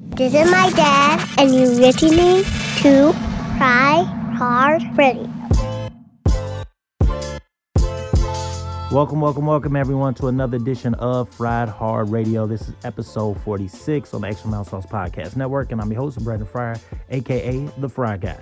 This 0.00 0.32
is 0.32 0.48
my 0.48 0.70
dad, 0.70 1.28
and 1.38 1.52
you're 1.52 1.66
listening 1.66 2.44
to 2.82 3.12
Fried 3.58 4.06
Hard 4.36 4.82
Radio. 4.96 5.28
Welcome, 8.92 9.20
welcome, 9.20 9.46
welcome 9.46 9.74
everyone 9.74 10.14
to 10.14 10.28
another 10.28 10.56
edition 10.56 10.94
of 10.94 11.28
Fried 11.28 11.68
Hard 11.68 12.10
Radio. 12.10 12.46
This 12.46 12.68
is 12.68 12.74
episode 12.84 13.40
46 13.40 14.14
on 14.14 14.20
the 14.20 14.28
Extra 14.28 14.48
Mile 14.48 14.64
Sauce 14.64 14.86
Podcast 14.86 15.34
Network, 15.34 15.72
and 15.72 15.80
I'm 15.80 15.90
your 15.90 16.00
host, 16.00 16.22
Brandon 16.22 16.46
Fryer, 16.46 16.76
aka 17.10 17.68
The 17.78 17.88
Fry 17.88 18.18
Guy. 18.18 18.38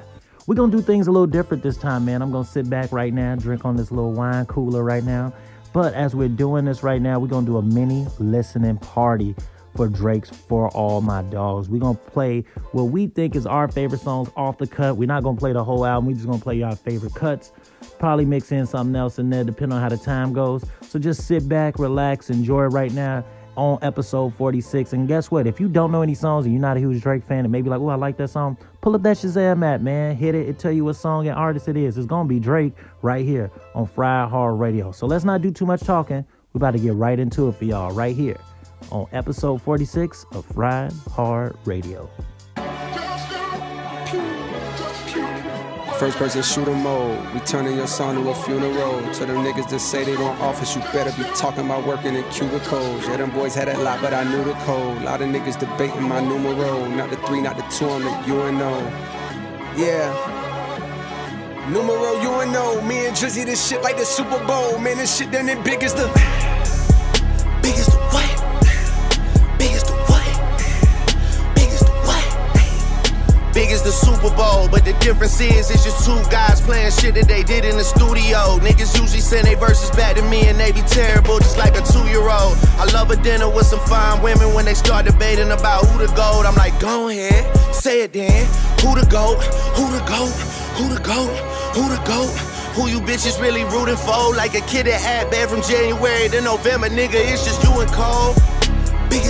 We're 0.47 0.57
gonna 0.57 0.71
do 0.71 0.83
things 0.83 1.07
a 1.07 1.11
little 1.11 1.27
different 1.27 1.63
this 1.63 1.79
time, 1.79 2.05
man. 2.05 2.21
I'm 2.21 2.33
gonna 2.33 2.45
sit 2.45 2.69
back 2.69 2.93
right 2.93 3.15
now, 3.15 3.35
drink 3.35 3.65
on 3.65 3.77
this 3.77 3.91
little 3.91 4.13
wine 4.13 4.45
cooler 4.45 4.85
right 4.85 5.05
now. 5.05 5.33
But 5.73 5.95
as 5.95 6.15
we're 6.15 6.29
doing 6.29 6.67
this 6.67 6.83
right 6.83 7.01
now, 7.01 7.19
we're 7.19 7.29
gonna 7.29 7.47
do 7.47 7.57
a 7.57 7.63
mini 7.63 8.07
listening 8.19 8.77
party 8.77 9.35
for 9.77 9.89
Drake's 9.89 10.31
For 10.31 10.69
All 10.71 11.01
My 11.01 11.23
Dogs. 11.23 11.69
We're 11.69 11.81
gonna 11.81 11.99
play 11.99 12.45
what 12.73 12.85
we 12.85 13.07
think 13.07 13.37
is 13.37 13.47
our 13.47 13.69
favorite 13.69 14.01
songs 14.01 14.31
off 14.37 14.59
the 14.59 14.67
cut. 14.67 14.97
We're 14.97 15.07
not 15.07 15.23
gonna 15.23 15.37
play 15.37 15.53
the 15.53 15.63
whole 15.63 15.85
album, 15.85 16.07
we're 16.07 16.15
just 16.15 16.27
gonna 16.27 16.39
play 16.39 16.57
y'all 16.57 16.75
favorite 16.75 17.15
cuts. 17.15 17.53
Probably 17.99 18.25
mix 18.25 18.51
in 18.53 18.67
something 18.67 18.97
else 18.97 19.19
in 19.19 19.31
there, 19.31 19.45
depending 19.45 19.77
on 19.77 19.83
how 19.83 19.89
the 19.89 19.97
time 19.97 20.33
goes. 20.33 20.65
So 20.83 20.99
just 20.99 21.27
sit 21.27 21.49
back, 21.49 21.79
relax, 21.79 22.31
enjoy 22.31 22.65
right 22.65 22.93
now 22.93 23.25
on 23.57 23.79
episode 23.83 24.35
46. 24.35 24.93
And 24.93 25.09
guess 25.09 25.31
what? 25.31 25.47
If 25.47 25.61
you 25.61 25.69
don't 25.69 25.93
know 25.93 26.03
any 26.03 26.15
songs 26.15 26.47
and 26.47 26.55
you're 26.55 26.61
not 26.61 26.77
a 26.77 26.81
huge 26.81 27.03
Drake 27.03 27.25
fan 27.25 27.41
and 27.45 27.53
maybe 27.53 27.71
like, 27.71 27.81
oh, 27.81 27.89
I 27.89 27.95
like 27.95 28.17
that 28.19 28.29
song, 28.29 28.57
pull 28.81 28.95
up 28.95 29.03
that 29.03 29.17
Shazam 29.17 29.65
app, 29.65 29.81
man. 29.81 30.17
Hit 30.17 30.35
it. 30.35 30.49
It 30.49 30.59
tell 30.59 30.73
you 30.73 30.85
what 30.85 30.97
song 30.97 31.27
and 31.27 31.37
artist 31.37 31.69
it 31.69 31.77
is. 31.77 31.99
It's 31.99 32.07
gonna 32.07 32.29
be 32.29 32.41
Drake 32.41 32.75
right 33.03 33.25
here 33.25 33.51
on 33.75 33.87
Fried 33.87 34.31
Hard 34.31 34.59
Radio. 34.59 34.93
So 34.93 35.07
let's 35.07 35.25
not 35.25 35.43
do 35.43 35.51
too 35.51 35.67
much 35.67 35.81
talking. 35.81 36.25
We're 36.53 36.59
about 36.59 36.73
to 36.73 36.79
get 36.79 36.95
right 36.95 37.19
into 37.19 37.49
it 37.49 37.57
for 37.57 37.65
y'all 37.65 37.93
right 37.93 38.17
here 38.17 38.39
on 38.91 39.07
episode 39.13 39.63
46 39.63 40.27
of 40.33 40.45
Fried 40.47 40.93
Hard 41.13 41.57
Radio. 41.65 42.11
First 45.99 46.19
person 46.19 46.43
shooter 46.43 46.75
mode. 46.75 47.33
We 47.33 47.41
turning 47.41 47.75
your 47.75 47.87
son 47.87 48.23
to 48.23 48.29
a 48.29 48.35
funeral. 48.35 49.01
To 49.15 49.25
them 49.25 49.39
niggas 49.39 49.71
that 49.71 49.79
say 49.81 50.05
they 50.05 50.15
don't 50.15 50.39
office, 50.41 50.77
you 50.77 50.83
better 50.93 51.11
be 51.17 51.27
talking 51.35 51.65
about 51.65 51.87
working 51.87 52.15
in 52.15 52.23
cubicles. 52.31 53.03
Yeah, 53.09 53.17
them 53.17 53.31
boys 53.31 53.55
had 53.55 53.71
a 53.71 53.79
lot, 53.79 54.03
but 54.03 54.13
I 54.13 54.25
knew 54.25 54.45
the 54.45 54.53
code. 54.67 54.99
A 54.99 55.05
Lot 55.05 55.23
of 55.23 55.29
niggas 55.29 55.59
debating 55.59 56.03
my 56.03 56.21
numero. 56.21 56.87
Not 56.89 57.09
the 57.09 57.17
three, 57.27 57.41
not 57.41 57.57
the 57.57 57.63
two, 57.75 57.89
I'm 57.89 58.05
the 58.05 58.11
UNO. 58.31 58.79
Yeah. 59.75 60.13
Numero 61.71 62.21
UNO. 62.21 62.83
Me 62.83 63.07
and 63.07 63.17
Drizzy, 63.17 63.47
this 63.47 63.67
shit 63.67 63.83
like 63.83 63.97
the 63.97 64.05
Super 64.05 64.39
Bowl. 64.47 64.79
Man, 64.79 64.99
this 64.99 65.17
shit 65.17 65.31
done 65.31 65.49
it 65.49 65.65
big 65.65 65.83
as 65.83 65.95
the. 65.95 66.09
Big 67.63 67.75
as 67.75 67.87
the 67.87 67.97
what? 68.13 68.46
Big 73.57 73.71
as 73.71 73.83
the 73.83 73.91
Super 73.91 74.29
Bowl, 74.37 74.69
but 74.69 74.85
the 74.85 74.93
difference 75.01 75.41
is 75.41 75.71
it's 75.71 75.83
just 75.83 76.05
two 76.05 76.21
guys 76.29 76.61
playing 76.61 76.93
shit 76.93 77.15
that 77.15 77.27
they 77.27 77.43
did 77.43 77.65
in 77.65 77.79
the 77.79 77.85
studio. 77.85 78.61
Niggas 78.61 78.93
usually 79.01 79.25
send 79.25 79.49
their 79.49 79.57
verses 79.57 79.89
back 79.97 80.15
to 80.17 80.23
me 80.29 80.45
and 80.45 80.61
they 80.61 80.73
be 80.73 80.83
terrible, 80.85 81.39
just 81.39 81.57
like 81.57 81.73
a 81.73 81.81
two-year-old. 81.81 82.53
I 82.77 82.85
love 82.93 83.11
a 83.11 83.17
dinner 83.17 83.49
with 83.49 83.65
some 83.65 83.81
fine 83.89 84.21
women 84.21 84.53
when 84.53 84.67
they 84.67 84.75
start 84.75 85.07
debating 85.07 85.53
about 85.53 85.89
who 85.89 86.05
the 86.05 86.13
goat. 86.13 86.45
I'm 86.45 86.55
like, 86.55 86.79
go 86.81 87.09
ahead, 87.09 87.49
say 87.73 88.03
it 88.03 88.13
then. 88.13 88.45
Who 88.85 88.93
the 88.93 89.09
goat? 89.09 89.41
Who 89.73 89.89
the 89.89 90.05
goat? 90.05 90.37
Who 90.77 90.93
the 90.93 91.01
goat? 91.01 91.33
Who 91.73 91.89
the 91.89 92.01
goat? 92.05 92.29
Who 92.77 92.93
you 92.93 93.01
bitches 93.01 93.41
really 93.41 93.65
rooting 93.73 93.97
for? 93.97 94.37
Like 94.37 94.53
a 94.53 94.61
kid 94.69 94.85
that 94.85 95.01
had 95.01 95.31
bad 95.31 95.49
from 95.49 95.63
January 95.63 96.29
to 96.29 96.43
November, 96.43 96.91
nigga. 96.93 97.17
It's 97.25 97.49
just 97.49 97.65
you 97.65 97.73
and 97.81 97.89
Cole. 97.89 98.37
Big 99.09 99.25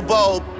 Super 0.00 0.08
Bowl. 0.08 0.59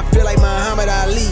I 0.00 0.02
feel 0.14 0.24
like 0.24 0.38
Muhammad 0.38 0.88
Ali. 0.88 1.28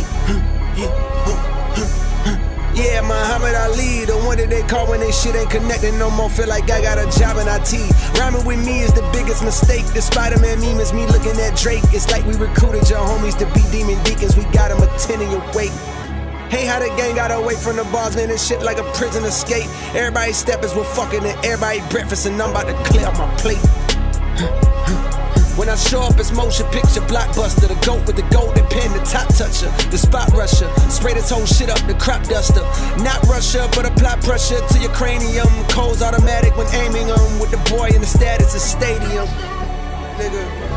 Yeah, 2.77 3.01
Muhammad 3.01 3.57
Ali, 3.57 4.05
the 4.05 4.13
one 4.29 4.37
that 4.37 4.51
they 4.51 4.61
call 4.69 4.87
when 4.87 5.01
they 5.01 5.11
shit 5.11 5.35
ain't 5.35 5.49
connecting 5.49 5.99
no 5.99 6.11
more. 6.11 6.29
Feel 6.29 6.49
like 6.49 6.69
I 6.71 6.83
got 6.83 7.01
a 7.01 7.09
job 7.19 7.41
in 7.41 7.49
IT. 7.49 7.73
Rhyming 8.21 8.45
with 8.45 8.61
me 8.61 8.85
is 8.85 8.93
the 8.93 9.01
biggest 9.11 9.43
mistake. 9.43 9.87
The 9.97 10.03
Spider 10.03 10.39
Man 10.41 10.61
meme 10.61 10.81
is 10.81 10.93
me 10.93 11.07
looking 11.07 11.33
at 11.41 11.57
Drake. 11.57 11.81
It's 11.97 12.11
like 12.11 12.27
we 12.27 12.37
recruited 12.37 12.85
your 12.91 13.01
homies 13.01 13.39
to 13.41 13.47
be 13.57 13.65
demon 13.73 13.97
deacons. 14.05 14.37
We 14.37 14.45
got 14.53 14.69
them 14.69 14.85
a 14.85 14.99
10 14.99 15.23
in 15.23 15.31
your 15.31 15.41
wake. 15.57 15.73
Hey, 16.53 16.69
how 16.69 16.79
the 16.79 16.93
gang 17.01 17.17
got 17.17 17.33
away 17.33 17.57
from 17.57 17.77
the 17.77 17.85
bars, 17.85 18.17
man, 18.17 18.29
and 18.29 18.39
shit 18.39 18.61
like 18.61 18.77
a 18.77 18.85
prison 18.93 19.25
escape. 19.25 19.69
Everybody 19.97 20.35
steppers 20.35 20.75
were 20.75 20.85
fucking 20.85 21.25
and 21.25 21.39
everybody 21.41 21.81
breakfast, 21.89 22.27
and 22.27 22.37
I'm 22.37 22.51
about 22.51 22.69
to 22.69 22.77
clear 22.85 23.09
my 23.17 23.33
plate. 23.41 25.08
When 25.59 25.69
I 25.69 25.75
show 25.75 26.03
up, 26.03 26.19
it's 26.21 26.31
motion 26.31 26.67
picture 26.67 27.03
blockbuster. 27.11 27.67
The 27.67 27.75
goat 27.85 28.07
with 28.07 28.15
the 28.15 28.23
golden 28.31 28.65
pen, 28.67 28.93
the 28.93 29.01
top 29.01 29.27
toucher, 29.35 29.69
the 29.91 29.99
spot 29.99 30.31
rusher. 30.33 30.71
Spray 30.89 31.15
this 31.15 31.31
whole 31.31 31.47
shit 31.47 31.69
up, 31.69 31.85
the 31.89 31.95
crop 31.95 32.23
duster. 32.23 32.63
Not 33.03 33.21
Russia, 33.27 33.69
but 33.75 33.85
apply 33.85 34.17
pressure 34.23 34.61
to 34.65 34.79
your 34.79 34.93
cranium. 34.93 35.49
Cole's 35.69 36.01
automatic 36.01 36.57
when 36.57 36.69
aiming 36.75 37.09
them. 37.09 37.41
With 37.41 37.51
the 37.51 37.59
boy 37.75 37.89
in 37.89 38.01
the 38.01 38.07
status 38.07 38.55
of 38.55 38.61
stadium. 38.61 39.27
Nigga. 40.17 40.69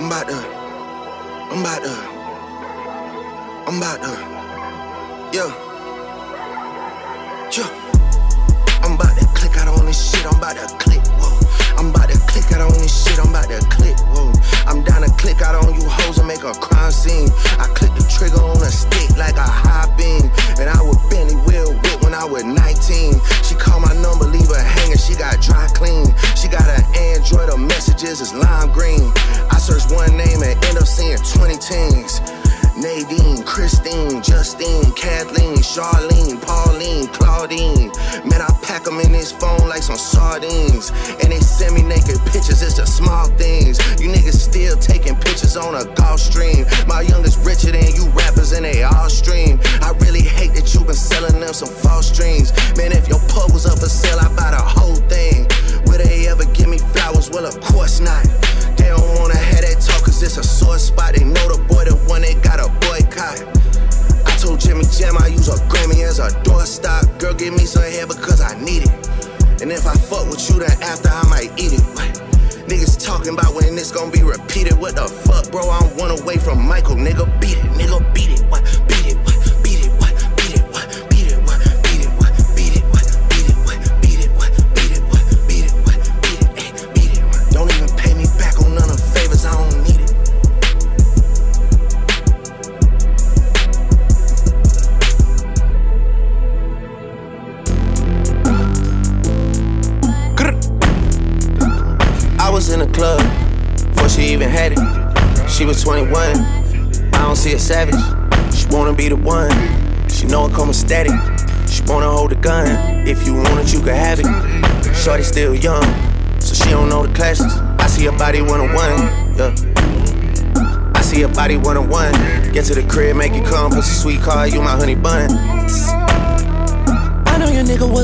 I'm 0.00 0.06
about 0.06 0.28
to, 0.28 0.34
I'm 0.34 1.60
about 1.60 1.82
to, 1.84 1.90
I'm 3.68 3.76
about 3.76 4.02
to, 4.02 4.29
yeah, 5.32 5.46
yeah. 7.52 7.70
I'm 8.82 8.94
about 8.94 9.16
to 9.16 9.26
click 9.34 9.56
out 9.58 9.68
on 9.68 9.86
this 9.86 10.10
shit, 10.10 10.26
I'm 10.26 10.38
about 10.38 10.56
to 10.56 10.76
click, 10.76 11.00
whoa. 11.18 11.38
I'm 11.78 11.90
about 11.90 12.10
to 12.10 12.18
click 12.26 12.50
out 12.52 12.62
on 12.62 12.72
this 12.72 13.04
shit, 13.04 13.18
I'm 13.20 13.30
about 13.30 13.48
to 13.48 13.60
click, 13.68 13.96
whoa. 14.10 14.32
I'm 14.66 14.82
down 14.82 15.02
to 15.02 15.10
click 15.18 15.40
out 15.42 15.54
on 15.54 15.74
you 15.74 15.88
hoes 15.88 16.18
and 16.18 16.26
make 16.26 16.42
a 16.42 16.52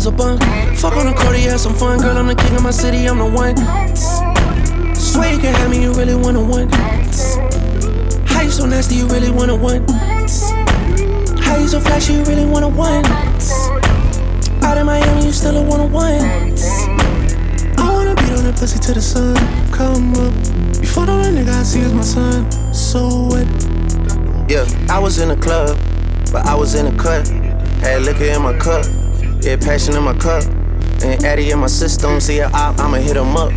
a 0.06 0.10
bum. 0.12 0.38
Fuck 0.76 0.96
on 0.96 1.06
the 1.06 1.14
court, 1.14 1.36
had 1.36 1.58
some 1.58 1.74
fun. 1.74 1.98
Girl, 1.98 2.16
I'm 2.16 2.26
the 2.26 2.34
king 2.34 2.54
of 2.54 2.62
my 2.62 2.70
city, 2.70 3.06
I'm 3.06 3.18
the 3.18 3.26
one. 3.26 3.56
Swear 4.94 5.32
you 5.32 5.38
can 5.38 5.54
have 5.54 5.70
me, 5.70 5.82
you 5.82 5.92
really 5.92 6.14
wanna 6.14 6.42
one. 6.44 6.68
How 8.26 8.42
you 8.42 8.50
so 8.50 8.66
nasty, 8.66 8.96
you 8.96 9.06
really 9.06 9.30
wanna 9.30 9.56
one. 9.56 9.86
How 11.40 11.56
you 11.56 11.68
so 11.68 11.80
flashy, 11.80 12.14
you 12.14 12.24
really 12.24 12.44
wanna 12.44 12.68
one. 12.68 13.04
Out 14.62 14.78
in 14.78 14.86
Miami, 14.86 15.26
you 15.26 15.32
still 15.32 15.56
a 15.56 15.62
one 15.62 15.80
on 15.80 15.92
one. 15.92 16.20
I 17.78 17.90
wanna 17.92 18.14
beat 18.14 18.32
on 18.32 18.44
that 18.44 18.56
pussy 18.58 18.78
to 18.78 18.94
the 18.94 19.00
sun. 19.00 19.34
Come 19.72 20.14
up. 20.14 20.32
Before 20.80 21.08
all 21.08 21.18
that 21.18 21.32
nigga 21.32 21.52
I 21.52 21.62
see 21.62 21.80
is 21.80 21.92
my 21.92 22.02
son. 22.02 22.50
So 22.72 23.08
what? 23.26 23.46
Yeah, 24.48 24.66
I 24.88 24.98
was 24.98 25.18
in 25.18 25.28
the 25.28 25.36
club, 25.36 25.78
but 26.32 26.46
I 26.46 26.54
was 26.54 26.74
in 26.74 26.86
the 26.86 27.02
cut. 27.02 27.26
Had 27.82 28.02
liquor 28.02 28.24
in 28.24 28.42
my 28.42 28.56
cup. 28.56 28.84
Yeah, 29.46 29.56
passion 29.58 29.94
in 29.94 30.02
my 30.02 30.12
cup. 30.18 30.42
And 31.04 31.24
Addy 31.24 31.52
in 31.52 31.60
my 31.60 31.68
system, 31.68 32.18
see 32.18 32.40
a 32.40 32.48
op, 32.48 32.80
I'ma 32.80 32.96
hit 32.96 33.16
him 33.16 33.36
up. 33.36 33.52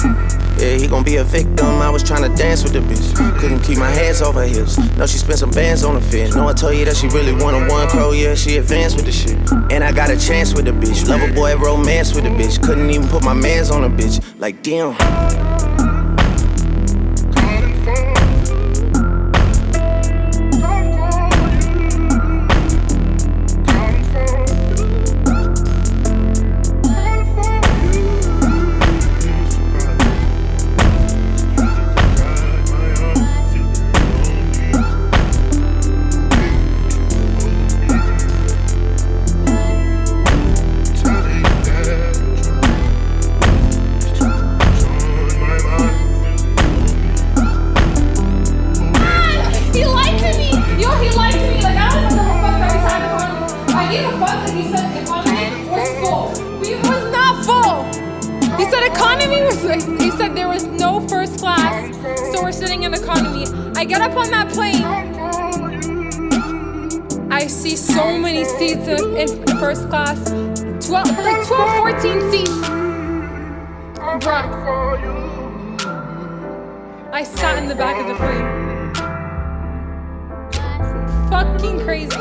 Yeah, 0.60 0.76
he 0.78 0.88
gon' 0.88 1.04
be 1.04 1.16
a 1.16 1.24
victim. 1.24 1.66
I 1.66 1.90
was 1.90 2.04
tryna 2.04 2.38
dance 2.38 2.64
with 2.64 2.74
the 2.74 2.80
bitch. 2.80 3.16
Couldn't 3.40 3.62
keep 3.62 3.80
my 3.80 3.90
hands 3.90 4.22
off 4.22 4.36
her 4.36 4.44
hips. 4.44 4.78
Know 4.98 5.08
she 5.08 5.18
spent 5.18 5.40
some 5.40 5.50
bands 5.50 5.84
on 5.84 5.96
the 5.96 6.02
fit. 6.02 6.36
Know 6.36 6.48
I 6.48 6.54
told 6.54 6.76
you 6.76 6.86
that 6.86 6.96
she 6.96 7.08
really 7.08 7.34
wanted 7.34 7.72
one 7.72 7.88
crow. 7.88 8.12
Yeah, 8.12 8.36
she 8.36 8.58
advanced 8.58 8.98
with 8.98 9.06
the 9.06 9.12
shit. 9.12 9.40
And 9.72 9.84
I 9.84 9.92
got 9.92 10.12
a 10.12 10.20
chance 10.20 10.54
with 10.54 10.66
the 10.66 10.72
bitch. 10.72 11.08
Love 11.08 11.28
a 11.28 11.34
boy, 11.34 11.58
romance 11.58 12.14
with 12.14 12.26
the 12.26 12.30
bitch. 12.30 12.62
Couldn't 12.62 12.92
even 12.92 13.08
put 13.08 13.24
my 13.24 13.34
mans 13.34 13.72
on 13.72 13.82
the 13.82 13.90
bitch. 13.90 14.24
Like, 14.38 14.62
damn. 14.62 14.94
Fucking 81.30 81.80
crazy. 81.82 82.20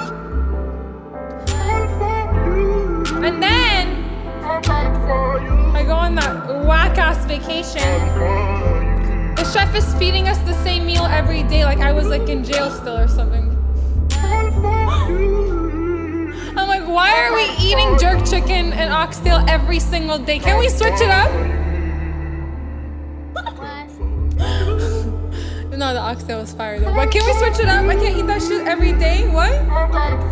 And 3.24 3.42
then 3.42 4.04
I 5.74 5.82
go 5.86 5.94
on 5.94 6.14
that 6.16 6.66
whack 6.66 6.98
ass 6.98 7.24
vacation. 7.24 7.82
The 9.36 9.44
chef 9.50 9.74
is 9.74 9.94
feeding 9.94 10.28
us 10.28 10.38
the 10.38 10.52
same 10.62 10.84
meal 10.84 11.04
every 11.04 11.42
day, 11.44 11.64
like 11.64 11.78
I 11.78 11.92
was 11.92 12.06
like 12.06 12.28
in 12.28 12.44
jail 12.44 12.70
still 12.70 12.98
or 12.98 13.08
something. 13.08 13.56
I'm 16.56 16.68
like, 16.68 16.86
why 16.86 17.14
are 17.18 17.32
we 17.34 17.48
eating 17.64 17.96
jerk 17.98 18.26
chicken 18.28 18.72
and 18.74 18.92
oxtail 18.92 19.42
every 19.48 19.80
single 19.80 20.18
day? 20.18 20.38
Can 20.38 20.58
we 20.58 20.68
switch 20.68 21.00
it 21.00 21.08
up? 21.08 21.57
It's 25.88 25.94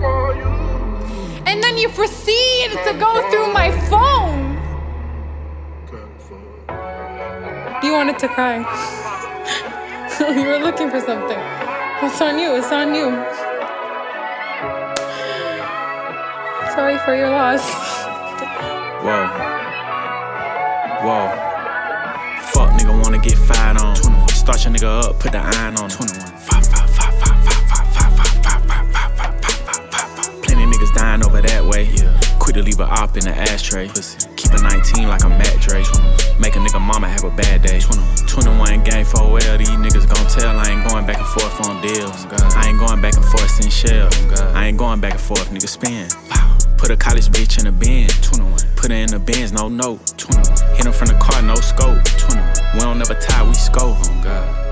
on 0.04 0.36
you. 0.36 1.42
And 1.46 1.62
then 1.62 1.78
you 1.78 1.88
proceed 1.88 2.70
to 2.84 2.92
go 2.98 3.30
through 3.30 3.52
my 3.52 3.70
phone. 3.88 4.56
you 7.82 7.92
wanted 7.92 8.18
to 8.18 8.28
cry? 8.28 8.58
You 10.20 10.46
were 10.46 10.58
looking 10.58 10.90
for 10.90 11.00
something. 11.00 11.38
It's 12.02 12.20
on 12.20 12.38
you. 12.38 12.56
It's 12.56 12.72
on 12.72 12.94
you. 12.94 13.10
Sorry 16.74 16.98
for 16.98 17.14
your 17.14 17.30
loss. 17.30 17.64
Whoa. 19.04 19.26
Whoa. 21.04 21.28
Fuck 22.52 22.70
nigga 22.78 23.02
wanna 23.02 23.18
get 23.18 23.36
fired 23.38 23.76
on. 23.78 24.35
21. 24.46 24.58
Start 24.58 24.62
your 24.64 24.72
nigga 24.74 25.10
up, 25.10 25.18
put 25.18 25.32
the 25.32 25.38
iron 25.38 25.76
on. 25.76 25.90
21. 25.90 26.22
Plenty 30.42 30.64
niggas 30.66 30.94
dying 30.94 31.24
over 31.24 31.42
that 31.42 31.64
way. 31.64 31.90
Yeah. 31.90 32.14
Quit 32.38 32.54
to 32.54 32.62
leave 32.62 32.78
a 32.78 32.84
op 32.84 33.16
in 33.16 33.24
the 33.24 33.34
ashtray. 33.34 33.88
Pussy. 33.88 34.28
Keep 34.36 34.52
a 34.52 34.62
19 34.62 35.08
like 35.08 35.24
a 35.24 35.28
Matt 35.28 35.60
Dre. 35.60 35.82
Make 36.38 36.54
a 36.54 36.60
nigga 36.60 36.80
mama 36.80 37.08
have 37.08 37.24
a 37.24 37.30
bad 37.30 37.62
day. 37.62 37.80
21 37.80 38.84
game 38.84 39.04
for 39.04 39.32
well, 39.32 39.58
these 39.58 39.68
niggas 39.70 40.06
gon' 40.06 40.26
tell 40.30 40.56
I 40.56 40.70
ain't 40.70 40.88
going 40.88 41.06
back 41.06 41.18
and 41.18 41.26
forth 41.26 41.66
on 41.66 41.82
deals. 41.82 42.26
I 42.54 42.68
ain't 42.68 42.78
going 42.78 43.00
back 43.00 43.16
and 43.16 43.24
forth 43.24 43.60
in 43.64 43.70
shells. 43.70 44.14
I 44.54 44.66
ain't 44.66 44.78
going 44.78 45.00
back 45.00 45.12
and 45.12 45.20
forth, 45.20 45.50
nigga 45.50 45.68
spin. 45.68 46.06
Put 46.76 46.90
a 46.90 46.96
college 46.96 47.28
bitch 47.28 47.58
in 47.58 47.66
a 47.66 47.72
bin. 47.72 48.08
21. 48.08 48.52
Put 48.76 48.90
her 48.90 48.96
in 48.96 49.10
the 49.10 49.18
bins, 49.18 49.52
no 49.52 49.68
note. 49.68 50.14
21. 50.18 50.76
Hit 50.76 50.86
him 50.86 50.92
from 50.92 51.08
the 51.08 51.18
car, 51.18 51.42
no 51.42 51.54
scope. 51.56 52.02
21. 52.04 52.54
We 52.74 52.80
don't 52.80 52.98
never 52.98 53.14
tie, 53.14 53.46
we 53.46 53.54
scope. 53.54 53.96
Oh 53.98 54.20
God. 54.22 54.66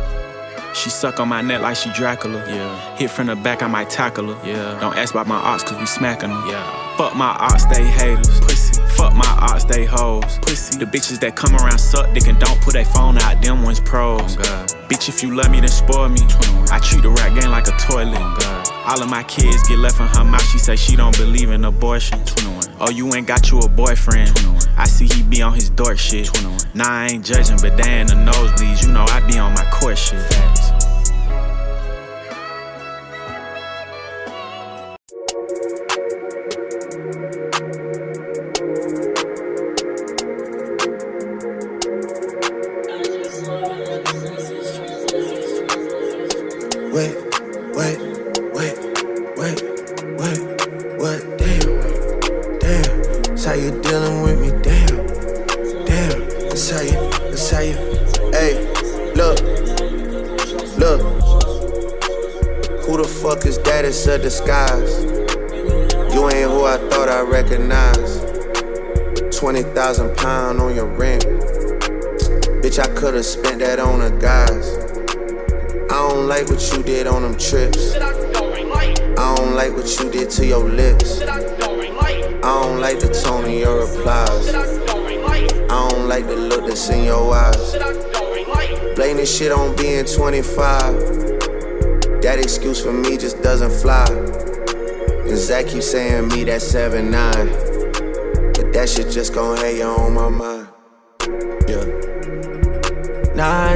She 0.77 0.91
suck 0.91 1.21
on 1.21 1.29
my 1.29 1.41
neck 1.41 1.63
like 1.63 1.77
she 1.77 1.91
Dracula. 1.93 2.45
Yeah. 2.49 2.97
Hit 2.97 3.11
from 3.11 3.29
the 3.29 3.37
back, 3.37 3.63
I 3.63 3.69
might 3.69 3.89
tackle 3.89 4.35
her. 4.35 4.47
Yeah. 4.47 4.79
Don't 4.81 4.97
ask 4.97 5.15
about 5.15 5.29
my 5.29 5.37
ox, 5.37 5.63
cause 5.63 5.79
we 5.79 5.87
smacking 5.87 6.31
them. 6.31 6.47
Yeah. 6.49 6.97
Fuck 6.97 7.15
my 7.15 7.31
ox, 7.31 7.65
they 7.67 7.85
haters. 7.85 8.41
Pussy. 8.41 8.83
Fuck 8.97 9.15
my 9.15 9.39
ox, 9.41 9.65
they 9.65 9.85
hoes. 9.85 10.39
Pussy. 10.43 10.79
The 10.79 10.85
bitches 10.85 11.21
that 11.21 11.37
come 11.37 11.55
around 11.55 11.79
suck 11.79 12.13
dick 12.13 12.27
and 12.27 12.39
don't 12.41 12.61
put 12.61 12.75
their 12.75 12.85
phone 12.85 13.19
out, 13.19 13.41
them 13.41 13.63
ones 13.63 13.81
pros. 13.81 14.37
Oh 14.37 14.67
Bitch, 14.89 15.09
if 15.09 15.23
you 15.23 15.35
love 15.35 15.51
me, 15.51 15.61
then 15.61 15.69
spoil 15.69 16.09
me. 16.09 16.21
21. 16.21 16.69
I 16.71 16.79
treat 16.81 17.03
the 17.03 17.11
rap 17.11 17.41
game 17.41 17.51
like 17.51 17.69
a 17.69 17.77
toilet. 17.79 18.19
Oh 18.19 18.64
All 18.87 19.03
of 19.03 19.09
my 19.09 19.23
kids 19.23 19.67
get 19.67 19.79
left 19.79 19.99
in 19.99 20.07
her 20.09 20.25
mouth, 20.25 20.45
she 20.51 20.59
say 20.59 20.77
she 20.77 20.95
don't 20.95 21.17
believe 21.17 21.49
in 21.49 21.65
abortion. 21.65 22.23
21. 22.23 22.77
Oh, 22.81 22.91
you 22.91 23.15
ain't 23.15 23.27
got 23.27 23.51
you 23.51 23.59
a 23.61 23.69
boyfriend. 23.69 24.37
21. 24.37 24.63
I 24.77 24.85
see 24.85 25.07
he 25.07 25.23
be 25.23 25.41
on 25.41 25.55
his 25.55 25.71
dork 25.71 25.99
shit. 25.99 26.27
21. 26.27 26.59
Nah, 26.75 26.85
I 26.87 27.07
ain't 27.07 27.25
judging, 27.25 27.57
but 27.63 27.79
they 27.79 28.01
in 28.01 28.09
the 28.09 28.15
nosebleeds, 28.15 28.87
you 28.87 28.93
know 28.93 29.07
I 29.09 29.27
be 29.27 29.39
on 29.39 29.55
my 29.55 29.65
court 29.71 29.97
shit. 29.97 30.21
Did 76.85 77.07
on 77.07 77.23
them 77.23 77.37
trips. 77.39 77.97
I 77.97 79.35
don't 79.37 79.55
like 79.55 79.73
what 79.73 79.89
you 79.99 80.11
did 80.11 80.31
to 80.31 80.47
your 80.47 80.65
lips. 80.65 81.23
I 81.23 82.41
don't 82.41 82.81
like 82.81 83.01
the 83.01 83.09
tone 83.09 83.45
of 83.45 83.51
your 83.51 83.87
replies. 83.87 84.49
I 84.49 85.89
don't 85.89 86.09
like 86.09 86.27
the 86.27 86.37
look 86.37 86.67
that's 86.67 86.89
in 86.91 87.05
your 87.05 87.35
eyes. 87.35 87.75
Blame 88.95 89.17
this 89.17 89.37
shit 89.37 89.51
on 89.51 89.75
being 89.77 90.05
25. 90.05 90.53
That 92.23 92.39
excuse 92.39 92.83
for 92.83 92.93
me 92.93 93.17
just 93.17 93.43
doesn't 93.43 93.73
fly. 93.73 94.07
And 94.09 95.39
Zach 95.39 95.69
keeps 95.69 95.91
saying 95.91 96.29
me 96.29 96.45
that 96.45 96.61
7 96.61 97.11
9. 97.11 97.33
But 98.53 98.73
that 98.75 98.89
shit 98.89 99.11
just 99.11 99.35
gon' 99.35 99.59
you 99.75 99.85
on 99.85 100.13
my 100.13 100.29
mind. 100.29 100.54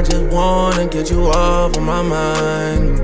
Just 0.09 0.33
wanna 0.33 0.87
get 0.87 1.11
you 1.11 1.27
off 1.27 1.75
of 1.77 1.83
my 1.83 2.01
mind. 2.01 2.99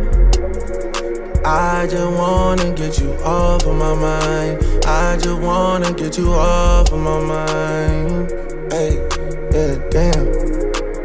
I 1.45 1.85
just 1.87 2.17
wanna 2.17 2.73
get 2.73 2.99
you 2.99 3.13
off 3.23 3.65
of 3.65 3.75
my 3.75 3.93
mind. 3.93 4.63
I 4.85 5.15
just 5.17 5.39
wanna 5.41 5.93
get 5.93 6.17
you 6.17 6.33
off 6.33 6.91
of 6.91 6.99
my 6.99 7.19
mind. 7.19 8.31
Hey, 8.71 8.95
yeah, 9.53 9.75
damn, 9.89 10.25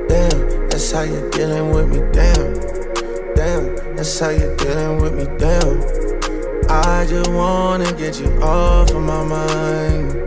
damn. 0.09 0.69
That's 0.69 0.91
how 0.93 1.03
you're 1.03 1.29
dealing 1.31 1.71
with 1.73 1.89
me, 1.89 2.01
damn, 2.13 2.55
damn. 3.35 3.97
That's 3.97 4.19
how 4.19 4.31
you're 4.31 4.57
dealing 4.57 5.03
with 5.03 5.15
me, 5.15 5.27
damn. 5.39 5.83
I 6.71 7.05
just 7.07 7.31
wanna 7.31 7.93
get 7.93 8.19
you 8.19 8.31
off 8.43 8.91
of 8.91 9.03
my 9.03 9.25
mind. 9.25 10.20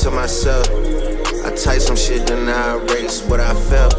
To 0.00 0.10
myself, 0.10 0.66
I 1.44 1.54
typed 1.54 1.82
some 1.82 1.96
shit, 1.96 2.26
then 2.26 2.48
I 2.48 2.76
erased 2.76 3.26
what 3.28 3.40
I 3.40 3.54
felt. 3.54 3.94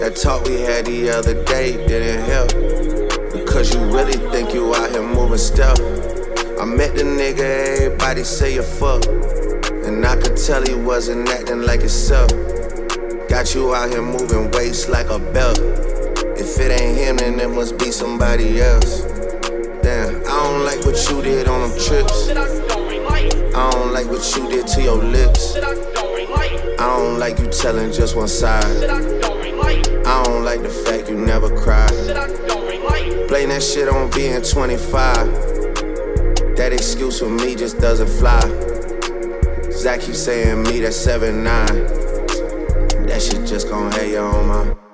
That 0.00 0.14
talk 0.14 0.44
we 0.44 0.60
had 0.60 0.86
the 0.86 1.10
other 1.10 1.42
day 1.44 1.76
didn't 1.86 2.24
help. 2.24 2.48
Because 3.32 3.74
you 3.74 3.80
really 3.84 4.18
think 4.30 4.52
you 4.52 4.74
out 4.74 4.90
here 4.90 5.02
moving 5.02 5.38
stealth. 5.38 5.80
I 6.60 6.64
met 6.64 6.94
the 6.94 7.02
nigga, 7.02 7.40
everybody 7.40 8.24
say 8.24 8.54
you 8.54 8.62
fuck. 8.62 9.04
And 9.86 10.04
I 10.04 10.16
could 10.16 10.36
tell 10.36 10.62
he 10.62 10.74
wasn't 10.74 11.28
acting 11.28 11.62
like 11.62 11.80
himself. 11.80 12.30
Got 13.28 13.54
you 13.54 13.74
out 13.74 13.90
here 13.90 14.02
moving 14.02 14.50
waist 14.50 14.88
like 14.88 15.08
a 15.08 15.18
belt. 15.18 15.58
If 16.38 16.60
it 16.60 16.70
ain't 16.70 16.98
him, 16.98 17.16
then 17.16 17.40
it 17.40 17.50
must 17.50 17.78
be 17.78 17.90
somebody 17.90 18.60
else. 18.60 19.02
Damn, 19.82 20.16
I 20.16 20.42
don't 20.44 20.64
like 20.64 20.84
what 20.84 20.96
you 21.08 21.22
did 21.22 21.48
on 21.48 21.70
them 21.70 21.78
trips. 21.78 22.65
I 23.56 23.70
don't 23.70 23.92
like 23.92 24.06
what 24.06 24.36
you 24.36 24.50
did 24.50 24.66
to 24.66 24.82
your 24.82 24.96
lips. 24.96 25.56
I 25.56 26.76
don't 26.76 27.18
like 27.18 27.38
you 27.38 27.46
telling 27.46 27.90
just 27.90 28.14
one 28.14 28.28
side. 28.28 28.62
I 28.84 30.22
don't 30.24 30.44
like 30.44 30.62
the 30.62 30.68
fact 30.68 31.08
you 31.08 31.16
never 31.16 31.48
cried. 31.48 31.88
Blame 33.28 33.48
that 33.48 33.62
shit 33.62 33.88
on 33.88 34.10
being 34.10 34.42
25. 34.42 35.56
That 36.56 36.72
excuse 36.74 37.18
for 37.18 37.30
me 37.30 37.54
just 37.54 37.78
doesn't 37.78 38.08
fly. 38.08 38.40
Zach 39.70 40.02
keeps 40.02 40.22
saying 40.22 40.62
me 40.64 40.80
that 40.80 40.92
7 40.92 41.42
9. 41.42 41.66
That 43.06 43.22
shit 43.22 43.46
just 43.46 43.70
gon' 43.70 43.90
hate 43.92 44.12
you 44.12 44.18
on 44.18 44.48
my. 44.48 44.85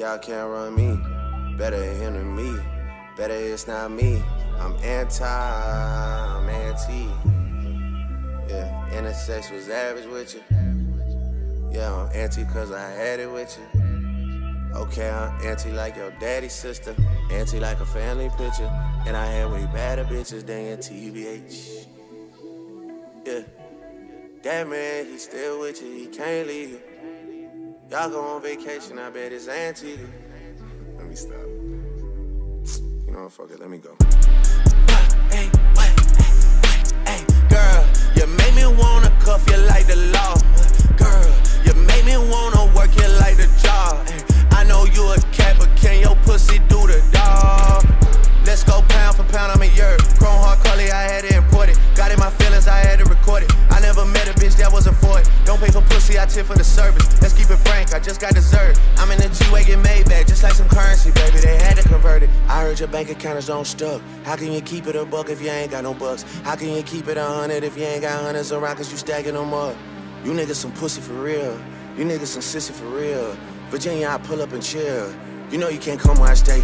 Y'all 0.00 0.16
can't 0.16 0.48
run 0.48 0.74
me. 0.74 0.98
Better 1.58 1.78
than 1.78 2.34
me. 2.34 2.58
Better 3.18 3.34
it's 3.34 3.68
not 3.68 3.90
me. 3.90 4.22
I'm 4.58 4.74
anti, 4.82 5.26
I'm 5.26 6.48
anti. 6.48 7.06
Yeah, 8.48 8.88
intersex 8.92 9.52
was 9.52 9.68
average 9.68 10.06
with 10.06 10.34
you. 10.34 10.42
Yeah, 11.70 11.92
I'm 11.92 12.08
anti 12.14 12.46
cause 12.46 12.72
I 12.72 12.88
had 12.92 13.20
it 13.20 13.30
with 13.30 13.58
you. 13.58 14.72
Okay, 14.74 15.10
I'm 15.10 15.38
anti 15.46 15.70
like 15.70 15.96
your 15.96 16.12
daddy's 16.12 16.54
sister. 16.54 16.96
Anti 17.30 17.60
like 17.60 17.80
a 17.80 17.86
family 17.86 18.30
picture. 18.38 18.70
And 19.06 19.14
I 19.14 19.26
had 19.26 19.52
way 19.52 19.66
better 19.66 20.04
bitches 20.04 20.46
than 20.46 20.64
your 20.64 20.76
TBH. 20.78 21.86
Yeah. 23.26 23.42
That 24.44 24.66
man, 24.66 25.04
he 25.04 25.18
still 25.18 25.60
with 25.60 25.82
you, 25.82 25.92
he 25.92 26.06
can't 26.06 26.48
leave 26.48 26.70
you. 26.70 26.80
Y'all 27.90 28.08
go 28.08 28.20
on 28.20 28.40
vacation, 28.40 29.00
I 29.00 29.10
bet 29.10 29.32
it's 29.32 29.48
anti. 29.48 29.98
Let 30.96 31.08
me 31.08 31.16
stop. 31.16 31.34
You 33.04 33.12
know 33.12 33.24
what, 33.24 33.32
fuck 33.32 33.50
it, 33.50 33.58
let 33.58 33.68
me 33.68 33.78
go. 33.78 33.96
Hey, 35.28 35.50
what? 35.74 35.90
Hey, 37.04 37.26
girl, 37.48 37.84
you 38.14 38.28
make 38.38 38.54
me 38.54 38.64
wanna 38.78 39.10
cuff 39.18 39.44
you 39.50 39.56
like 39.66 39.88
the 39.88 39.96
law. 40.14 40.36
Girl, 40.96 41.34
you 41.64 41.74
make 41.82 42.04
me 42.04 42.16
wanna 42.16 42.72
work 42.76 42.94
you 42.94 43.08
like 43.18 43.36
the 43.36 43.50
job. 43.60 44.06
I 44.52 44.62
know 44.62 44.84
you 44.84 45.10
a 45.10 45.18
cat, 45.32 45.56
but 45.58 45.74
can 45.74 46.00
your 46.00 46.14
pussy 46.22 46.60
do 46.68 46.86
the 46.86 47.02
dog? 47.10 47.84
Let's 48.46 48.62
go 48.62 48.82
pound 48.82 49.16
for 49.16 49.24
pound, 49.24 49.50
I'm 49.50 49.62
a 49.62 49.66
hard 49.66 50.60
I 50.78 51.02
had 51.10 51.24
to 51.24 51.36
import 51.36 51.68
it. 51.68 51.78
Got 51.96 52.12
in 52.12 52.20
my 52.20 52.30
feelings, 52.30 52.68
I 52.68 52.78
had 52.78 53.00
to 53.00 53.04
record 53.06 53.42
it. 53.42 53.69
Never 53.90 54.06
met 54.06 54.28
a 54.28 54.34
bitch 54.34 54.56
that 54.58 54.70
wasn't 54.70 54.94
for 54.98 55.18
it. 55.18 55.28
Don't 55.44 55.58
pay 55.58 55.68
for 55.68 55.80
pussy, 55.80 56.16
I 56.16 56.24
tip 56.24 56.46
for 56.46 56.54
the 56.54 56.62
service. 56.62 57.20
Let's 57.20 57.34
keep 57.34 57.50
it 57.50 57.56
frank, 57.56 57.92
I 57.92 57.98
just 57.98 58.20
got 58.20 58.34
dessert. 58.34 58.78
I'm 58.98 59.10
in 59.10 59.20
a 59.20 59.28
G-Wagon 59.28 59.82
Maybach, 59.82 60.28
just 60.28 60.44
like 60.44 60.52
some 60.52 60.68
currency, 60.68 61.10
baby. 61.10 61.38
They 61.38 61.56
had 61.56 61.76
to 61.76 61.82
convert 61.82 62.22
it. 62.22 62.30
I 62.46 62.62
heard 62.62 62.78
your 62.78 62.86
bank 62.86 63.10
account 63.10 63.38
is 63.38 63.50
on 63.50 63.64
stuck. 63.64 64.00
How 64.22 64.36
can 64.36 64.52
you 64.52 64.60
keep 64.60 64.86
it 64.86 64.94
a 64.94 65.04
buck 65.04 65.28
if 65.28 65.42
you 65.42 65.50
ain't 65.50 65.72
got 65.72 65.82
no 65.82 65.92
bucks? 65.92 66.22
How 66.44 66.54
can 66.54 66.68
you 66.68 66.84
keep 66.84 67.08
it 67.08 67.16
a 67.16 67.24
hundred 67.24 67.64
if 67.64 67.76
you 67.76 67.82
ain't 67.82 68.02
got 68.02 68.22
hundreds 68.22 68.52
around 68.52 68.76
cause 68.76 68.92
you 68.92 68.96
stacking 68.96 69.34
them 69.34 69.52
up? 69.52 69.74
You 70.22 70.34
niggas 70.34 70.54
some 70.54 70.70
pussy 70.70 71.00
for 71.00 71.14
real. 71.14 71.58
You 71.96 72.04
niggas 72.04 72.26
some 72.26 72.42
sissy 72.42 72.70
for 72.70 72.86
real. 72.86 73.36
Virginia, 73.70 74.06
I 74.06 74.18
pull 74.18 74.40
up 74.40 74.52
and 74.52 74.62
chill. 74.62 75.12
You 75.50 75.58
know 75.58 75.68
you 75.68 75.80
can't 75.80 75.98
come 75.98 76.16
where 76.20 76.30
I 76.30 76.34
stay. 76.34 76.62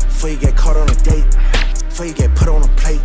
Before 0.00 0.28
you 0.28 0.36
get 0.36 0.54
caught 0.58 0.76
on 0.76 0.90
a 0.90 0.94
date. 0.96 1.24
Before 1.88 2.04
you 2.04 2.12
get 2.12 2.34
put 2.34 2.48
on 2.48 2.62
a 2.62 2.68
plate. 2.76 3.02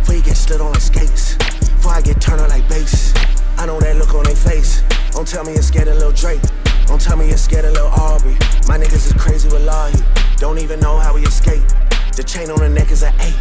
Before 0.00 0.14
you 0.14 0.22
get 0.22 0.34
slid 0.34 0.62
on 0.62 0.72
like 0.72 0.80
skates. 0.80 1.36
Before 1.82 1.98
I 1.98 2.00
get 2.00 2.20
turned 2.20 2.40
on 2.40 2.48
like 2.48 2.68
bass. 2.68 3.12
I 3.58 3.66
know 3.66 3.80
that 3.80 3.96
look 3.96 4.14
on 4.14 4.22
their 4.22 4.36
face. 4.36 4.84
Don't 5.10 5.26
tell 5.26 5.42
me 5.42 5.54
you're 5.54 5.66
scared 5.66 5.88
of 5.88 5.98
Lil 5.98 6.12
Drake. 6.12 6.40
Don't 6.86 7.00
tell 7.00 7.16
me 7.16 7.26
you're 7.26 7.36
scared 7.36 7.64
of 7.64 7.72
Lil 7.72 7.90
Aubrey. 7.98 8.38
My 8.70 8.78
niggas 8.78 9.10
is 9.10 9.12
crazy 9.18 9.48
with 9.48 9.66
Lahi. 9.66 9.98
Don't 10.38 10.58
even 10.58 10.78
know 10.78 11.00
how 11.00 11.12
we 11.12 11.22
escape. 11.22 11.66
The 12.14 12.22
chain 12.22 12.52
on 12.52 12.60
her 12.60 12.68
neck 12.68 12.92
is 12.92 13.02
an 13.02 13.12
eight. 13.18 13.34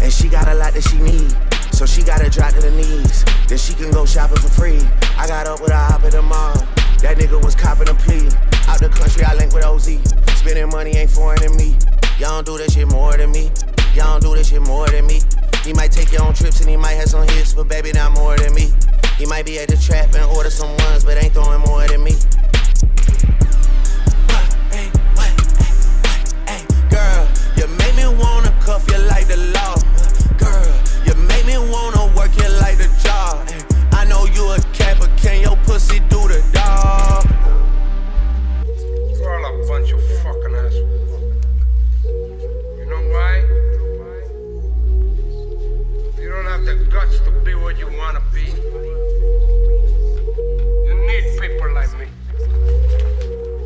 And 0.00 0.10
she 0.10 0.30
got 0.30 0.48
a 0.48 0.54
lot 0.54 0.72
that 0.72 0.80
she 0.88 0.96
need. 1.04 1.36
So 1.76 1.84
she 1.84 2.00
gotta 2.02 2.30
drop 2.30 2.54
to 2.54 2.62
the 2.62 2.70
knees. 2.70 3.26
Then 3.46 3.58
she 3.58 3.74
can 3.74 3.90
go 3.90 4.06
shopping 4.06 4.38
for 4.38 4.48
free. 4.48 4.80
I 5.18 5.28
got 5.28 5.46
up 5.46 5.60
with 5.60 5.70
a 5.70 5.76
hop 5.76 6.02
at 6.04 6.12
the 6.12 6.22
mall. 6.22 6.56
That 7.04 7.20
nigga 7.20 7.44
was 7.44 7.54
copping 7.54 7.90
a 7.90 7.94
plea. 8.08 8.24
Out 8.72 8.80
the 8.80 8.88
country, 8.88 9.22
I 9.24 9.34
link 9.34 9.52
with 9.52 9.66
OZ. 9.66 10.00
Spending 10.40 10.70
money 10.70 10.96
ain't 10.96 11.10
foreign 11.10 11.44
to 11.44 11.50
me. 11.60 11.76
Y'all 12.18 12.40
don't 12.40 12.46
do 12.46 12.56
that 12.56 12.72
shit 12.72 12.88
more 12.88 13.14
than 13.18 13.30
me. 13.32 13.52
Y'all 13.92 14.18
don't 14.18 14.22
do 14.22 14.34
this 14.34 14.48
shit 14.48 14.62
more 14.62 14.88
than 14.88 15.06
me. 15.06 15.20
He 15.64 15.72
might 15.72 15.92
take 15.92 16.10
your 16.10 16.24
own 16.24 16.34
trips 16.34 16.60
and 16.60 16.68
he 16.68 16.76
might 16.76 16.94
have 16.94 17.08
some 17.08 17.26
hits, 17.28 17.54
but 17.54 17.68
baby, 17.68 17.92
not 17.92 18.12
more 18.12 18.36
than 18.36 18.52
me. 18.52 18.72
He 19.16 19.26
might 19.26 19.46
be 19.46 19.60
at 19.60 19.68
the 19.68 19.76
trap 19.76 20.12
and 20.14 20.24
order 20.36 20.50
some 20.50 20.76
ones, 20.78 21.04
but 21.04 21.22
ain't 21.22 21.32
throwing 21.32 21.60
more 21.60 21.86
than 21.86 22.02
me. 22.02 22.12
Girl, 26.90 27.28
you 27.56 27.66
make 27.78 27.94
me 27.94 28.06
wanna 28.08 28.50
cuff 28.60 28.84
you 28.90 28.98
like 29.06 29.28
the 29.28 29.36
law. 29.54 29.76
Girl, 30.36 30.66
you 31.06 31.14
make 31.14 31.46
me 31.46 31.56
wanna 31.56 32.12
work 32.16 32.36
you 32.36 32.48
like 32.58 32.78
the 32.78 32.90
job. 33.02 33.48
I 33.92 34.04
know 34.04 34.26
you 34.26 34.50
a 34.50 34.58
cat, 34.72 34.96
but 34.98 35.16
can 35.16 35.42
your 35.42 35.56
pussy 35.64 36.00
do 36.10 36.26
the 36.26 36.42
dog? 36.52 36.61
To 47.74 47.84
what 47.84 47.92
you 47.92 47.98
wanna 47.98 48.22
be. 48.32 48.42
You 50.86 50.94
need 51.06 51.24
people 51.40 51.72
like 51.72 51.92
me. 51.98 52.06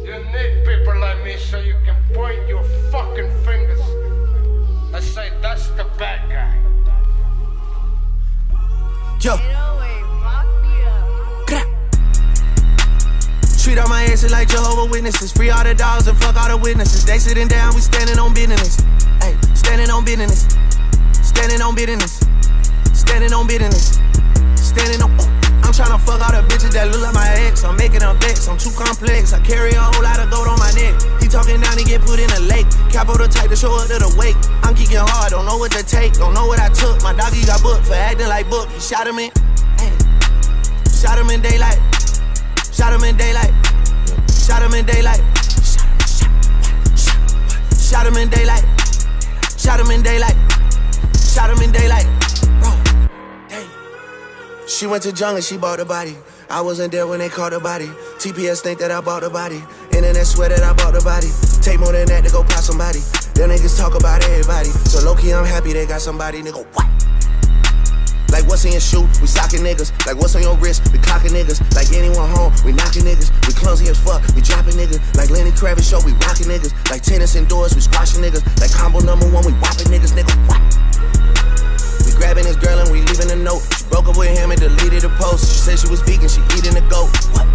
You 0.05 0.19
need 0.33 0.67
people 0.67 0.99
like 0.99 1.25
me 1.25 1.37
so 1.39 1.59
you 1.59 1.75
can 1.85 1.97
point 2.15 2.49
your 2.49 2.63
fucking 2.93 3.31
fingers 3.45 3.81
and 4.95 5.05
say 5.05 5.31
that's 5.43 5.69
the 5.71 5.85
bad 5.99 6.29
guy. 6.31 6.55
Yo. 9.21 9.37
Treat 13.63 13.79
all 13.79 13.89
my 13.89 14.05
exes 14.05 14.31
like 14.31 14.49
Jehovah 14.49 14.89
Witnesses. 14.89 15.33
Free 15.33 15.51
all 15.51 15.65
the 15.65 15.75
dogs 15.75 16.07
and 16.07 16.17
fuck 16.19 16.37
all 16.37 16.49
the 16.49 16.57
witnesses. 16.57 17.05
They 17.05 17.19
sitting 17.19 17.49
down, 17.49 17.75
we 17.75 17.81
standing 17.81 18.17
on 18.17 18.33
business. 18.33 18.77
Hey, 19.21 19.37
standing 19.55 19.91
on 19.91 20.05
business. 20.05 20.47
Standing 21.21 21.61
on 21.61 21.75
business. 21.75 22.26
Standing 23.07 23.33
on 23.33 23.47
business. 23.47 24.03
Standing 24.59 25.01
on. 25.01 25.11
I'm 25.65 25.73
tryna 25.73 25.99
fuck 26.03 26.21
all 26.21 26.35
the 26.35 26.43
bitches 26.47 26.75
that 26.75 26.91
look 26.91 27.03
like 27.03 27.15
my 27.15 27.27
ex. 27.47 27.65
I'm 27.65 27.77
making 27.79 28.01
them 28.03 28.19
vex. 28.21 28.47
I'm 28.47 28.59
too 28.59 28.71
complex. 28.75 29.33
I 29.33 29.41
carry 29.41 29.73
a 29.73 29.81
whole 29.81 30.03
lot 30.03 30.19
of 30.19 30.31
gold 30.31 30.47
on 30.47 30.59
my 30.59 30.71
neck. 30.75 30.95
He 31.23 31.27
talking 31.27 31.59
down, 31.59 31.79
he 31.79 31.85
get 31.87 32.03
put 32.03 32.19
in 32.19 32.31
a 32.35 32.41
lake. 32.51 32.67
Capo 32.91 33.17
the 33.17 33.27
type 33.27 33.51
to 33.51 33.57
show 33.57 33.73
up 33.75 33.89
to 33.89 33.99
the 33.99 34.11
wake. 34.19 34.37
I'm 34.63 34.75
kicking 34.75 35.01
hard, 35.01 35.33
don't 35.33 35.47
know 35.47 35.57
what 35.57 35.73
to 35.73 35.83
take. 35.83 36.19
Don't 36.19 36.35
know 36.35 36.47
what 36.47 36.61
I 36.61 36.69
took. 36.71 37.01
My 37.03 37.15
doggy 37.15 37.47
got 37.47 37.63
booked 37.63 37.87
for 37.87 37.95
acting 37.95 38.29
like 38.29 38.51
book. 38.51 38.69
He 38.71 38.81
shot 38.83 39.07
him 39.07 39.19
in. 39.19 39.31
Hey. 39.81 39.95
Shot 40.93 41.19
him 41.19 41.31
in 41.31 41.41
daylight. 41.41 41.79
Shot 42.75 42.93
him 42.93 43.03
in 43.07 43.17
daylight. 43.17 43.55
Shot 44.29 44.63
him 44.63 44.75
in 44.75 44.85
daylight. 44.85 45.23
Shot 47.81 48.07
him 48.07 48.19
in 48.19 48.29
daylight. 48.29 48.67
Shot 49.57 49.81
him 49.81 49.91
in 49.91 50.03
daylight. 50.03 50.37
Shot 51.17 51.51
him 51.51 51.63
in 51.63 51.73
daylight. 51.73 52.26
She 54.67 54.85
went 54.87 55.05
to 55.05 55.13
jungle, 55.13 55.41
she 55.41 55.57
bought 55.57 55.79
the 55.79 55.85
body. 55.85 56.17
I 56.51 56.61
wasn't 56.61 56.91
there 56.91 57.07
when 57.07 57.21
they 57.21 57.29
caught 57.29 57.53
the 57.53 57.61
body. 57.61 57.87
TPS 58.19 58.63
think 58.63 58.81
that 58.81 58.91
I 58.91 59.01
bought 59.01 59.23
the 59.23 59.31
body. 59.31 59.63
Internet 59.95 60.27
swear 60.27 60.49
that 60.49 60.63
I 60.63 60.73
bought 60.75 60.95
the 60.95 61.03
body. 61.07 61.31
Take 61.63 61.79
more 61.79 61.93
than 61.93 62.11
that 62.11 62.27
to 62.27 62.31
go 62.35 62.43
pop 62.43 62.67
somebody. 62.67 62.99
Them 63.39 63.55
niggas 63.55 63.79
talk 63.79 63.95
about 63.95 64.27
everybody. 64.27 64.71
So 64.91 65.07
low 65.07 65.15
key, 65.15 65.33
I'm 65.33 65.47
happy 65.47 65.73
they 65.73 65.87
got 65.87 66.03
somebody. 66.03 66.43
Nigga, 66.43 66.67
what? 66.75 66.87
Like 68.35 68.43
what's 68.51 68.67
in 68.67 68.73
your 68.75 68.83
shoe? 68.83 69.07
We 69.23 69.31
socking 69.31 69.63
niggas. 69.63 69.95
Like 70.03 70.19
what's 70.19 70.35
on 70.35 70.43
your 70.43 70.59
wrist? 70.59 70.83
We 70.91 70.99
clocking 70.99 71.31
niggas. 71.31 71.63
Like 71.79 71.95
anyone 71.95 72.27
home? 72.35 72.51
We 72.67 72.75
knocking 72.75 73.07
niggas. 73.07 73.31
We 73.47 73.55
clumsy 73.55 73.87
as 73.87 74.03
fuck. 74.03 74.19
We 74.35 74.43
dropping 74.43 74.75
niggas. 74.75 74.99
Like 75.15 75.31
Lenny 75.31 75.55
Kravitz 75.55 75.87
show. 75.87 76.03
We 76.03 76.11
rocking 76.27 76.51
niggas. 76.51 76.75
Like 76.91 77.03
tennis 77.07 77.37
indoors. 77.37 77.73
We 77.75 77.83
squashing 77.87 78.19
niggas. 78.19 78.43
Like 78.59 78.75
combo 78.75 78.99
number 78.99 79.31
one. 79.31 79.47
We 79.47 79.55
whopping 79.63 79.95
niggas. 79.95 80.11
Nigga, 80.11 80.35
what? 80.51 80.59
We 82.03 82.11
grabbing 82.19 82.51
this 82.51 82.57
girl 82.57 82.83
and 82.83 82.91
we 82.91 83.01
leaving 83.07 83.31
a 83.31 83.37
note. 83.37 83.63
Broke 83.91 84.09
up 84.09 84.17
with 84.17 84.37
him 84.37 84.51
and 84.51 84.61
deleted 84.61 85.03
the 85.03 85.11
post. 85.21 85.47
She 85.53 85.59
said 85.59 85.79
she 85.79 85.89
was 85.89 86.03
vegan. 86.03 86.29
She 86.29 86.41
eating 86.57 86.77
a 86.77 86.85
goat. 86.89 87.11
What? 87.33 87.47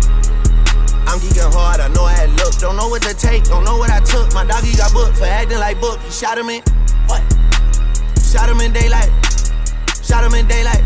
I'm 1.08 1.20
geeking 1.20 1.52
hard. 1.54 1.80
I 1.82 1.88
know 1.89 2.04
I 2.04 2.13
had 2.13 2.30
look. 2.39 2.56
Don't 2.58 2.78
know 2.78 2.88
what 2.88 3.02
to 3.04 3.13
take. 3.13 3.44
Don't 3.46 3.63
know 3.63 3.78
what 3.78 3.89
I 3.89 4.00
took. 4.00 4.34
My 4.34 4.46
doggy 4.46 4.76
got 4.78 4.94
booked 4.94 5.17
for 5.17 5.26
acting 5.26 5.60
like 5.60 5.80
book. 5.82 6.00
He 6.02 6.12
shot 6.12 6.38
him 6.38 6.50
in. 6.50 6.63
What? 7.08 7.22
Shot 8.24 8.50
him 8.50 8.62
in 8.62 8.72
daylight. 8.72 9.12
Shot 10.04 10.24
him 10.24 10.34
in 10.36 10.48
daylight. 10.48 10.84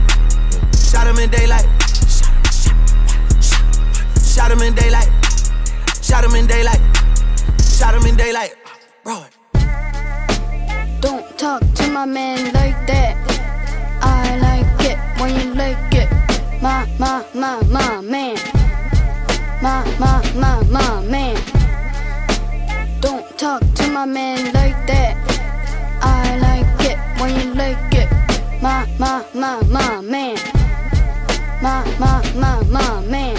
Shot 0.73 1.07
him 1.07 1.19
in 1.19 1.29
daylight. 1.29 1.67
Shot 4.23 4.51
him 4.51 4.61
in 4.61 4.73
daylight. 4.73 5.09
Shot 6.01 6.23
him 6.23 6.35
in 6.35 6.47
daylight. 6.47 6.81
Shot 7.61 7.95
him 7.95 8.05
in 8.05 8.15
daylight. 8.15 8.55
Bro. 9.03 9.25
Don't 11.01 11.37
talk 11.37 11.61
to 11.75 11.91
my 11.91 12.05
man 12.05 12.53
like 12.53 12.87
that. 12.87 13.24
When 15.25 15.35
you 15.39 15.55
like 15.55 15.95
it. 15.95 16.11
My, 16.61 16.87
my, 16.99 17.25
my, 17.33 17.59
my 17.63 17.99
man. 18.01 18.37
My, 19.59 19.83
my, 19.97 20.21
my, 20.35 20.63
my 20.65 21.01
man. 21.01 21.35
Don't 23.01 23.25
talk 23.35 23.63
to 23.73 23.87
my 23.89 24.05
man 24.05 24.53
like 24.53 24.77
that. 24.85 25.17
I 26.03 26.37
like 26.37 26.91
it 26.91 26.99
when 27.19 27.33
you 27.39 27.55
like 27.55 27.95
it. 27.95 28.11
My, 28.61 28.85
my, 28.99 29.25
my, 29.33 29.63
my 29.63 30.01
man. 30.01 30.37
My, 31.59 31.83
my, 31.97 32.21
my, 32.35 32.63
my 32.65 33.01
man. 33.07 33.35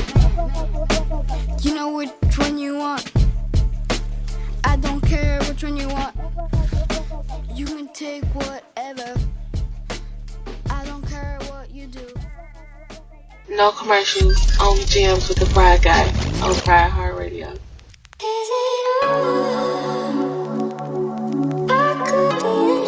You 1.60 1.72
know 1.72 1.92
which 1.92 2.10
one 2.36 2.58
you 2.58 2.78
want. 2.78 3.12
I 4.64 4.74
don't 4.74 5.02
care 5.02 5.38
which 5.44 5.62
one 5.62 5.76
you 5.76 5.86
want. 5.86 6.16
You 7.54 7.64
can 7.64 7.86
take 7.92 8.24
whatever. 8.34 9.14
No 13.48 13.70
commercials, 13.70 14.58
only 14.60 14.84
jams 14.86 15.28
with 15.28 15.38
the 15.38 15.46
Fry 15.46 15.78
Guy 15.78 16.08
on 16.42 16.52
Fried 16.54 16.90
Hard 16.90 17.16
Radio. 17.16 17.54
Bend 21.68 22.85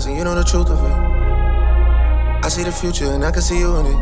lies 0.00 0.06
and 0.06 0.16
you 0.16 0.24
know 0.24 0.34
the 0.34 0.44
truth 0.44 0.70
of 0.70 0.78
it. 0.78 0.96
I 2.42 2.48
see 2.48 2.64
the 2.64 2.72
future 2.72 3.06
and 3.06 3.24
I 3.24 3.30
can 3.30 3.42
see 3.42 3.58
you 3.58 3.76
in 3.76 3.86
it. 3.86 4.00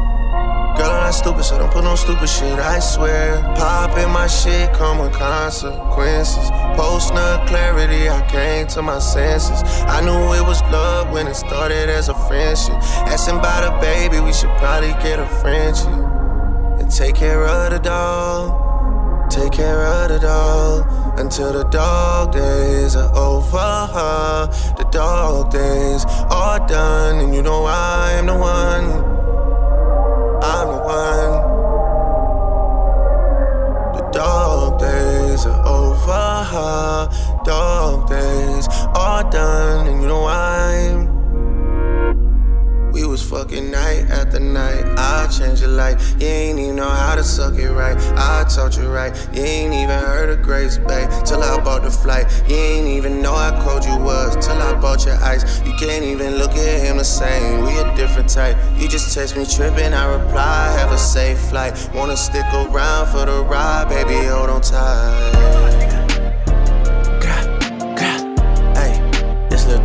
Girl, 0.76 0.90
I'm 0.90 1.04
not 1.04 1.10
stupid, 1.10 1.42
so 1.42 1.58
don't 1.58 1.72
put 1.72 1.82
no 1.82 1.96
stupid 1.96 2.28
shit, 2.28 2.58
I 2.58 2.78
swear. 2.78 3.42
Popping 3.56 4.10
my 4.12 4.28
shit 4.28 4.72
come 4.74 4.98
with 4.98 5.12
consequences. 5.12 6.50
Post 6.76 7.14
no 7.14 7.42
clarity, 7.48 8.08
I 8.08 8.24
came 8.30 8.68
to 8.68 8.82
my 8.82 9.00
senses. 9.00 9.60
I 9.88 10.00
knew 10.00 10.34
it 10.34 10.46
was 10.46 10.60
love 10.70 11.10
when 11.10 11.26
it 11.26 11.34
started 11.34 11.88
as 11.88 12.08
a 12.08 12.14
friendship. 12.28 12.76
Asking 13.10 13.38
about 13.38 13.64
a 13.64 13.80
baby, 13.80 14.20
we 14.20 14.32
should 14.32 14.54
probably 14.58 14.92
get 15.02 15.18
a 15.18 15.26
friendship. 15.40 15.88
And 16.78 16.90
take 16.90 17.16
care 17.16 17.44
of 17.44 17.72
the 17.72 17.80
dog. 17.80 19.30
Take 19.30 19.52
care 19.52 19.84
of 19.84 20.10
the 20.10 20.20
dog 20.20 20.97
until 21.18 21.52
the 21.52 21.64
dog 21.64 22.32
days 22.32 22.94
are 22.94 23.12
over. 23.16 24.48
The 24.78 24.84
dog 24.92 25.50
days 25.50 26.04
are 26.30 26.64
done, 26.68 27.18
and 27.24 27.34
you 27.34 27.42
know 27.42 27.64
I 27.64 28.12
am 28.12 28.26
the 28.26 28.36
one. 28.36 28.84
I'm 30.42 30.68
the 30.74 30.80
one. 30.84 31.32
The 33.96 34.10
dog 34.12 34.78
days 34.78 35.44
are 35.46 35.66
over. 35.66 37.10
Dog 37.44 38.08
days 38.08 38.68
are 38.94 39.28
done, 39.30 39.88
and 39.88 40.00
you 40.00 40.06
know 40.06 40.26
I'm. 40.26 41.07
We 42.98 43.06
was 43.06 43.22
fucking 43.22 43.70
night 43.70 44.10
after 44.10 44.40
night. 44.40 44.84
I 44.98 45.28
changed 45.28 45.62
your 45.62 45.70
life. 45.70 46.16
You 46.20 46.26
ain't 46.26 46.58
even 46.58 46.74
know 46.74 46.88
how 46.88 47.14
to 47.14 47.22
suck 47.22 47.54
it 47.54 47.70
right. 47.70 47.96
I 48.16 48.44
taught 48.52 48.76
you 48.76 48.88
right. 48.88 49.14
You 49.32 49.40
ain't 49.40 49.72
even 49.72 50.00
heard 50.00 50.30
of 50.30 50.42
Grace 50.42 50.78
Bay 50.78 51.06
till 51.24 51.40
I 51.40 51.62
bought 51.62 51.84
the 51.84 51.92
flight. 51.92 52.26
You 52.48 52.56
ain't 52.56 52.88
even 52.88 53.22
know 53.22 53.34
how 53.34 53.62
cold 53.62 53.84
you 53.84 53.96
was 53.96 54.34
till 54.44 54.60
I 54.60 54.74
bought 54.80 55.06
your 55.06 55.14
ice. 55.22 55.64
You 55.64 55.74
can't 55.74 56.02
even 56.02 56.38
look 56.38 56.50
at 56.50 56.80
him 56.80 56.96
the 56.96 57.04
same. 57.04 57.62
We 57.64 57.78
a 57.78 57.94
different 57.94 58.28
type. 58.28 58.56
You 58.76 58.88
just 58.88 59.14
text 59.14 59.36
me 59.36 59.46
tripping. 59.46 59.94
I 59.94 60.16
reply, 60.16 60.76
have 60.76 60.90
a 60.90 60.98
safe 60.98 61.38
flight. 61.50 61.78
Wanna 61.94 62.16
stick 62.16 62.46
around 62.52 63.12
for 63.12 63.24
the 63.26 63.44
ride, 63.44 63.88
baby? 63.88 64.26
Hold 64.26 64.50
on 64.50 64.60
tight. 64.60 65.68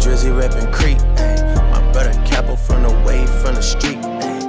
Drizzy 0.04 0.32
reppin' 0.36 0.70
creep. 0.74 1.00
Hey, 1.18 1.38
my 1.72 1.80
brother 1.94 2.12
Capo 2.26 2.58
from 2.58 2.84
the 2.84 2.90
from 3.28 3.56
the 3.56 3.62
street. 3.62 3.98
Hey, 4.22 4.40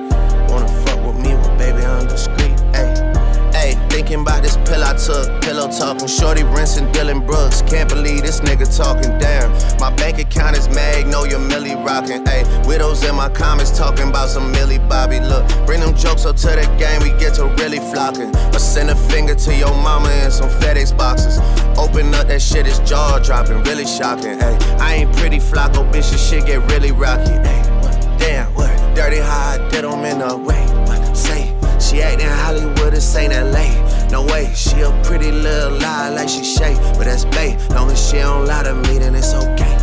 wanna 0.48 0.68
fuck 0.84 1.04
with 1.04 1.16
me, 1.16 1.34
well, 1.34 1.56
baby, 1.58 1.84
I'm 1.84 2.06
discreet. 2.06 2.58
Hey, 2.74 2.94
hey, 3.52 3.88
thinking 3.88 4.20
about 4.20 4.42
this 4.42 4.56
pill 4.68 4.82
I 4.82 4.94
took. 4.94 5.42
Pillow 5.42 5.68
talking, 5.68 6.08
shorty 6.08 6.42
rinsing 6.44 6.90
Dillon 6.92 7.24
Brooks. 7.24 7.62
Can't 7.62 7.88
believe 7.88 8.22
this 8.22 8.40
nigga 8.40 8.66
talking 8.76 9.18
damn. 9.18 9.50
My 9.78 9.94
bank 9.94 10.18
account 10.18 10.56
is 10.56 10.68
Magnolia 10.68 11.38
Millie 11.38 11.74
rocking. 11.74 12.24
Hey, 12.26 12.44
widows 12.66 13.04
in 13.04 13.14
my 13.14 13.28
comments 13.28 13.76
talking 13.76 14.08
about 14.08 14.28
some 14.28 14.50
Millie 14.52 14.78
Bobby. 14.78 15.20
Look, 15.20 15.46
bring 15.66 15.80
them 15.80 15.96
jokes 15.96 16.24
up 16.24 16.36
to 16.36 16.48
the 16.48 16.66
game, 16.78 17.02
we 17.02 17.10
get 17.18 17.34
to 17.34 17.46
really 17.62 17.78
flocking. 17.92 18.34
Or 18.54 18.58
send 18.58 18.90
a 18.90 18.96
finger 18.96 19.34
to 19.34 19.54
your 19.54 19.74
mama 19.82 20.10
in 20.24 20.30
some 20.30 20.48
FedEx 20.48 20.96
boxes. 20.96 21.38
Open 21.78 22.14
up 22.14 22.28
that 22.28 22.40
shit, 22.40 22.66
it's 22.66 22.78
jaw 22.80 23.18
dropping, 23.18 23.62
really 23.64 23.86
shocking. 23.86 24.38
Hey, 24.38 24.56
I 24.78 24.94
ain't 24.94 25.16
pretty 25.16 25.38
flocko, 25.38 25.84
bitch, 25.92 26.10
this 26.10 26.28
shit 26.28 26.46
get 26.46 26.60
really 26.70 26.92
rocky. 26.92 27.32
What? 27.32 27.73
Damn, 28.18 28.52
what? 28.54 28.70
Dirty 28.94 29.18
how 29.18 29.54
I 29.54 29.68
did 29.70 29.84
in 29.84 30.20
a 30.22 30.36
way. 30.36 30.64
What? 30.86 31.16
Say, 31.16 31.56
she 31.80 32.02
acting 32.02 32.28
Hollywood, 32.28 32.92
this 32.92 33.16
ain't 33.16 33.32
LA. 33.32 33.66
No 34.10 34.24
way, 34.26 34.52
she 34.54 34.80
a 34.80 34.90
pretty 35.04 35.32
little 35.32 35.78
lie 35.78 36.08
like 36.10 36.28
she 36.28 36.44
Shay, 36.44 36.74
but 36.96 37.04
that's 37.04 37.24
bae. 37.24 37.56
Long 37.70 37.90
as 37.90 37.98
she 38.08 38.18
don't 38.18 38.46
lie 38.46 38.62
to 38.62 38.74
me, 38.74 38.98
then 38.98 39.14
it's 39.14 39.34
okay. 39.34 39.76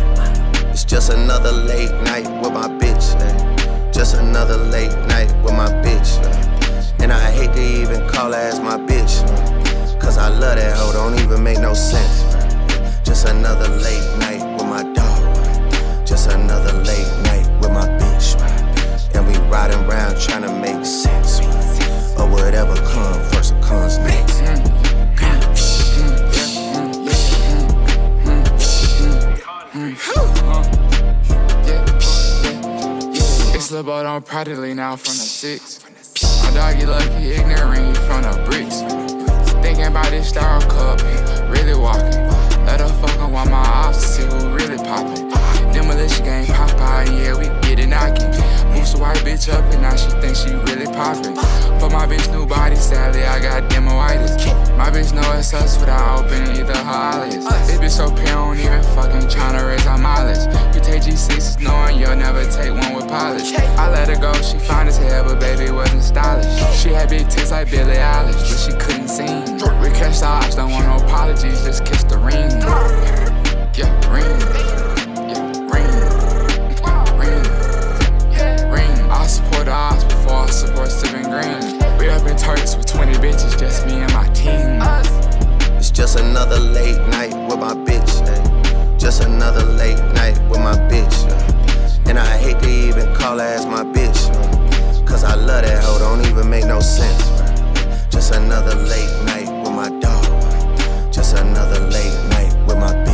It's 0.70 0.84
just 0.84 1.10
another 1.12 1.52
late 1.52 1.92
night 2.02 2.26
with 2.40 2.52
my 2.52 2.68
bitch. 2.68 3.14
Ay. 3.20 3.90
Just 3.92 4.16
another 4.16 4.56
late 4.56 4.96
night 5.08 5.30
with 5.44 5.52
my 5.52 5.68
bitch. 5.84 6.18
ay. 6.24 6.94
And 7.00 7.12
I 7.12 7.30
hate 7.30 7.52
to 7.52 7.60
even 7.60 8.08
call 8.08 8.32
her 8.32 8.38
as 8.38 8.58
my 8.58 8.78
bitch. 8.78 9.20
Cause 10.00 10.18
I 10.18 10.28
love 10.28 10.56
that 10.56 10.76
hoe, 10.76 10.92
don't 10.92 11.18
even 11.20 11.42
make 11.42 11.58
no 11.58 11.74
sense. 11.74 12.22
Just 13.04 13.28
another 13.28 13.68
late 13.68 14.18
night 14.18 14.42
with 14.56 14.66
my 14.66 14.82
dog. 14.94 16.06
Just 16.06 16.30
another 16.30 16.72
late 16.84 17.21
riding 19.52 19.84
around 19.84 20.18
trying 20.18 20.42
to 20.42 20.52
make 20.60 20.84
sense. 20.86 21.40
Or 22.18 22.26
whatever 22.26 22.74
comes 22.76 23.34
first 23.34 23.52
or 23.52 23.60
comes 23.60 23.98
next. 23.98 24.40
It's 33.54 33.70
Bo 33.70 34.06
on 34.06 34.22
proudly 34.22 34.72
now 34.74 34.96
from 34.96 35.14
the 35.14 35.28
six. 35.40 35.80
My 36.42 36.50
dog, 36.54 36.74
he 36.76 36.86
lucky, 36.86 37.32
ignorant, 37.32 37.96
he 37.96 38.02
from 38.06 38.22
the 38.22 38.42
bricks. 38.46 38.80
Thinking 39.62 39.84
about 39.84 40.10
this 40.10 40.28
star 40.30 40.60
cup, 40.62 41.00
really 41.50 41.74
walking. 41.74 42.26
Let 42.64 42.80
her 42.80 42.88
fuck 43.00 43.18
on 43.20 43.32
while 43.32 43.46
my 43.46 43.92
to 43.92 43.98
see 43.98 44.24
who 44.24 44.54
really 44.54 44.78
poppin'. 44.78 45.28
Demolition 45.72 46.24
game 46.24 46.46
Popeye, 46.46 47.06
yeah, 47.18 47.36
we 47.38 47.46
get 47.66 47.78
it 47.78 47.88
knocking. 47.88 48.31
The 48.92 48.98
white 48.98 49.16
bitch 49.24 49.50
up 49.50 49.64
and 49.72 49.80
now 49.80 49.96
she 49.96 50.10
thinks 50.20 50.44
she 50.44 50.52
really 50.52 50.84
poppin'. 50.84 51.34
But 51.80 51.92
my 51.92 52.06
bitch 52.06 52.30
new 52.30 52.44
body, 52.44 52.76
sadly, 52.76 53.24
I 53.24 53.40
got 53.40 53.70
demoitis. 53.70 54.36
My 54.76 54.90
bitch 54.90 55.14
know 55.14 55.24
it's 55.32 55.54
us 55.54 55.80
without 55.80 56.24
opening 56.24 56.56
either 56.60 56.76
her 56.76 56.84
eyelids. 56.84 57.44
This 57.66 57.78
bitch 57.78 57.90
so 57.90 58.14
pure, 58.14 58.26
don't 58.26 58.58
even 58.58 58.82
fucking 58.94 59.28
tryna 59.32 59.66
raise 59.66 59.86
our 59.86 59.96
mileage. 59.96 60.44
You 60.76 60.82
take 60.82 61.02
G6s 61.02 61.62
knowing 61.62 61.98
you'll 61.98 62.16
never 62.16 62.44
take 62.44 62.70
one 62.70 62.94
with 62.94 63.08
polish. 63.08 63.54
I 63.54 63.90
let 63.90 64.08
her 64.08 64.20
go, 64.20 64.32
she 64.42 64.58
fine 64.58 64.88
as 64.88 64.98
hell, 64.98 65.24
but 65.24 65.40
baby 65.40 65.72
wasn't 65.72 66.02
stylish. 66.02 66.52
She 66.76 66.90
had 66.90 67.08
big 67.08 67.30
tits 67.30 67.50
like 67.50 67.70
Billie 67.70 67.94
Eilish, 67.94 68.34
but 68.34 68.58
she 68.58 68.72
couldn't 68.78 69.08
sing. 69.08 69.54
We 69.80 69.88
catch 69.96 70.20
the 70.20 70.26
ops, 70.26 70.56
don't 70.56 70.70
want 70.70 70.86
no 70.86 70.96
apologies, 71.04 71.64
just 71.64 71.86
kiss 71.86 72.04
the 72.04 72.18
ring. 72.18 72.50
Yeah, 73.74 73.88
ring. 74.12 74.71
Ops 79.72 80.04
before 80.04 80.34
I 80.34 80.50
support 80.50 80.90
Steven 80.90 81.22
Green. 81.22 81.98
We 81.98 82.10
up 82.10 82.28
in 82.28 82.36
Turks 82.36 82.76
with 82.76 82.84
20 82.84 83.14
bitches, 83.14 83.58
just 83.58 83.86
me 83.86 83.94
and 83.94 84.12
my 84.12 84.28
team. 84.34 84.82
It's 85.78 85.90
just 85.90 86.20
another 86.20 86.58
late 86.58 87.00
night 87.08 87.32
with 87.48 87.58
my 87.58 87.72
bitch. 87.72 88.20
ay. 88.28 88.96
Just 88.98 89.24
another 89.24 89.64
late 89.64 89.96
night 90.12 90.38
with 90.50 90.60
my 90.60 90.74
bitch. 90.90 91.16
ay. 91.32 92.08
And 92.10 92.18
I 92.18 92.36
hate 92.36 92.60
to 92.60 92.68
even 92.68 93.14
call 93.14 93.38
her 93.38 93.44
as 93.44 93.64
my 93.64 93.82
bitch. 93.82 94.28
ay. 94.28 95.04
Cause 95.06 95.24
I 95.24 95.36
love 95.36 95.64
that 95.64 95.82
hoe, 95.82 95.98
don't 95.98 96.20
even 96.26 96.50
make 96.50 96.66
no 96.66 96.80
sense. 96.80 97.24
Just 98.10 98.34
another 98.34 98.74
late 98.74 99.24
night 99.24 99.48
with 99.62 99.72
my 99.72 99.88
dog. 100.00 101.10
Just 101.10 101.38
another 101.38 101.80
late 101.88 102.18
night 102.28 102.54
with 102.66 102.76
my 102.76 102.92
bitch. 102.92 103.11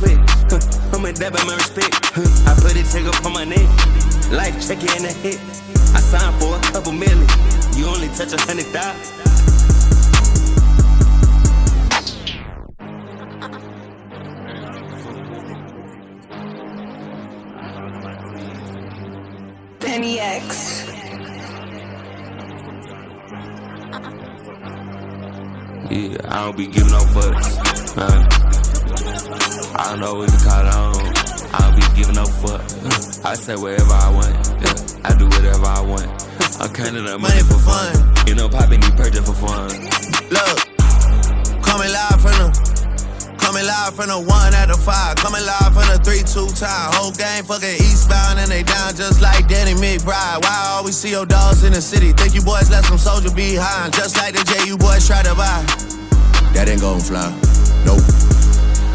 The 0.00 0.06
I 0.06 0.12
make 0.12 0.18
it 0.18 0.30
sweat. 0.30 0.50
Huh, 0.50 0.96
I'm 0.96 1.04
a 1.04 1.12
dab 1.12 1.34
my 1.34 1.54
respect. 1.54 1.94
Huh, 2.14 2.50
I 2.50 2.54
put 2.60 2.76
it 2.76 2.86
take 2.86 3.06
up 3.06 3.24
on 3.24 3.32
my 3.32 3.44
neck. 3.44 3.68
Life 4.30 4.66
check 4.66 4.82
it 4.82 4.96
in 4.96 5.02
the 5.02 5.12
hit. 5.12 5.38
I 5.94 6.00
signed 6.00 6.40
for 6.40 6.56
a 6.56 6.60
couple 6.72 6.92
million. 6.92 7.26
You 7.76 7.86
only 7.86 8.08
touch 8.08 8.32
a 8.32 8.40
hundred 8.40 8.66
thousand. 8.66 9.22
Penny 19.80 20.18
X. 20.18 20.86
Yeah, 25.90 26.16
I 26.28 26.44
don't 26.44 26.56
be 26.56 26.66
giving 26.66 26.90
no 26.90 26.98
fucks. 26.98 27.96
Uh, 27.96 28.00
I 28.00 28.38
don't 28.38 28.43
know 30.04 30.20
what 30.20 30.28
you 30.28 30.38
call 30.44 30.68
on. 30.68 30.92
I 31.56 31.64
don't 31.64 31.76
be 31.80 31.84
giving 31.96 32.16
no 32.20 32.28
fuck. 32.28 32.60
I 33.24 33.32
say 33.32 33.56
whatever 33.56 33.96
I 33.96 34.12
want. 34.12 34.36
Yeah, 34.60 34.76
I 35.00 35.16
do 35.16 35.24
whatever 35.24 35.64
I 35.64 35.80
want. 35.80 36.04
I'm 36.60 36.68
counting 36.76 37.08
up 37.08 37.20
money 37.20 37.40
for 37.40 37.56
fun. 37.56 37.96
You 38.28 38.34
know, 38.34 38.48
popping 38.48 38.80
these 38.84 38.92
purchase 38.92 39.24
for 39.24 39.32
fun. 39.32 39.72
Look, 40.28 40.56
coming 41.64 41.88
live 41.88 42.20
from 42.20 42.36
the, 42.36 42.48
coming 43.40 43.64
live 43.64 43.96
from 43.96 44.12
the 44.12 44.20
one 44.20 44.52
out 44.52 44.68
of 44.68 44.76
five, 44.84 45.16
coming 45.16 45.40
live 45.40 45.72
from 45.72 45.88
the 45.88 45.96
three 46.04 46.20
two 46.20 46.52
time. 46.52 46.92
Whole 47.00 47.16
game 47.16 47.44
fucking 47.48 47.80
eastbound 47.80 48.44
and 48.44 48.52
they 48.52 48.62
down 48.62 48.92
just 48.92 49.22
like 49.24 49.48
Danny 49.48 49.72
McBride. 49.72 50.44
Why 50.44 50.52
I 50.52 50.76
always 50.76 50.98
see 51.00 51.16
your 51.16 51.24
dogs 51.24 51.64
in 51.64 51.72
the 51.72 51.80
city? 51.80 52.12
Think 52.12 52.34
you 52.34 52.42
boys 52.42 52.68
left 52.68 52.92
some 52.92 53.00
soldier 53.00 53.32
behind, 53.32 53.94
just 53.94 54.18
like 54.20 54.36
the 54.36 54.44
J 54.44 54.68
you 54.68 54.76
boys 54.76 55.08
try 55.08 55.22
to 55.24 55.34
buy. 55.34 55.64
That 56.52 56.68
ain't 56.68 56.82
gon' 56.82 57.00
fly. 57.00 57.32
Nope. 57.88 58.23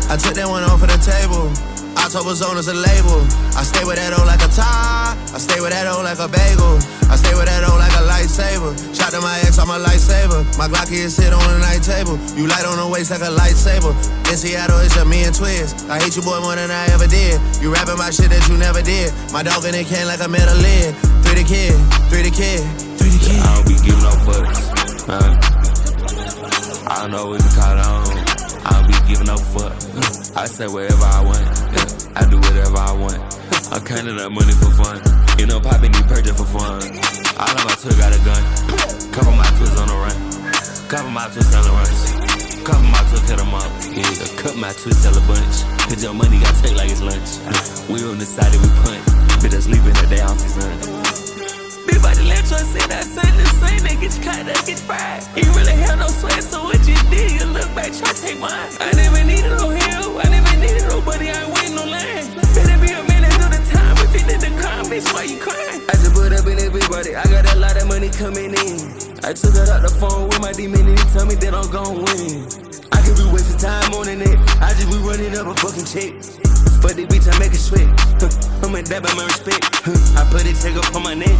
I 0.09 0.17
took 0.17 0.33
that 0.41 0.49
one 0.49 0.65
off 0.65 0.81
of 0.81 0.89
the 0.89 0.97
table. 0.97 1.53
October's 2.01 2.41
on 2.41 2.57
as 2.57 2.65
a 2.65 2.73
label. 2.73 3.21
I 3.53 3.61
stay 3.61 3.85
with 3.85 4.01
that 4.01 4.17
O 4.17 4.25
like 4.25 4.41
a 4.41 4.49
tie. 4.49 5.13
I 5.13 5.37
stay 5.37 5.61
with 5.61 5.69
that 5.69 5.85
O 5.85 6.01
like 6.01 6.17
a 6.17 6.25
bagel. 6.25 6.81
I 7.13 7.13
stay 7.13 7.37
with 7.37 7.45
that 7.45 7.61
O 7.61 7.77
like 7.77 7.93
a 7.93 8.01
lightsaber. 8.09 8.73
Shot 8.89 9.13
to 9.13 9.21
my 9.21 9.37
ex, 9.45 9.61
I'm 9.61 9.69
a 9.69 9.77
lightsaber. 9.77 10.41
My 10.57 10.65
Glocky 10.65 11.05
is 11.05 11.13
sit 11.13 11.29
on 11.29 11.45
the 11.45 11.61
night 11.61 11.85
table. 11.85 12.17
You 12.33 12.49
light 12.49 12.65
on 12.65 12.81
the 12.81 12.89
waist 12.89 13.13
like 13.13 13.21
a 13.21 13.29
lightsaber. 13.29 13.93
In 14.25 14.33
Seattle, 14.33 14.81
it's 14.81 14.97
just 14.97 15.05
me 15.05 15.29
and 15.29 15.35
Twiz. 15.35 15.77
I 15.85 16.01
hate 16.01 16.17
you, 16.17 16.25
boy, 16.25 16.41
more 16.41 16.57
than 16.57 16.73
I 16.73 16.89
ever 16.89 17.05
did. 17.05 17.37
You 17.61 17.69
rapping 17.69 18.01
my 18.01 18.09
shit 18.09 18.33
that 18.33 18.41
you 18.49 18.57
never 18.57 18.81
did. 18.81 19.13
My 19.29 19.45
dog 19.45 19.61
in 19.69 19.77
the 19.77 19.85
can 19.85 20.09
like 20.09 20.25
a 20.25 20.29
metal 20.31 20.57
lid. 20.57 20.97
Three 21.21 21.37
the 21.37 21.45
kid, 21.45 21.77
three 22.09 22.25
the 22.25 22.33
kid, 22.33 22.65
three 22.97 23.13
the 23.13 23.21
kid. 23.21 23.37
I 23.45 23.61
don't 23.61 23.69
be 23.69 23.77
giving 23.85 24.01
no 24.01 24.17
fucks. 24.25 24.73
Uh, 25.05 25.37
I 26.89 27.05
know 27.05 27.29
what 27.29 27.45
you 27.45 27.53
call 27.53 27.77
on. 27.77 28.08
I 28.65 28.69
don't 28.73 28.87
be 28.87 28.95
giving 29.07 29.27
no 29.27 29.37
fuck. 29.37 29.73
I 30.35 30.45
say 30.45 30.67
whatever 30.67 31.05
I 31.05 31.23
want. 31.23 31.45
Yeah, 31.71 32.19
I 32.19 32.29
do 32.29 32.37
whatever 32.37 32.77
I 32.77 32.91
want. 32.91 33.19
I'm 33.71 33.83
counting 33.85 34.19
up 34.19 34.31
money 34.31 34.53
for 34.53 34.71
fun. 34.71 34.99
You 35.37 35.45
know, 35.45 35.59
popping 35.59 35.91
these 35.91 36.03
purchase 36.03 36.37
for 36.37 36.45
fun. 36.45 36.81
All 37.39 37.49
of 37.49 37.63
my 37.65 37.75
took 37.79 37.95
got 37.97 38.11
a 38.11 38.19
gun. 38.25 38.43
Couple 39.13 39.33
my 39.33 39.47
twists 39.57 39.79
on 39.79 39.87
the 39.87 39.95
run. 39.95 40.17
Couple 40.89 41.11
my 41.11 41.27
twists 41.29 41.55
on 41.55 41.63
the 41.63 41.71
runs. 41.71 42.63
Couple 42.65 42.83
my 42.83 42.99
twists 43.09 43.29
cut 43.29 43.37
them 43.37 43.53
up. 43.53 43.71
Yeah, 43.93 44.41
cut 44.41 44.55
my 44.57 44.73
twist 44.73 45.03
sell 45.03 45.15
a 45.15 45.21
bunch. 45.27 45.63
Cause 45.87 46.03
your 46.03 46.13
money 46.13 46.39
got 46.39 46.55
take 46.63 46.75
like 46.75 46.89
it's 46.89 47.01
lunch. 47.01 47.29
We 47.89 48.03
on 48.03 48.17
the 48.17 48.25
side 48.25 48.51
that 48.51 48.61
we 48.61 48.69
punt. 48.83 49.01
Bitch, 49.41 49.55
I 49.55 49.59
sleep 49.59 49.83
in 49.83 49.93
the 49.93 50.15
day 50.15 50.21
off 50.21 50.37
the 50.37 50.49
sun. 50.49 50.98
Big 51.89 52.01
body 52.05 52.21
let 52.29 52.45
you 52.45 52.61
say 52.69 52.85
that 52.85 53.01
son 53.01 53.33
the 53.33 53.45
same 53.57 53.81
that 53.81 53.97
get 53.97 54.13
you 54.13 54.21
caught 54.21 54.45
up, 54.45 54.61
get 54.61 54.77
you 54.77 54.85
fried. 54.85 55.25
You 55.33 55.49
really 55.57 55.73
have 55.81 55.97
no 55.97 56.05
sweat, 56.05 56.43
so 56.45 56.61
what 56.61 56.77
you 56.85 56.93
did, 57.09 57.41
you 57.41 57.45
look 57.49 57.65
back, 57.73 57.89
try 57.97 58.13
to 58.13 58.21
take 58.21 58.37
mine. 58.37 58.69
I 58.77 58.93
never 58.93 59.25
needed 59.25 59.57
no 59.57 59.73
help, 59.73 60.21
I 60.21 60.29
never 60.29 60.53
needed 60.61 60.85
nobody, 60.85 61.33
I 61.33 61.41
ain't 61.41 61.49
waiting 61.49 61.73
no 61.73 61.89
line. 61.89 62.29
Better 62.53 62.77
be 62.77 62.93
a 62.93 63.01
minute 63.09 63.33
through 63.41 63.57
the 63.57 63.61
time, 63.73 63.97
if 64.05 64.13
you 64.13 64.21
did 64.29 64.37
the 64.37 64.53
crime, 64.61 64.85
bitch, 64.85 65.09
why 65.17 65.25
you 65.25 65.41
crying? 65.41 65.81
I 65.89 65.97
just 65.97 66.13
put 66.13 66.29
up 66.29 66.45
in 66.45 66.61
that 66.61 66.69
big 66.69 66.85
body, 66.93 67.17
I 67.17 67.25
got 67.25 67.49
a 67.49 67.57
lot 67.57 67.73
of 67.73 67.89
money 67.89 68.13
coming 68.13 68.53
in. 68.53 68.77
I 69.25 69.33
took 69.33 69.57
it 69.57 69.65
out 69.65 69.81
the 69.81 69.89
phone 69.89 70.29
with 70.29 70.41
my 70.45 70.53
demon 70.53 70.85
and 70.85 70.93
he 70.93 71.05
tell 71.09 71.25
me 71.25 71.33
that 71.41 71.57
I'm 71.57 71.65
gon' 71.73 72.05
win. 72.05 72.45
I 72.93 73.01
could 73.01 73.17
be 73.17 73.25
wasting 73.33 73.57
time 73.57 73.97
on 73.97 74.05
the 74.05 74.13
net, 74.13 74.37
I 74.61 74.77
just 74.77 74.93
be 74.93 75.01
running 75.01 75.33
up 75.33 75.49
a 75.49 75.57
fucking 75.57 75.89
check. 75.89 76.13
For 76.85 76.93
the 76.93 77.09
bitch, 77.09 77.25
I 77.25 77.33
make 77.41 77.57
it 77.57 77.63
sweat. 77.65 77.89
Huh, 78.19 78.27
I'm 78.67 78.75
a 78.75 78.83
dab 78.83 79.03
my 79.15 79.23
respect. 79.25 79.63
I 80.19 80.27
put 80.29 80.45
it 80.45 80.59
take 80.59 80.75
up 80.75 80.93
on 80.93 81.03
my 81.03 81.13
neck. 81.13 81.39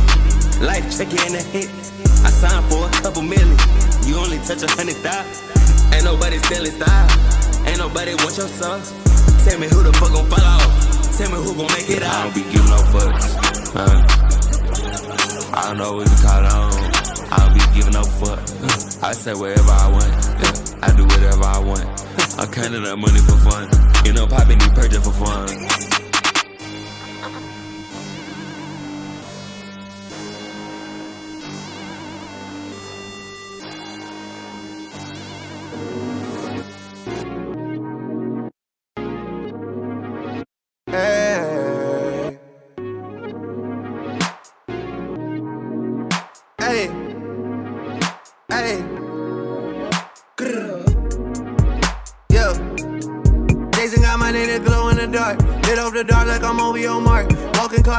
Life 0.62 0.92
check 0.98 1.08
it 1.14 1.24
in 1.28 1.34
the 1.34 1.44
hit. 1.56 1.70
I 2.28 2.30
signed 2.30 2.66
for 2.68 2.84
a 2.84 2.92
couple 3.00 3.22
million. 3.22 3.56
You 4.04 4.20
only 4.20 4.40
touch 4.44 4.60
a 4.60 4.68
hundred 4.76 5.00
thousand. 5.00 5.32
Ain't 5.96 6.04
nobody 6.04 6.38
stealing 6.40 6.76
style. 6.76 7.08
Ain't 7.66 7.80
nobody 7.80 8.14
want 8.20 8.36
your 8.36 8.52
sauce. 8.52 8.92
Tell 9.48 9.58
me 9.58 9.68
who 9.72 9.84
the 9.84 9.94
fuck 9.96 10.12
gon' 10.12 10.28
fall 10.28 10.44
off. 10.44 11.16
Tell 11.16 11.32
me 11.32 11.40
who 11.40 11.56
gon' 11.56 11.72
make 11.72 11.90
it 11.90 12.04
out. 12.04 12.12
I 12.12 12.24
don't 12.24 12.36
be 12.36 12.44
giving 12.52 12.68
no 12.68 12.82
fucks. 12.92 13.40
Uh, 13.72 14.04
I 15.56 15.62
don't 15.72 15.78
know 15.78 15.96
what 15.96 16.12
you 16.12 16.18
call 16.20 16.44
on. 16.44 16.76
I 17.32 17.36
don't 17.40 17.54
be 17.56 17.64
giving 17.72 17.94
no 17.96 18.04
fuck. 18.04 18.44
I 19.02 19.14
say 19.14 19.34
whatever 19.34 19.72
I 19.72 19.88
want. 19.88 20.12
Yeah, 20.44 20.84
I 20.84 20.92
do 20.92 21.08
whatever 21.08 21.46
I 21.48 21.60
want. 21.60 21.88
I'm 22.36 22.52
counting 22.52 22.84
up 22.84 23.00
money 23.00 23.20
for 23.24 23.40
fun. 23.48 23.72
You 24.04 24.12
know, 24.12 24.28
popping 24.28 24.60
these 24.60 24.76
purchase 24.76 25.08
for 25.08 25.16
fun. 25.16 25.89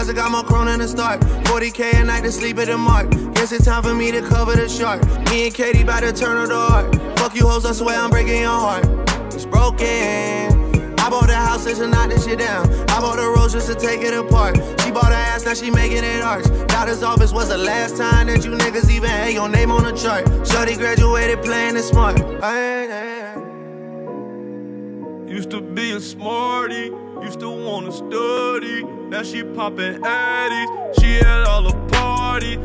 I 0.08 0.12
got 0.14 0.30
my 0.30 0.42
chrome 0.42 0.66
in 0.68 0.80
the 0.80 0.88
start. 0.88 1.20
40k 1.20 2.00
a 2.00 2.04
night 2.04 2.24
to 2.24 2.32
sleep 2.32 2.58
at 2.58 2.68
the 2.68 2.78
mark. 2.78 3.10
Guess 3.34 3.52
it's 3.52 3.66
time 3.66 3.82
for 3.82 3.92
me 3.92 4.10
to 4.10 4.22
cover 4.22 4.56
the 4.56 4.66
shark. 4.68 5.02
Me 5.28 5.46
and 5.46 5.54
Katie 5.54 5.84
by 5.84 6.00
to 6.00 6.12
turn 6.12 6.38
of 6.38 6.48
the 6.48 6.56
heart. 6.56 7.18
Fuck 7.18 7.36
you 7.36 7.46
hoes, 7.46 7.66
I 7.66 7.72
swear 7.72 7.98
I'm 7.98 8.08
breaking 8.08 8.40
your 8.40 8.48
heart. 8.48 8.86
It's 9.34 9.44
broken. 9.44 10.96
I 10.98 11.10
bought 11.10 11.26
the 11.26 11.34
house 11.34 11.64
just 11.64 11.80
to 11.82 11.86
knock 11.86 12.08
this 12.08 12.24
shit 12.24 12.38
down. 12.38 12.68
I 12.90 13.00
bought 13.00 13.16
the 13.16 13.26
rose 13.26 13.52
just 13.52 13.66
to 13.68 13.74
take 13.74 14.00
it 14.00 14.14
apart. 14.14 14.56
She 14.80 14.90
bought 14.90 15.06
her 15.06 15.12
ass, 15.12 15.44
now 15.44 15.54
she 15.54 15.70
making 15.70 16.02
it 16.02 16.22
arch. 16.22 16.44
Doctor's 16.68 17.02
office 17.02 17.32
was 17.32 17.48
the 17.48 17.58
last 17.58 17.96
time 17.98 18.28
that 18.28 18.44
you 18.44 18.52
niggas 18.52 18.90
even 18.90 19.10
had 19.10 19.34
your 19.34 19.48
name 19.48 19.70
on 19.70 19.84
the 19.84 19.92
chart. 19.92 20.24
Shorty 20.46 20.76
graduated 20.76 21.42
playing 21.42 21.76
it 21.76 21.82
smart. 21.82 22.18
Used 25.28 25.50
to 25.50 25.60
be 25.60 25.92
a 25.92 26.00
smarty, 26.00 26.90
used 27.22 27.40
to 27.40 27.50
wanna 27.50 27.92
study. 27.92 28.99
Now 29.10 29.24
she 29.24 29.42
poppin' 29.42 30.00
addies, 30.02 31.00
she 31.00 31.18
at 31.18 31.44
all 31.44 31.64
the 31.64 31.74
party. 31.88 32.58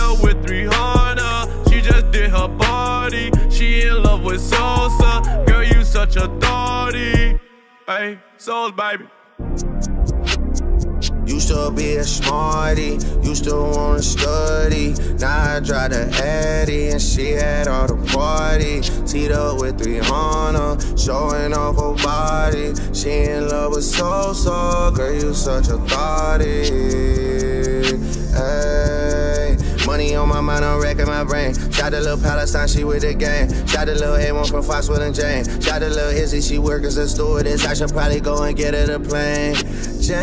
Up 0.00 0.22
with 0.22 0.46
300, 0.46 1.68
she 1.68 1.80
just 1.80 2.10
did 2.12 2.30
her 2.30 2.48
body. 2.48 3.30
She 3.50 3.82
in 3.82 4.02
love 4.02 4.22
with 4.22 4.40
salsa, 4.40 5.46
girl, 5.46 5.64
you 5.64 5.84
such 5.84 6.16
a 6.16 6.28
thotty. 6.40 7.38
Hey, 7.86 8.18
souls, 8.36 8.72
baby. 8.72 9.06
Used 11.38 11.50
to 11.50 11.70
be 11.70 11.94
a 11.94 12.02
smarty, 12.02 12.98
used 13.22 13.44
to 13.44 13.54
wanna 13.54 14.02
study. 14.02 14.92
Now 15.20 15.54
I 15.54 15.60
drive 15.60 15.90
the 15.92 16.10
Addy 16.20 16.88
and 16.88 17.00
she 17.00 17.30
had 17.30 17.68
all 17.68 17.86
the 17.86 17.94
party. 18.12 18.80
Teed 19.06 19.30
up 19.30 19.60
with 19.60 19.80
300, 19.80 20.98
showing 20.98 21.54
off 21.54 21.76
her 21.76 21.94
body. 22.02 22.74
She 22.92 23.10
in 23.30 23.48
love 23.48 23.70
with 23.70 23.84
so 23.84 24.32
so, 24.32 24.90
girl 24.92 25.14
you 25.14 25.32
such 25.32 25.68
a 25.68 25.78
thotty. 25.78 26.64
Hey. 28.34 28.97
Money 29.98 30.14
on 30.14 30.28
my 30.28 30.40
mind, 30.40 30.64
I'm 30.64 30.80
wrecking 30.80 31.06
my 31.06 31.24
brain. 31.24 31.54
Shot 31.72 31.90
the 31.90 32.00
little 32.00 32.18
Palestine, 32.18 32.68
she 32.68 32.84
with 32.84 33.02
the 33.02 33.14
gang. 33.14 33.48
Shot 33.66 33.86
the 33.86 33.96
little 33.96 34.14
A1 34.14 34.48
from 34.48 34.62
Foxwood 34.62 35.02
and 35.02 35.12
Jane. 35.12 35.44
Shot 35.60 35.80
the 35.80 35.90
little 35.90 36.10
Izzy, 36.10 36.40
she 36.40 36.60
work 36.60 36.84
as 36.84 36.96
a 36.98 37.08
stewardess. 37.08 37.66
I 37.66 37.74
should 37.74 37.90
probably 37.90 38.20
go 38.20 38.44
and 38.44 38.56
get 38.56 38.74
her 38.74 38.86
the 38.86 39.00
plane. 39.00 39.56
Jane. 40.00 40.22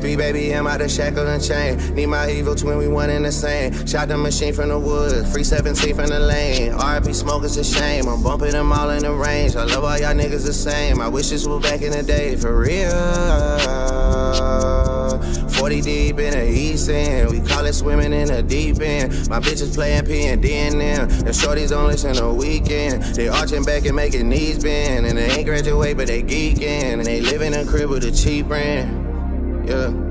Three 0.00 0.14
baby, 0.14 0.52
I'm 0.52 0.68
out 0.68 0.82
of 0.82 0.88
shackle 0.88 1.26
and 1.26 1.42
chain. 1.42 1.78
Need 1.96 2.06
my 2.06 2.30
evil 2.30 2.54
twin, 2.54 2.78
we 2.78 2.86
one 2.86 3.10
in 3.10 3.24
the 3.24 3.32
same. 3.32 3.84
Shot 3.84 4.06
the 4.06 4.16
machine 4.16 4.52
from 4.52 4.68
the 4.68 4.78
woods, 4.78 5.28
free 5.32 5.42
17 5.42 5.96
from 5.96 6.06
the 6.06 6.20
lane. 6.20 6.70
RP 6.70 7.12
smoke 7.12 7.42
is 7.42 7.56
a 7.56 7.64
shame. 7.64 8.06
I'm 8.06 8.22
bumping 8.22 8.52
them 8.52 8.72
all 8.72 8.90
in 8.90 9.02
the 9.02 9.12
range. 9.12 9.56
I 9.56 9.64
love 9.64 9.82
all 9.82 9.98
y'all 9.98 10.14
niggas 10.14 10.46
the 10.46 10.52
same. 10.52 11.00
I 11.00 11.08
wish 11.08 11.30
this 11.30 11.44
was 11.44 11.60
back 11.60 11.82
in 11.82 11.90
the 11.90 12.04
day, 12.04 12.36
for 12.36 12.56
real. 12.56 14.75
40 15.66 15.80
deep 15.80 16.18
in 16.20 16.30
the 16.30 16.48
east 16.48 16.88
end. 16.88 17.28
We 17.28 17.40
call 17.40 17.66
it 17.66 17.72
swimming 17.72 18.12
in 18.12 18.28
the 18.28 18.40
deep 18.40 18.80
end. 18.80 19.28
My 19.28 19.40
bitches 19.40 19.74
playing 19.74 20.06
P 20.06 20.26
and 20.26 20.40
D 20.40 20.54
and 20.54 20.80
them. 20.80 21.08
The 21.08 21.32
shorties 21.32 21.76
on 21.76 21.88
listen 21.88 22.12
the 22.12 22.32
weekend. 22.32 23.02
They 23.02 23.26
arching 23.26 23.64
back 23.64 23.84
and 23.84 23.96
making 23.96 24.28
knees 24.28 24.62
bend. 24.62 25.06
And 25.06 25.18
they 25.18 25.28
ain't 25.28 25.44
graduate, 25.44 25.96
but 25.96 26.06
they 26.06 26.22
geeking. 26.22 26.92
And 26.92 27.04
they 27.04 27.20
live 27.20 27.42
in 27.42 27.52
a 27.52 27.64
crib 27.64 27.90
with 27.90 28.04
a 28.04 28.12
cheap 28.12 28.48
rent. 28.48 29.68
Yeah. 29.68 30.05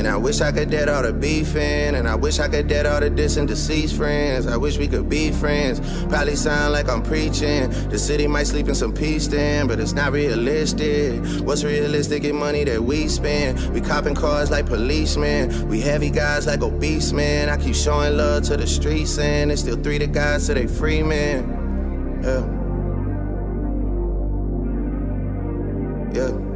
And 0.00 0.08
I 0.08 0.16
wish 0.16 0.40
I 0.40 0.50
could 0.50 0.70
dead 0.70 0.88
all 0.88 1.02
the 1.02 1.12
beefing. 1.12 1.94
And 1.94 2.08
I 2.08 2.14
wish 2.14 2.38
I 2.38 2.48
could 2.48 2.68
dead 2.68 2.86
all 2.86 3.00
the 3.00 3.10
dis 3.10 3.36
and 3.36 3.46
deceased 3.46 3.94
friends. 3.94 4.46
I 4.46 4.56
wish 4.56 4.78
we 4.78 4.88
could 4.88 5.10
be 5.10 5.30
friends. 5.30 5.78
Probably 6.06 6.36
sound 6.36 6.72
like 6.72 6.88
I'm 6.88 7.02
preaching. 7.02 7.68
The 7.90 7.98
city 7.98 8.26
might 8.26 8.46
sleep 8.46 8.66
in 8.68 8.74
some 8.74 8.94
peace 8.94 9.26
then, 9.26 9.66
but 9.66 9.78
it's 9.78 9.92
not 9.92 10.12
realistic. 10.12 11.22
What's 11.42 11.64
realistic 11.64 12.24
in 12.24 12.34
money 12.34 12.64
that 12.64 12.82
we 12.82 13.08
spend? 13.08 13.60
We 13.74 13.82
copping 13.82 14.14
cars 14.14 14.50
like 14.50 14.64
policemen. 14.64 15.68
We 15.68 15.82
heavy 15.82 16.08
guys 16.08 16.46
like 16.46 16.62
obese 16.62 17.12
men. 17.12 17.50
I 17.50 17.58
keep 17.58 17.74
showing 17.74 18.16
love 18.16 18.44
to 18.44 18.56
the 18.56 18.66
streets 18.66 19.18
and 19.18 19.52
it's 19.52 19.60
still 19.60 19.76
three 19.76 19.98
to 19.98 20.06
guys 20.06 20.46
to 20.46 20.54
they 20.54 20.66
free 20.66 21.02
men. 21.02 22.22
Yeah. 22.24 22.56
Yeah. 26.14 26.49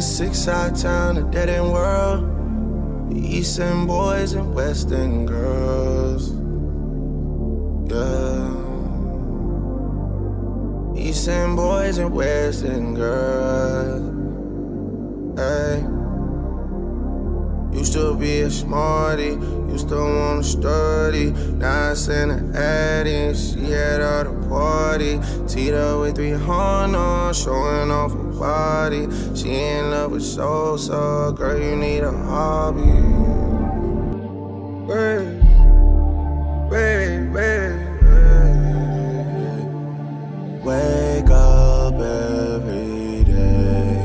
In 0.00 0.04
six 0.04 0.38
side 0.38 0.76
town, 0.76 1.18
a 1.18 1.22
dead 1.30 1.50
end 1.50 1.70
world. 1.74 2.24
The 3.10 3.18
East 3.20 3.60
End 3.60 3.86
boys 3.86 4.32
and 4.32 4.54
West 4.54 4.90
End 4.92 5.28
girls. 5.28 6.30
Yeah. 7.92 8.48
East 10.96 11.28
End 11.28 11.54
boys 11.54 11.98
and 11.98 12.14
West 12.14 12.64
End 12.64 12.96
girls. 12.96 14.00
Hey. 15.38 15.84
Used 17.78 17.92
to 17.92 18.14
be 18.16 18.40
a 18.40 18.50
smarty, 18.50 19.36
used 19.70 19.90
to 19.90 19.96
wanna 19.96 20.42
study. 20.42 21.32
Now 21.60 21.90
I 21.90 21.94
send 21.94 22.30
her 22.32 22.56
Addy, 22.56 23.34
she 23.34 23.70
had 23.70 24.00
all 24.00 24.24
the 24.24 24.48
party. 24.48 25.16
Up 25.16 26.00
with 26.00 26.16
300, 26.16 27.34
showing 27.34 27.90
off 27.90 28.29
body. 28.40 29.06
She 29.36 29.50
in 29.50 29.90
love 29.90 30.12
with 30.12 30.24
so 30.24 30.78
so, 30.78 31.32
girl, 31.32 31.60
you 31.60 31.76
need 31.76 32.00
a 32.00 32.10
hobby. 32.10 32.80
Wake 40.64 41.30
up 41.30 41.94
every 41.94 43.24
day. 43.24 44.04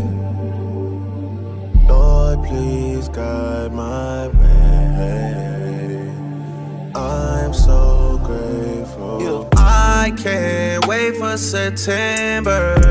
Lord, 1.87 2.43
please 2.45 3.07
guide 3.09 3.71
my 3.71 4.27
way. 4.27 6.11
I'm 6.95 7.53
so 7.53 8.19
grateful. 8.23 9.49
I 9.55 10.11
can't 10.17 10.85
wait 10.87 11.15
for 11.17 11.37
September. 11.37 12.84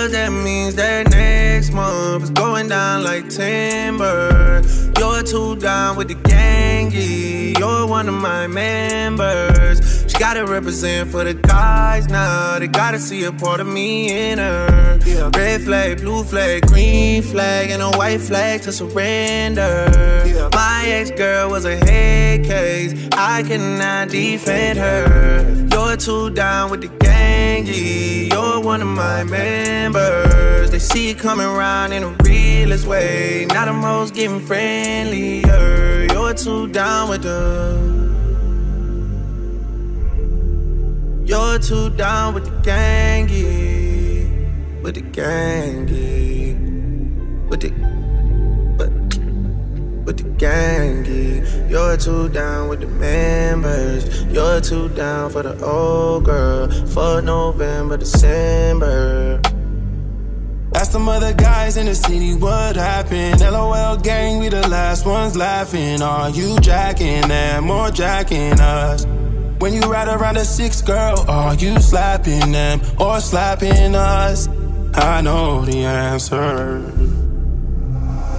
Cause 0.00 0.12
that 0.12 0.32
means 0.32 0.76
that 0.76 1.10
next 1.10 1.74
month 1.74 2.22
is 2.22 2.30
going 2.30 2.68
down 2.68 3.04
like 3.04 3.28
timber. 3.28 4.62
You're 4.98 5.22
too 5.22 5.56
down 5.56 5.98
with 5.98 6.08
the 6.08 6.14
gangy. 6.14 7.58
You're 7.58 7.86
one 7.86 8.08
of 8.08 8.14
my 8.14 8.46
members. 8.46 10.10
She 10.10 10.16
gotta 10.18 10.46
represent 10.46 11.10
for 11.10 11.22
the 11.22 11.34
guys 11.34 12.08
now. 12.08 12.58
They 12.58 12.66
gotta 12.66 12.98
see 12.98 13.24
a 13.24 13.32
part 13.32 13.60
of 13.60 13.66
me 13.66 14.30
in 14.30 14.38
her. 14.38 14.98
Red 15.36 15.60
flag, 15.64 15.98
blue 16.00 16.24
flag, 16.24 16.66
green 16.68 17.22
flag, 17.22 17.68
and 17.68 17.82
a 17.82 17.90
white 17.90 18.22
flag 18.22 18.62
to 18.62 18.72
surrender. 18.72 20.50
My 20.54 20.84
ex 20.86 21.10
girl 21.10 21.50
was 21.50 21.66
a 21.66 21.76
head 21.76 22.46
case. 22.46 22.94
I 23.12 23.42
cannot 23.42 24.08
defend 24.08 24.78
her. 24.78 25.68
You're 25.70 25.98
too 25.98 26.30
down 26.30 26.70
with 26.70 26.80
the 26.80 26.99
gangy. 27.64 28.32
You're 28.32 28.60
one 28.60 28.82
of 28.82 28.88
my 28.88 29.24
members. 29.24 30.70
They 30.70 30.78
see 30.78 31.10
it 31.10 31.18
coming 31.18 31.46
around 31.46 31.92
in 31.92 32.02
a 32.02 32.16
realest 32.24 32.86
way. 32.86 33.46
Now 33.48 33.66
the 33.66 33.72
most 33.72 34.14
getting 34.14 34.40
friendlier. 34.40 36.06
You're 36.10 36.34
too 36.34 36.68
down 36.68 37.08
with 37.08 37.22
the. 37.22 38.00
You're 41.24 41.58
too 41.58 41.90
down 41.90 42.34
with 42.34 42.44
the 42.44 42.50
gangy, 42.68 44.82
with 44.82 44.96
the 44.96 45.02
gangy, 45.02 46.56
with 47.48 47.60
the, 47.60 47.70
but, 48.76 48.90
with 50.04 50.16
the 50.16 50.24
gangy. 50.44 51.39
You're 51.70 51.96
too 51.96 52.28
down 52.30 52.68
with 52.68 52.80
the 52.80 52.88
members. 52.88 54.24
You're 54.24 54.60
too 54.60 54.88
down 54.88 55.30
for 55.30 55.44
the 55.44 55.56
old 55.64 56.24
girl 56.24 56.68
for 56.88 57.22
November, 57.22 57.96
December. 57.96 59.40
Ask 60.74 60.90
some 60.90 61.08
other 61.08 61.32
guys 61.32 61.76
in 61.76 61.86
the 61.86 61.94
city 61.94 62.34
what 62.34 62.74
happened. 62.74 63.40
LOL 63.40 63.96
gang, 63.98 64.40
we 64.40 64.48
the 64.48 64.66
last 64.66 65.06
ones 65.06 65.36
laughing. 65.36 66.02
Are 66.02 66.30
you 66.30 66.58
jacking 66.58 67.28
them 67.28 67.70
or 67.70 67.92
jacking 67.92 68.58
us? 68.58 69.06
When 69.60 69.72
you 69.72 69.82
ride 69.82 70.08
around 70.08 70.38
a 70.38 70.44
six 70.44 70.82
girl, 70.82 71.24
are 71.28 71.54
you 71.54 71.78
slapping 71.80 72.50
them 72.50 72.80
or 72.98 73.20
slapping 73.20 73.94
us? 73.94 74.48
I 74.94 75.20
know 75.20 75.64
the 75.64 75.84
answer. 75.84 76.99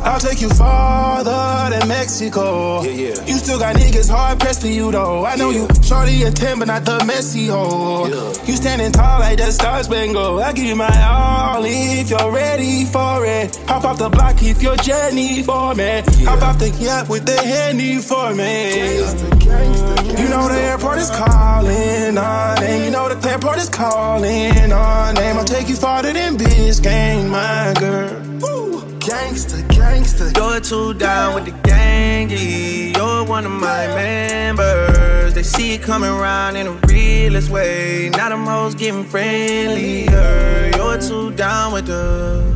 I'll 0.03 0.19
take 0.19 0.41
you 0.41 0.49
farther 0.49 1.77
than 1.77 1.87
Mexico. 1.87 2.81
Yeah, 2.81 2.91
yeah. 2.91 3.25
You 3.25 3.35
still 3.37 3.59
got 3.59 3.75
niggas 3.75 4.09
hard 4.09 4.39
pressed 4.39 4.61
for 4.61 4.67
you 4.67 4.91
though. 4.91 5.25
I 5.25 5.35
know 5.35 5.51
yeah. 5.51 5.67
you 5.67 5.83
shorty 5.83 6.23
and 6.23 6.35
10, 6.35 6.59
but 6.59 6.67
not 6.67 6.85
the 6.85 7.03
messy 7.05 7.47
hoe. 7.47 8.07
Yeah. 8.07 8.45
You 8.45 8.55
standing 8.55 8.91
tall 8.91 9.19
like 9.19 9.37
the 9.37 9.51
Star 9.51 9.83
Spangled. 9.83 10.41
I 10.41 10.53
give 10.53 10.65
you 10.65 10.75
my 10.75 10.89
all 11.03 11.63
if 11.65 12.09
you're 12.09 12.31
ready 12.31 12.85
for 12.85 13.25
it. 13.25 13.55
Hop 13.67 13.83
off 13.85 13.99
the 13.99 14.09
block 14.09 14.41
if 14.41 14.61
you're 14.63 14.75
Jenny 14.77 15.43
for 15.43 15.75
me. 15.75 15.83
Yeah. 15.83 16.29
Hop 16.29 16.41
off 16.41 16.59
the 16.59 16.69
yacht 16.69 17.07
with 17.07 17.25
the 17.25 17.39
handy 17.39 17.97
for 17.97 18.33
me. 18.33 18.73
Gangsta, 18.73 19.29
gangsta, 19.39 19.95
gangsta. 19.95 20.19
You 20.19 20.29
know 20.29 20.47
the 20.47 20.59
airport 20.59 20.97
is 20.97 21.11
calling 21.11 22.17
on 22.17 22.59
name. 22.59 22.83
You 22.85 22.91
know 22.91 23.07
the 23.13 23.29
airport 23.29 23.57
is 23.59 23.69
calling 23.69 24.71
on 24.71 25.13
name. 25.15 25.37
I'll 25.37 25.45
take 25.45 25.69
you 25.69 25.75
farther 25.75 26.11
than 26.11 26.37
Biscayne, 26.37 27.29
my 27.29 27.73
girl. 27.79 28.19
Woo. 28.41 28.81
Gangsta, 29.01 29.60
gangsta. 30.01 30.35
You're 30.37 30.59
too 30.59 30.93
down 30.93 31.35
with 31.35 31.45
the 31.45 31.51
gangy. 31.69 32.95
You're 32.95 33.23
one 33.25 33.45
of 33.45 33.51
my 33.51 33.87
members. 33.87 35.33
They 35.33 35.43
see 35.43 35.73
it 35.75 35.81
coming 35.81 36.09
around 36.09 36.55
in 36.55 36.67
a 36.67 36.71
realest 36.87 37.49
way. 37.49 38.09
Now 38.09 38.29
the 38.29 38.37
most 38.37 38.77
getting 38.77 39.03
friendlier. 39.03 40.71
You're 40.75 40.97
too 40.97 41.31
down 41.33 41.73
with 41.73 41.87
the. 41.87 42.51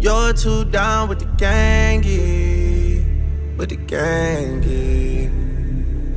You're 0.00 0.32
too 0.32 0.64
down 0.64 1.08
with 1.08 1.20
the 1.20 1.26
gangy. 1.26 3.04
With 3.56 3.68
the 3.70 3.76
gangy. 3.76 5.30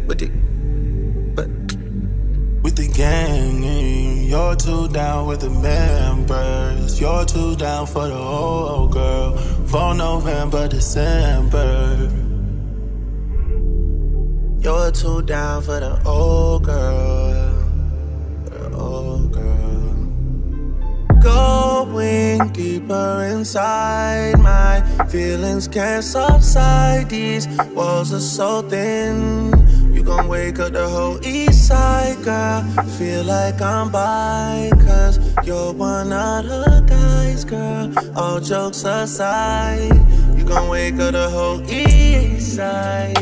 With 0.08 0.20
the. 0.20 0.30
But. 1.36 1.50
With 2.64 2.76
the 2.78 2.88
gang, 2.88 3.55
you're 4.36 4.56
too 4.58 4.90
down 4.90 5.28
with 5.28 5.40
the 5.40 5.50
members. 5.50 7.00
You're 7.00 7.24
too 7.24 7.56
down 7.56 7.88
for 7.88 8.06
the 8.10 8.18
whole 8.18 8.86
girl. 8.86 9.38
For 9.66 9.96
November, 9.96 10.68
December. 10.68 12.12
You're 14.60 14.92
too 14.92 15.22
down 15.22 15.62
for 15.62 15.80
the 15.80 16.02
old 16.06 16.66
girl. 16.66 17.54
The 18.50 18.76
old 18.76 19.32
girl. 19.32 19.94
Going 21.22 22.50
deeper 22.52 23.28
inside, 23.32 24.38
my 24.40 24.82
feelings 25.08 25.70
can't 25.70 26.04
subside. 26.04 27.10
These 27.10 27.48
walls 27.74 28.12
are 28.12 28.20
so 28.20 28.64
thin. 28.64 29.65
Gon' 30.06 30.28
wake 30.28 30.60
up 30.60 30.72
the 30.72 30.88
whole 30.88 31.18
east 31.26 31.68
side, 31.68 32.24
girl. 32.24 32.62
Feel 33.00 33.24
like 33.24 33.60
I'm 33.60 33.92
by, 33.92 34.70
cause 34.86 35.18
you're 35.44 35.74
one 35.74 36.14
of 36.14 36.46
the 36.46 36.86
guys, 36.88 37.44
girl. 37.44 37.92
All 38.16 38.40
jokes 38.40 38.84
aside, 38.84 39.92
you 40.38 40.44
gon' 40.44 40.70
wake 40.70 41.00
up 41.00 41.14
the 41.14 41.28
whole 41.28 41.60
east 41.72 42.56
side. 42.56 43.18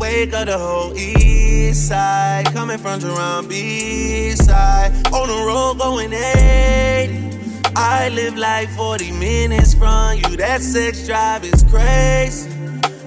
Wake 0.00 0.32
up 0.32 0.46
the 0.46 0.56
whole 0.56 0.96
east 0.96 1.88
side. 1.88 2.46
Coming 2.54 2.78
from 2.78 3.00
Jerome 3.00 3.48
B 3.48 4.30
side. 4.30 4.92
On 5.12 5.28
the 5.28 5.44
road 5.46 5.78
going 5.78 6.14
80. 6.14 7.36
I 7.76 8.08
live 8.08 8.38
like 8.38 8.70
40 8.70 9.12
minutes 9.12 9.74
from 9.74 10.16
you. 10.16 10.38
That 10.38 10.62
sex 10.62 11.06
drive 11.06 11.44
is 11.44 11.62
crazy. 11.64 12.55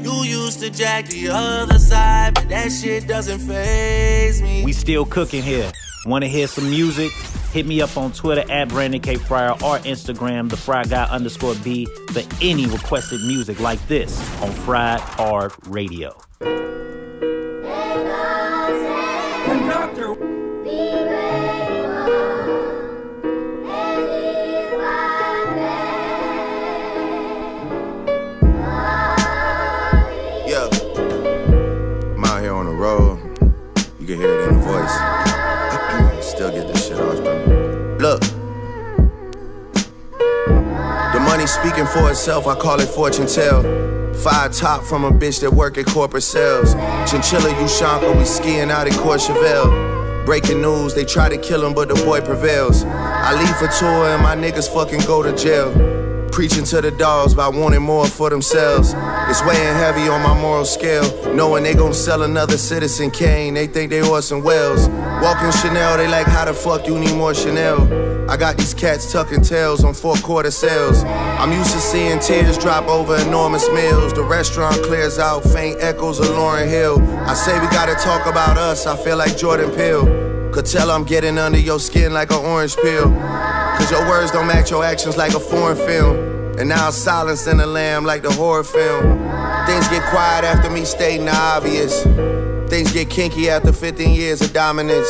You 0.02 0.24
used 0.24 0.60
to 0.62 0.70
jack 0.70 1.08
the 1.08 1.30
other 1.30 1.78
side, 1.78 2.36
but 2.36 2.50
that 2.50 2.72
shit 2.72 3.08
doesn't 3.08 3.40
phase 3.40 4.42
me. 4.42 4.64
We 4.64 4.74
still 4.74 5.06
cooking 5.06 5.44
here. 5.44 5.72
Want 6.06 6.24
to 6.24 6.30
hear 6.30 6.48
some 6.48 6.70
music? 6.70 7.12
Hit 7.52 7.66
me 7.66 7.82
up 7.82 7.98
on 7.98 8.12
Twitter 8.14 8.50
at 8.50 8.70
Brandon 8.70 9.02
K. 9.02 9.16
Fryer 9.16 9.52
or 9.52 9.80
Instagram, 9.80 10.50
the 10.50 10.58
Fry 10.58 10.84
Guy 10.84 11.04
underscore 11.06 11.56
B, 11.56 11.86
for 12.12 12.22
any 12.42 12.66
requested 12.68 13.22
music 13.22 13.60
like 13.60 13.86
this 13.88 14.20
on 14.42 14.52
Fried 14.52 15.02
Hard 15.02 15.52
Radio. 15.68 16.16
Yeah. 20.00 20.29
Speaking 41.80 42.02
for 42.02 42.12
itself, 42.12 42.48
I 42.48 42.56
call 42.56 42.80
it 42.80 42.88
fortune 42.88 43.26
tell. 43.28 43.64
Five 44.14 44.54
top 44.54 44.84
from 44.84 45.06
a 45.06 45.12
bitch 45.12 45.40
that 45.42 45.52
work 45.52 45.78
at 45.78 45.86
corporate 45.86 46.24
sales. 46.24 46.74
Chinchilla 47.10 47.54
Ushanka, 47.54 48.18
we 48.18 48.26
skiing 48.26 48.70
out 48.70 48.88
in 48.88 48.94
Courchevel. 48.94 50.26
Breaking 50.26 50.62
news, 50.62 50.94
they 50.94 51.06
try 51.06 51.30
to 51.30 51.38
kill 51.38 51.66
him, 51.66 51.74
but 51.74 51.88
the 51.88 51.96
boy 52.04 52.20
prevails. 52.20 52.84
I 52.84 53.34
leave 53.40 53.56
for 53.56 53.68
tour 53.80 54.10
and 54.10 54.22
my 54.22 54.36
niggas 54.36 54.74
fucking 54.74 55.02
go 55.08 55.24
to 55.24 55.34
jail. 55.36 55.72
Preaching 56.32 56.66
to 56.66 56.82
the 56.82 56.92
dogs 56.92 57.34
by 57.34 57.48
wanting 57.48 57.82
more 57.82 58.06
for 58.06 58.30
themselves. 58.30 58.94
It's 59.30 59.44
weighing 59.44 59.76
heavy 59.76 60.08
on 60.10 60.24
my 60.24 60.34
moral 60.34 60.66
scale. 60.66 61.06
Knowing 61.36 61.64
they 61.64 61.76
gon' 61.76 61.94
sell 61.94 62.24
another 62.24 62.58
Citizen 62.58 63.12
Kane, 63.12 63.54
they 63.54 63.68
think 63.68 63.92
they 63.92 64.02
Orson 64.02 64.42
Welles. 64.42 64.90
Walking 65.22 65.52
Chanel, 65.52 65.98
they 65.98 66.08
like, 66.08 66.26
how 66.26 66.46
the 66.46 66.54
fuck 66.54 66.88
you 66.88 66.98
need 66.98 67.14
more 67.16 67.36
Chanel? 67.36 67.80
I 68.28 68.38
got 68.38 68.58
these 68.58 68.74
cats 68.74 69.12
tucking 69.12 69.42
tails 69.42 69.84
on 69.84 69.94
four 69.94 70.16
quarter 70.16 70.50
sales. 70.50 71.04
I'm 71.04 71.52
used 71.52 71.72
to 71.74 71.80
seeing 71.80 72.18
tears 72.18 72.58
drop 72.58 72.88
over 72.88 73.18
enormous 73.18 73.70
meals. 73.70 74.14
The 74.14 74.24
restaurant 74.24 74.82
clears 74.82 75.20
out, 75.20 75.44
faint 75.44 75.78
echoes 75.80 76.20
of 76.20 76.26
Lauryn 76.28 76.68
Hill. 76.68 77.00
I 77.28 77.36
say 77.36 77.60
we 77.60 77.68
gotta 77.68 77.94
talk 78.04 78.26
about 78.26 78.58
us, 78.58 78.88
I 78.88 78.98
feel 78.98 79.18
like 79.18 79.38
Jordan 79.38 79.70
Peele. 79.70 80.52
Could 80.52 80.66
tell 80.66 80.90
I'm 80.90 81.04
getting 81.04 81.38
under 81.38 81.60
your 81.60 81.80
skin 81.80 82.14
like 82.14 82.32
an 82.32 82.44
orange 82.44 82.76
peel. 82.78 83.12
Cause 83.78 83.92
your 83.92 84.08
words 84.10 84.32
don't 84.32 84.48
match 84.48 84.72
your 84.72 84.84
actions 84.84 85.18
like 85.18 85.36
a 85.36 85.40
foreign 85.40 85.78
film. 85.78 86.29
And 86.60 86.68
now 86.68 86.90
silence 86.90 87.48
in 87.48 87.56
the 87.56 87.66
lamb 87.66 88.04
like 88.04 88.22
the 88.22 88.32
horror 88.34 88.66
film. 88.66 89.18
Things 89.66 89.88
get 89.88 90.04
quiet 90.10 90.44
after 90.44 90.70
me 90.70 90.84
stating 90.84 91.26
the 91.26 91.34
obvious. 91.34 92.04
Things 92.70 92.92
get 92.92 93.10
kinky 93.10 93.50
after 93.50 93.72
15 93.72 94.14
years 94.14 94.42
of 94.42 94.52
dominance. 94.52 95.08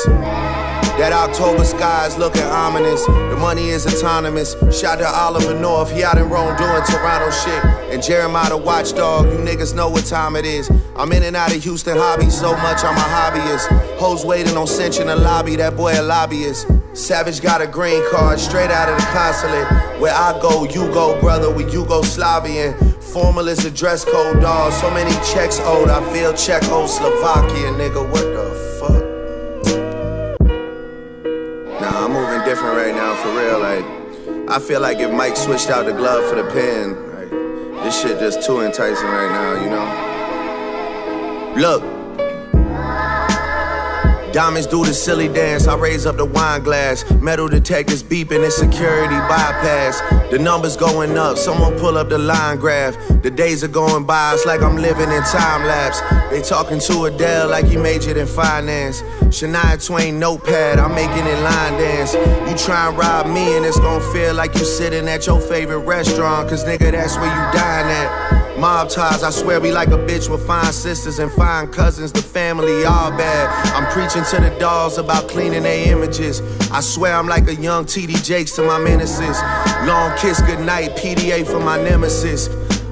That 1.00 1.12
October 1.12 1.66
sky 1.66 2.06
is 2.06 2.20
looking 2.20 2.44
ominous. 2.44 3.04
The 3.06 3.36
money 3.40 3.70
is 3.70 3.88
autonomous. 3.88 4.52
Shout 4.72 5.00
to 5.00 5.08
Oliver 5.08 5.60
North, 5.60 5.92
he 5.92 6.04
out 6.04 6.20
in 6.20 6.30
Rome 6.30 6.56
doing 6.56 6.84
Toronto 6.84 7.32
shit. 7.32 7.66
And 7.92 8.04
Jeremiah 8.04 8.50
the 8.50 8.58
watchdog, 8.58 9.26
you 9.26 9.40
niggas 9.40 9.74
know 9.74 9.90
what 9.90 10.06
time 10.06 10.36
it 10.36 10.46
is. 10.46 10.70
I'm 10.96 11.12
in 11.14 11.24
and 11.24 11.36
out 11.36 11.56
of 11.56 11.64
Houston 11.64 11.98
hobby 11.98 12.30
so 12.30 12.52
much, 12.58 12.84
I'm 12.84 12.96
a 12.96 13.00
hobbyist. 13.00 13.98
Hoes 13.98 14.24
waiting 14.24 14.56
on 14.56 14.68
cinch 14.68 15.00
in 15.00 15.08
the 15.08 15.16
lobby, 15.16 15.56
that 15.56 15.76
boy 15.76 16.00
a 16.00 16.04
lobbyist. 16.04 16.68
Savage 16.94 17.42
got 17.42 17.60
a 17.60 17.66
green 17.66 18.04
card 18.12 18.40
straight 18.40 18.70
out 18.70 18.88
of 18.88 18.98
the 18.98 19.06
consulate. 19.06 19.89
Where 20.00 20.14
I 20.14 20.32
go, 20.42 20.64
you 20.64 20.88
go, 20.94 21.20
brother, 21.20 21.54
with 21.54 21.74
Yugoslavian. 21.74 22.74
Formal 23.04 23.50
is 23.50 23.66
a 23.66 23.70
dress 23.72 24.06
code, 24.06 24.40
dog. 24.42 24.72
So 24.72 24.90
many 24.92 25.12
checks 25.34 25.60
owed, 25.60 25.90
I 25.90 26.00
feel 26.14 26.32
Czechoslovakia, 26.34 27.74
nigga. 27.74 28.10
What 28.10 28.24
the 28.24 28.50
fuck? 28.80 29.04
Nah, 31.82 32.06
I'm 32.06 32.14
moving 32.14 32.46
different 32.46 32.78
right 32.78 32.96
now, 32.96 33.14
for 33.16 33.30
real. 33.36 33.60
Like, 33.60 33.86
I 34.50 34.60
feel 34.60 34.80
like 34.80 35.00
if 35.00 35.12
Mike 35.12 35.36
switched 35.36 35.70
out 35.70 35.86
the 35.86 35.92
glove 35.92 36.24
for 36.30 36.36
the 36.36 36.46
pen, 36.50 36.96
like, 37.16 37.30
this 37.84 38.00
shit 38.02 38.20
just 38.20 38.42
too 38.48 38.62
enticing 38.62 39.06
right 39.06 39.32
now, 39.32 39.54
you 39.62 39.70
know? 39.70 39.86
Look. 41.60 41.99
Diamonds 44.32 44.68
do 44.68 44.86
the 44.86 44.94
silly 44.94 45.28
dance. 45.28 45.68
I 45.68 45.76
raise 45.76 46.06
up 46.06 46.18
the 46.18 46.26
wine 46.26 46.64
glass. 46.64 47.10
Metal 47.14 47.48
detectors 47.48 48.04
beeping 48.04 48.44
and 48.44 48.54
security 48.54 49.16
bypass. 49.16 50.02
The 50.30 50.38
numbers 50.38 50.78
going 50.78 51.18
up. 51.18 51.38
Someone 51.38 51.78
pull 51.80 51.98
up 51.98 52.10
the 52.10 52.20
line 52.20 52.58
graph. 52.60 52.96
The 53.24 53.32
days 53.32 53.64
are 53.64 53.68
going 53.70 54.06
by. 54.06 54.36
It's 54.36 54.46
like 54.46 54.62
I'm 54.62 54.78
living 54.78 55.10
in 55.10 55.24
time 55.24 55.66
lapse. 55.66 56.02
They 56.30 56.42
talking 56.42 56.80
to 56.80 57.06
Adele 57.06 57.50
like 57.50 57.66
he 57.66 57.78
majored 57.78 58.18
in 58.18 58.28
finance. 58.28 59.02
Shania 59.34 59.84
Twain 59.84 60.20
notepad. 60.20 60.78
I'm 60.78 60.94
making 60.94 61.26
it 61.26 61.42
line 61.42 61.74
dance. 61.74 62.14
You 62.14 62.56
try 62.58 62.88
and 62.88 62.98
rob 62.98 63.26
me 63.26 63.58
and 63.58 63.66
it's 63.66 63.80
gonna 63.80 64.04
feel 64.14 64.36
like 64.36 64.54
you 64.54 64.64
sitting 64.64 65.08
at 65.08 65.26
your 65.26 65.42
favorite 65.42 65.80
restaurant. 65.80 66.50
Cause 66.50 66.64
nigga, 66.66 66.92
that's 66.92 67.16
where 67.18 67.26
you 67.26 67.58
dine 67.58 67.88
at. 67.88 68.29
Mob 68.60 68.90
ties, 68.90 69.24
I 69.24 69.30
swear 69.30 69.62
we 69.62 69.72
like 69.72 69.88
a 69.88 69.98
bitch 69.98 70.30
with 70.30 70.46
fine 70.46 70.74
sisters 70.74 71.20
and 71.20 71.32
fine 71.32 71.72
cousins. 71.72 72.12
The 72.12 72.22
family 72.22 72.84
all 72.84 73.10
bad. 73.12 73.48
I'm 73.74 73.90
preaching 73.94 74.24
to 74.32 74.50
the 74.50 74.54
dolls 74.60 74.98
about 74.98 75.30
cleaning 75.30 75.64
their 75.64 75.92
images. 75.94 76.42
I 76.70 76.82
swear 76.82 77.16
I'm 77.16 77.28
like 77.28 77.48
a 77.48 77.56
young 77.56 77.86
TD 77.86 78.22
Jakes 78.22 78.52
to 78.58 78.64
my 78.64 78.78
menaces. 78.78 79.42
Long 79.88 80.18
kiss 80.18 80.42
goodnight, 80.42 80.92
PDA 80.98 81.46
for 81.46 81.62
my 81.62 81.82
nemesis. 81.82 82.48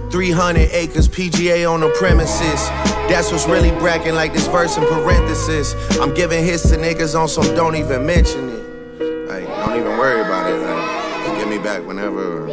300 0.10 0.70
acres, 0.72 1.10
PGA 1.10 1.70
on 1.70 1.82
the 1.82 1.90
premises. 2.00 2.70
That's 3.10 3.30
what's 3.32 3.46
really 3.46 3.72
bracking 3.72 4.16
like 4.16 4.32
this 4.32 4.48
verse 4.48 4.78
in 4.78 4.86
parenthesis. 4.86 5.76
I'm 6.00 6.14
giving 6.14 6.46
hits 6.46 6.70
to 6.70 6.78
niggas 6.78 7.20
on 7.20 7.28
some 7.28 7.44
don't 7.56 7.76
even 7.76 8.06
mention 8.06 8.50
it. 8.50 9.28
Like, 9.28 9.48
don't 9.48 9.78
even 9.78 9.98
worry 9.98 10.22
about 10.22 10.50
it. 10.50 10.60
Like, 10.60 11.38
give 11.38 11.50
me 11.50 11.58
back 11.58 11.86
whenever. 11.86 12.48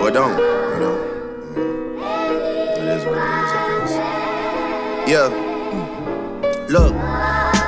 Or 0.00 0.10
don't, 0.10 0.65
Yeah. 5.06 5.28
Look, 6.68 6.92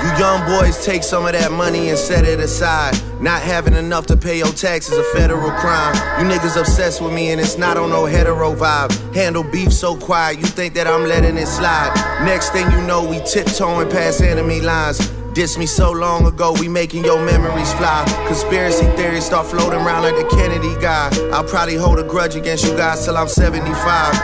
you 0.03 0.18
young 0.18 0.45
boys 0.45 0.84
take 0.84 1.05
some 1.05 1.24
of 1.24 1.32
that 1.34 1.53
money 1.53 1.89
and 1.89 1.97
set 1.97 2.24
it 2.24 2.41
aside. 2.41 3.01
Not 3.20 3.43
having 3.43 3.74
enough 3.74 4.07
to 4.07 4.16
pay 4.16 4.39
your 4.39 4.53
taxes 4.53 4.99
a 4.99 5.05
federal 5.16 5.53
crime. 5.53 5.95
You 6.18 6.34
niggas 6.34 6.59
obsessed 6.59 7.01
with 7.01 7.12
me 7.12 7.30
and 7.30 7.41
it's 7.41 7.57
not 7.57 7.76
on 7.76 7.91
no 7.91 8.07
hetero 8.07 8.57
vibe. 8.57 9.14
Handle 9.14 9.45
beef 9.45 9.72
so 9.72 9.97
quiet, 9.97 10.39
you 10.41 10.47
think 10.47 10.74
that 10.74 10.89
I'm 10.89 11.05
letting 11.07 11.36
it 11.36 11.47
slide. 11.47 11.95
Next 12.24 12.51
thing 12.51 12.68
you 12.72 12.80
know, 12.89 13.09
we 13.09 13.20
tiptoeing 13.20 13.89
past 13.89 14.20
enemy 14.20 14.61
lines. 14.61 14.99
Diss 15.32 15.57
me 15.57 15.66
so 15.66 15.93
long 15.93 16.26
ago, 16.26 16.57
we 16.59 16.66
making 16.66 17.05
your 17.05 17.24
memories 17.24 17.72
fly. 17.74 18.05
Conspiracy 18.26 18.86
theories 18.97 19.26
start 19.26 19.47
floating 19.47 19.78
around 19.78 20.03
like 20.03 20.16
the 20.16 20.28
Kennedy 20.36 20.74
guy. 20.80 21.09
I'll 21.32 21.45
probably 21.45 21.76
hold 21.76 22.01
a 22.01 22.03
grudge 22.03 22.34
against 22.34 22.64
you 22.64 22.76
guys 22.76 23.05
till 23.05 23.16
I'm 23.16 23.28
75. 23.28 24.14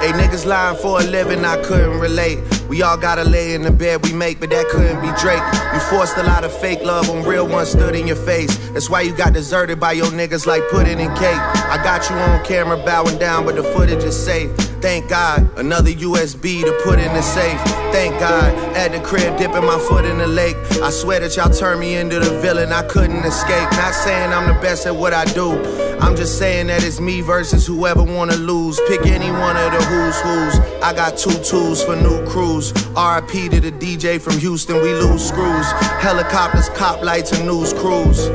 Hey, 0.00 0.12
niggas 0.12 0.46
lying 0.46 0.78
for 0.78 1.00
a 1.00 1.04
living, 1.04 1.44
I 1.44 1.60
couldn't 1.62 1.98
relate. 1.98 2.38
We 2.70 2.82
all 2.82 2.96
gotta 2.96 3.24
lay 3.24 3.54
in 3.54 3.62
the 3.62 3.72
bed 3.72 4.04
we 4.06 4.12
make, 4.12 4.38
but 4.38 4.50
that 4.50 4.68
couldn't 4.68 5.00
be 5.00 5.10
Drake. 5.20 5.42
You 5.74 5.80
forced 5.90 6.16
a 6.18 6.22
lot 6.22 6.44
of 6.44 6.52
fake 6.52 6.84
love 6.84 7.08
when 7.08 7.24
real 7.24 7.48
ones 7.48 7.70
stood 7.70 7.96
in 7.96 8.06
your 8.06 8.14
face. 8.14 8.56
That's 8.68 8.88
why 8.88 9.00
you 9.00 9.12
got 9.12 9.32
deserted 9.32 9.80
by 9.80 9.90
your 9.90 10.06
niggas 10.06 10.46
like 10.46 10.62
pudding 10.70 11.00
and 11.00 11.10
cake. 11.18 11.34
I 11.34 11.82
got 11.82 12.08
you 12.08 12.14
on 12.14 12.44
camera 12.44 12.76
bowing 12.76 13.18
down, 13.18 13.44
but 13.44 13.56
the 13.56 13.64
footage 13.64 14.04
is 14.04 14.16
safe. 14.16 14.52
Thank 14.80 15.10
God, 15.10 15.50
another 15.58 15.90
USB 15.90 16.62
to 16.62 16.80
put 16.84 17.00
in 17.00 17.12
the 17.12 17.22
safe. 17.22 17.60
Thank 17.90 18.20
God, 18.20 18.54
at 18.76 18.92
the 18.92 19.00
crib 19.00 19.36
dipping 19.36 19.66
my 19.66 19.78
foot 19.88 20.04
in 20.04 20.18
the 20.18 20.28
lake. 20.28 20.54
I 20.80 20.90
swear 20.90 21.18
that 21.18 21.36
y'all 21.36 21.52
turned 21.52 21.80
me 21.80 21.96
into 21.96 22.20
the 22.20 22.38
villain, 22.40 22.72
I 22.72 22.86
couldn't 22.86 23.24
escape. 23.24 23.68
Not 23.72 23.94
saying 23.94 24.32
I'm 24.32 24.46
the 24.46 24.60
best 24.60 24.86
at 24.86 24.94
what 24.94 25.12
I 25.12 25.24
do. 25.24 25.89
I'm 26.02 26.16
just 26.16 26.38
saying 26.38 26.68
that 26.68 26.82
it's 26.82 26.98
me 26.98 27.20
versus 27.20 27.66
whoever 27.66 28.02
wanna 28.02 28.36
lose. 28.36 28.80
Pick 28.88 29.04
any 29.04 29.30
one 29.30 29.56
of 29.56 29.70
the 29.70 29.84
who's 29.84 30.18
who's. 30.20 30.58
I 30.82 30.94
got 30.94 31.18
two 31.18 31.38
tools 31.44 31.84
for 31.84 31.94
new 31.94 32.26
crews. 32.26 32.72
RIP 32.96 33.50
to 33.50 33.60
the 33.60 33.70
DJ 33.70 34.18
from 34.18 34.38
Houston, 34.38 34.76
we 34.76 34.94
lose 34.94 35.28
screws. 35.28 35.70
Helicopters, 36.00 36.70
cop 36.70 37.02
lights, 37.02 37.32
and 37.32 37.46
news 37.46 37.74
crews. 37.74 38.30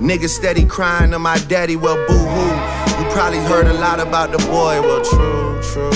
Niggas 0.00 0.28
steady 0.28 0.64
crying 0.64 1.10
to 1.10 1.18
my 1.18 1.36
daddy, 1.48 1.74
well, 1.74 1.96
boo 2.06 2.14
hoo. 2.14 3.02
You 3.02 3.10
probably 3.12 3.40
heard 3.40 3.66
a 3.66 3.74
lot 3.74 3.98
about 3.98 4.30
the 4.30 4.38
boy, 4.46 4.80
well, 4.80 5.02
true, 5.02 5.60
true. 5.72 5.90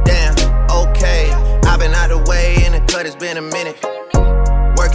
Damn, 0.04 0.34
okay. 0.70 1.32
I've 1.66 1.80
been 1.80 1.94
out 1.94 2.10
the 2.10 2.24
way 2.28 2.64
in 2.64 2.72
the 2.72 2.80
cut, 2.86 3.06
it's 3.06 3.16
been 3.16 3.36
a 3.36 3.42
minute. 3.42 3.99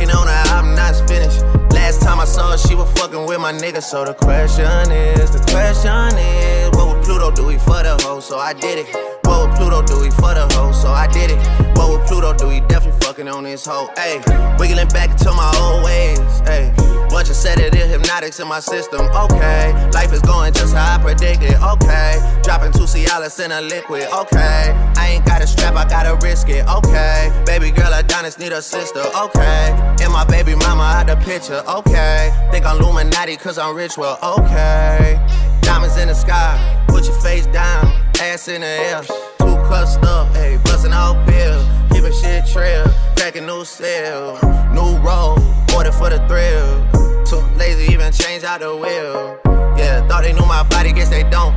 On 0.10 0.28
her, 0.28 0.44
I'm 0.54 0.76
not 0.76 0.96
finished. 1.08 1.42
Last 1.72 2.02
time 2.02 2.20
I 2.20 2.26
saw 2.26 2.52
her, 2.52 2.58
she 2.58 2.76
was 2.76 2.92
fucking 2.94 3.26
with 3.26 3.40
my 3.40 3.52
nigga. 3.52 3.82
So 3.82 4.06
the 4.06 4.14
question 4.14 4.92
is, 4.92 5.32
the 5.32 5.40
question 5.52 6.18
is, 6.18 6.70
what 6.78 6.88
would 6.96 7.04
Pluto 7.04 7.32
do? 7.32 7.50
He 7.50 7.58
for 7.58 7.82
the 7.84 7.98
hoe, 8.04 8.20
so 8.20 8.38
I 8.38 8.54
did 8.54 8.80
it. 8.80 8.88
What 9.26 9.50
would 9.50 9.56
Pluto 9.58 9.82
do? 9.82 10.04
He 10.04 10.12
for 10.12 10.34
the 10.34 10.48
hoe, 10.54 10.72
so 10.72 10.90
I 10.90 11.08
did 11.08 11.32
it. 11.32 11.38
What 11.78 11.90
would 11.90 12.08
Pluto 12.08 12.34
do? 12.34 12.50
He 12.50 12.62
definitely 12.62 13.00
fucking 13.06 13.28
on 13.28 13.44
this 13.44 13.66
hoe. 13.66 13.88
Ayy, 13.98 14.60
wiggling 14.60 14.88
back 14.90 15.10
into 15.12 15.32
my 15.34 15.52
old 15.60 15.84
ways. 15.84 16.20
Ayy, 16.48 16.70
bunch 17.16 17.30
of 17.30 17.36
sedative 17.38 17.88
hypnotics 17.88 18.42
in 18.42 18.48
my 18.48 18.60
system. 18.60 19.00
Okay, 19.16 19.72
life 19.92 20.12
is 20.12 20.22
going 20.24 20.54
just 20.54 20.76
how 20.76 20.98
I 20.98 21.02
predicted. 21.02 21.56
Okay, 21.64 22.42
dropping 22.44 22.74
two 22.74 22.84
Cialis 22.84 23.40
in 23.40 23.54
a 23.54 23.62
liquid. 23.62 24.04
Okay, 24.12 24.76
I 24.98 25.12
ain't 25.14 25.26
got 25.26 25.42
a 25.42 25.48
strap, 25.48 25.76
I 25.76 25.86
gotta 25.88 26.18
risk 26.28 26.50
it. 26.50 26.68
Okay, 26.68 27.32
baby 27.46 27.72
girl 27.72 27.94
Adonis 27.94 28.38
need 28.38 28.52
a 28.52 28.62
sister. 28.62 29.00
Okay, 29.00 29.96
and 30.04 30.12
my 30.12 30.26
baby 30.26 30.56
mama 30.56 30.84
out 30.84 31.08
the 31.08 31.16
picture. 31.16 31.64
Okay, 31.66 32.34
think 32.52 32.66
I'm 32.66 32.82
Illuminati 32.82 33.38
cause 33.38 33.58
I'm 33.58 33.78
rich. 33.78 33.98
Well, 33.98 34.20
okay, 34.22 35.16
diamonds 35.62 35.96
in 35.96 36.10
the 36.10 36.16
sky. 36.16 36.84
Put 36.90 37.06
your 37.06 37.18
face 37.22 37.46
down, 37.46 37.86
ass 38.20 38.50
in 38.50 38.60
the 38.60 38.68
air. 38.68 39.02
Two 39.40 39.56
cups 39.72 39.96
up, 40.04 40.36
hey, 40.36 40.60
bustin' 40.66 40.92
out 40.92 41.26
bill. 41.26 41.66
Keeping 41.92 42.12
shit 42.12 42.46
trail, 42.46 42.84
cracking 43.16 43.46
new 43.46 43.64
cell. 43.64 44.34
New 44.74 44.98
road, 44.98 45.40
order 45.74 45.94
for 45.94 46.10
the 46.10 46.20
thrill. 46.28 47.05
Too 47.26 47.42
lazy, 47.58 47.92
even 47.92 48.14
change 48.14 48.44
out 48.44 48.60
the 48.60 48.76
wheel. 48.76 49.40
Yeah, 49.78 50.08
thought 50.08 50.22
they 50.24 50.32
knew 50.32 50.46
my 50.46 50.62
body, 50.70 50.94
guess 50.94 51.10
they 51.10 51.24
don't. 51.24 51.56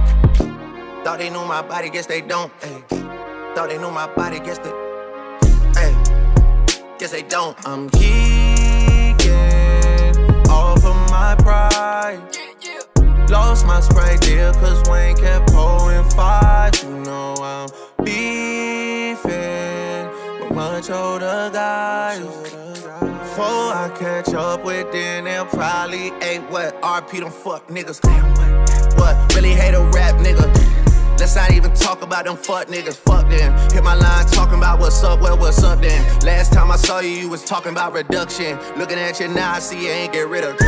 Thought 1.05 1.19
they 1.19 1.29
knew 1.29 1.45
my 1.45 1.61
body, 1.61 1.91
guess 1.91 2.07
they 2.07 2.23
don't. 2.23 2.51
Ay. 2.62 2.83
Thought 3.55 3.69
they 3.69 3.77
knew 3.77 3.91
my 3.91 4.07
body, 4.14 4.41
guess 4.41 4.57
they. 4.59 4.73
Ay. 5.77 5.93
Guess 6.99 7.11
they 7.11 7.23
don't. 7.23 7.55
I'm 7.66 7.91
geeking 7.91 9.29
off 10.49 10.83
of 10.85 10.97
my 11.11 11.37
pride. 11.39 12.19
Lost 13.29 13.66
my 13.66 13.81
sprite 13.81 14.23
deal, 14.23 14.55
cause 14.55 14.83
Wayne 14.89 15.19
kept 15.19 15.53
pulling 15.53 16.09
five. 16.11 16.73
You 16.83 17.01
know 17.01 17.35
I'm 17.41 17.69
beefing 18.03 20.09
with 20.41 20.53
much 20.53 20.89
older 20.89 21.51
guys. 21.53 22.68
Before 23.39 23.72
I 23.72 23.89
catch 23.97 24.34
up 24.34 24.64
with 24.64 24.91
them, 24.91 25.22
they'll 25.22 25.47
probably 25.47 26.11
ain't 26.22 26.51
what 26.51 26.74
RP 26.82 27.20
them 27.20 27.30
fuck 27.30 27.68
niggas. 27.68 28.03
What? 28.99 29.32
Really 29.32 29.53
hate 29.53 29.74
a 29.74 29.82
rap 29.95 30.16
nigga. 30.16 30.43
Let's 31.20 31.36
not 31.36 31.53
even 31.53 31.72
talk 31.72 32.03
about 32.03 32.24
them 32.24 32.36
fuck 32.36 32.66
niggas, 32.66 32.97
fuck 32.97 33.30
them. 33.30 33.57
Hit 33.70 33.84
my 33.84 33.95
line 33.95 34.26
talking 34.26 34.59
about 34.59 34.80
what's 34.80 35.05
up, 35.05 35.20
well, 35.20 35.39
what's 35.39 35.62
up 35.62 35.80
then. 35.80 36.03
Last 36.22 36.53
time 36.53 36.72
I 36.72 36.74
saw 36.74 36.99
you, 36.99 37.11
you 37.11 37.28
was 37.28 37.45
talking 37.45 37.70
about 37.70 37.93
reduction. 37.93 38.59
Looking 38.76 38.99
at 38.99 39.20
you 39.20 39.28
now, 39.28 39.53
I 39.53 39.61
see 39.61 39.84
you 39.84 39.89
ain't 39.89 40.12
get 40.12 40.26
rid 40.28 40.43
of. 40.43 40.59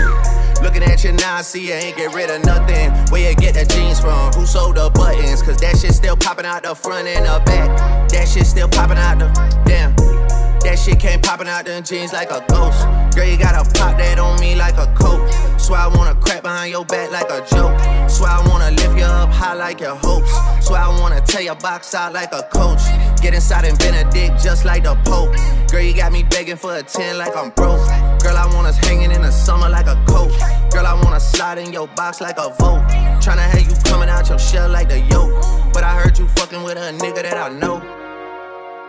Looking 0.63 0.85
at 0.85 1.03
you 1.03 1.11
now, 1.11 1.39
I 1.39 1.43
see 1.43 1.67
you 1.67 1.73
ain't 1.73 1.97
get 1.97 2.15
rid 2.15 2.31
of 2.31 2.45
nothing. 2.45 2.93
Where 3.11 3.31
you 3.31 3.35
get 3.35 3.55
the 3.55 3.65
jeans 3.65 3.99
from? 3.99 4.33
Who 4.35 4.47
sold 4.47 4.77
the 4.77 4.91
buttons? 4.91 5.43
Cause 5.43 5.57
that 5.57 5.77
shit 5.77 5.93
still 5.93 6.17
popping 6.17 6.47
out 6.47 6.63
the 6.63 6.77
front 6.77 7.09
and 7.09 7.27
the 7.27 7.43
back. 7.45 8.11
That 8.11 8.29
shit 8.29 8.47
still 8.47 8.69
popping 8.69 8.97
out 8.97 9.19
the. 9.19 9.27
Damn. 9.67 10.20
That 10.63 10.79
shit 10.79 11.01
came 11.01 11.21
popping 11.21 11.49
out 11.49 11.65
them 11.65 11.83
jeans 11.83 12.13
like 12.13 12.31
a 12.31 12.45
ghost. 12.49 12.85
Girl, 13.15 13.27
you 13.27 13.39
gotta 13.39 13.69
pop 13.79 13.97
that 13.99 14.19
on 14.19 14.39
me 14.41 14.55
like 14.55 14.77
a 14.77 14.87
coat. 14.95 15.21
Swear 15.59 15.81
I 15.81 15.89
wanna 15.89 16.15
crap 16.15 16.43
behind 16.43 16.73
your 16.73 16.85
back 16.85 17.11
like 17.11 17.31
a 17.31 17.41
joke. 17.47 17.79
Swear 18.11 18.31
I 18.31 18.47
wanna 18.49 18.71
lift 18.73 18.97
you 18.99 19.05
up 19.05 19.31
high 19.31 19.55
like 19.55 19.81
your 19.81 19.97
hopes. 19.97 20.31
Swear 20.67 20.81
I 20.81 20.89
wanna 21.01 21.21
tear 21.21 21.43
your 21.43 21.55
box 21.57 21.95
out 21.95 22.13
like 22.13 22.33
a 22.33 22.43
coach. 22.53 22.83
Get 23.23 23.35
inside 23.35 23.65
and 23.65 23.79
Benedict 23.79 24.43
just 24.43 24.65
like 24.65 24.85
the 24.85 24.97
Pope. 25.05 25.35
Girl, 25.71 25.81
you 25.81 25.95
got 25.95 26.13
me 26.13 26.25
begging 26.25 26.57
for 26.57 26.77
a 26.77 26.83
10 26.83 27.19
like 27.19 27.37
I'm 27.37 27.51
broke. 27.51 27.87
Girl, 28.21 28.37
I 28.37 28.51
want 28.55 28.67
us 28.67 28.77
hanging 28.79 29.13
in 29.13 29.23
the 29.23 29.31
summer 29.31 29.69
like 29.69 29.87
a 29.87 30.03
coat. 30.09 30.31
Girl, 30.73 30.87
I 30.87 30.95
wanna 31.03 31.21
slide 31.21 31.59
in 31.59 31.73
your 31.73 31.89
box 31.89 32.21
like 32.21 32.39
a 32.39 32.49
vote. 32.59 32.83
Tryna 33.23 33.49
have 33.49 33.63
you 33.63 33.77
coming 33.85 34.09
out 34.09 34.29
your 34.29 34.39
shell 34.39 34.69
like 34.69 34.89
the 34.89 35.01
yoke. 35.01 35.31
But 35.73 35.85
I 35.85 35.95
heard 35.95 36.19
you 36.19 36.27
fucking 36.29 36.63
with 36.63 36.77
a 36.77 36.93
nigga 36.99 37.23
that 37.23 37.37
I 37.37 37.49
know. 37.49 37.81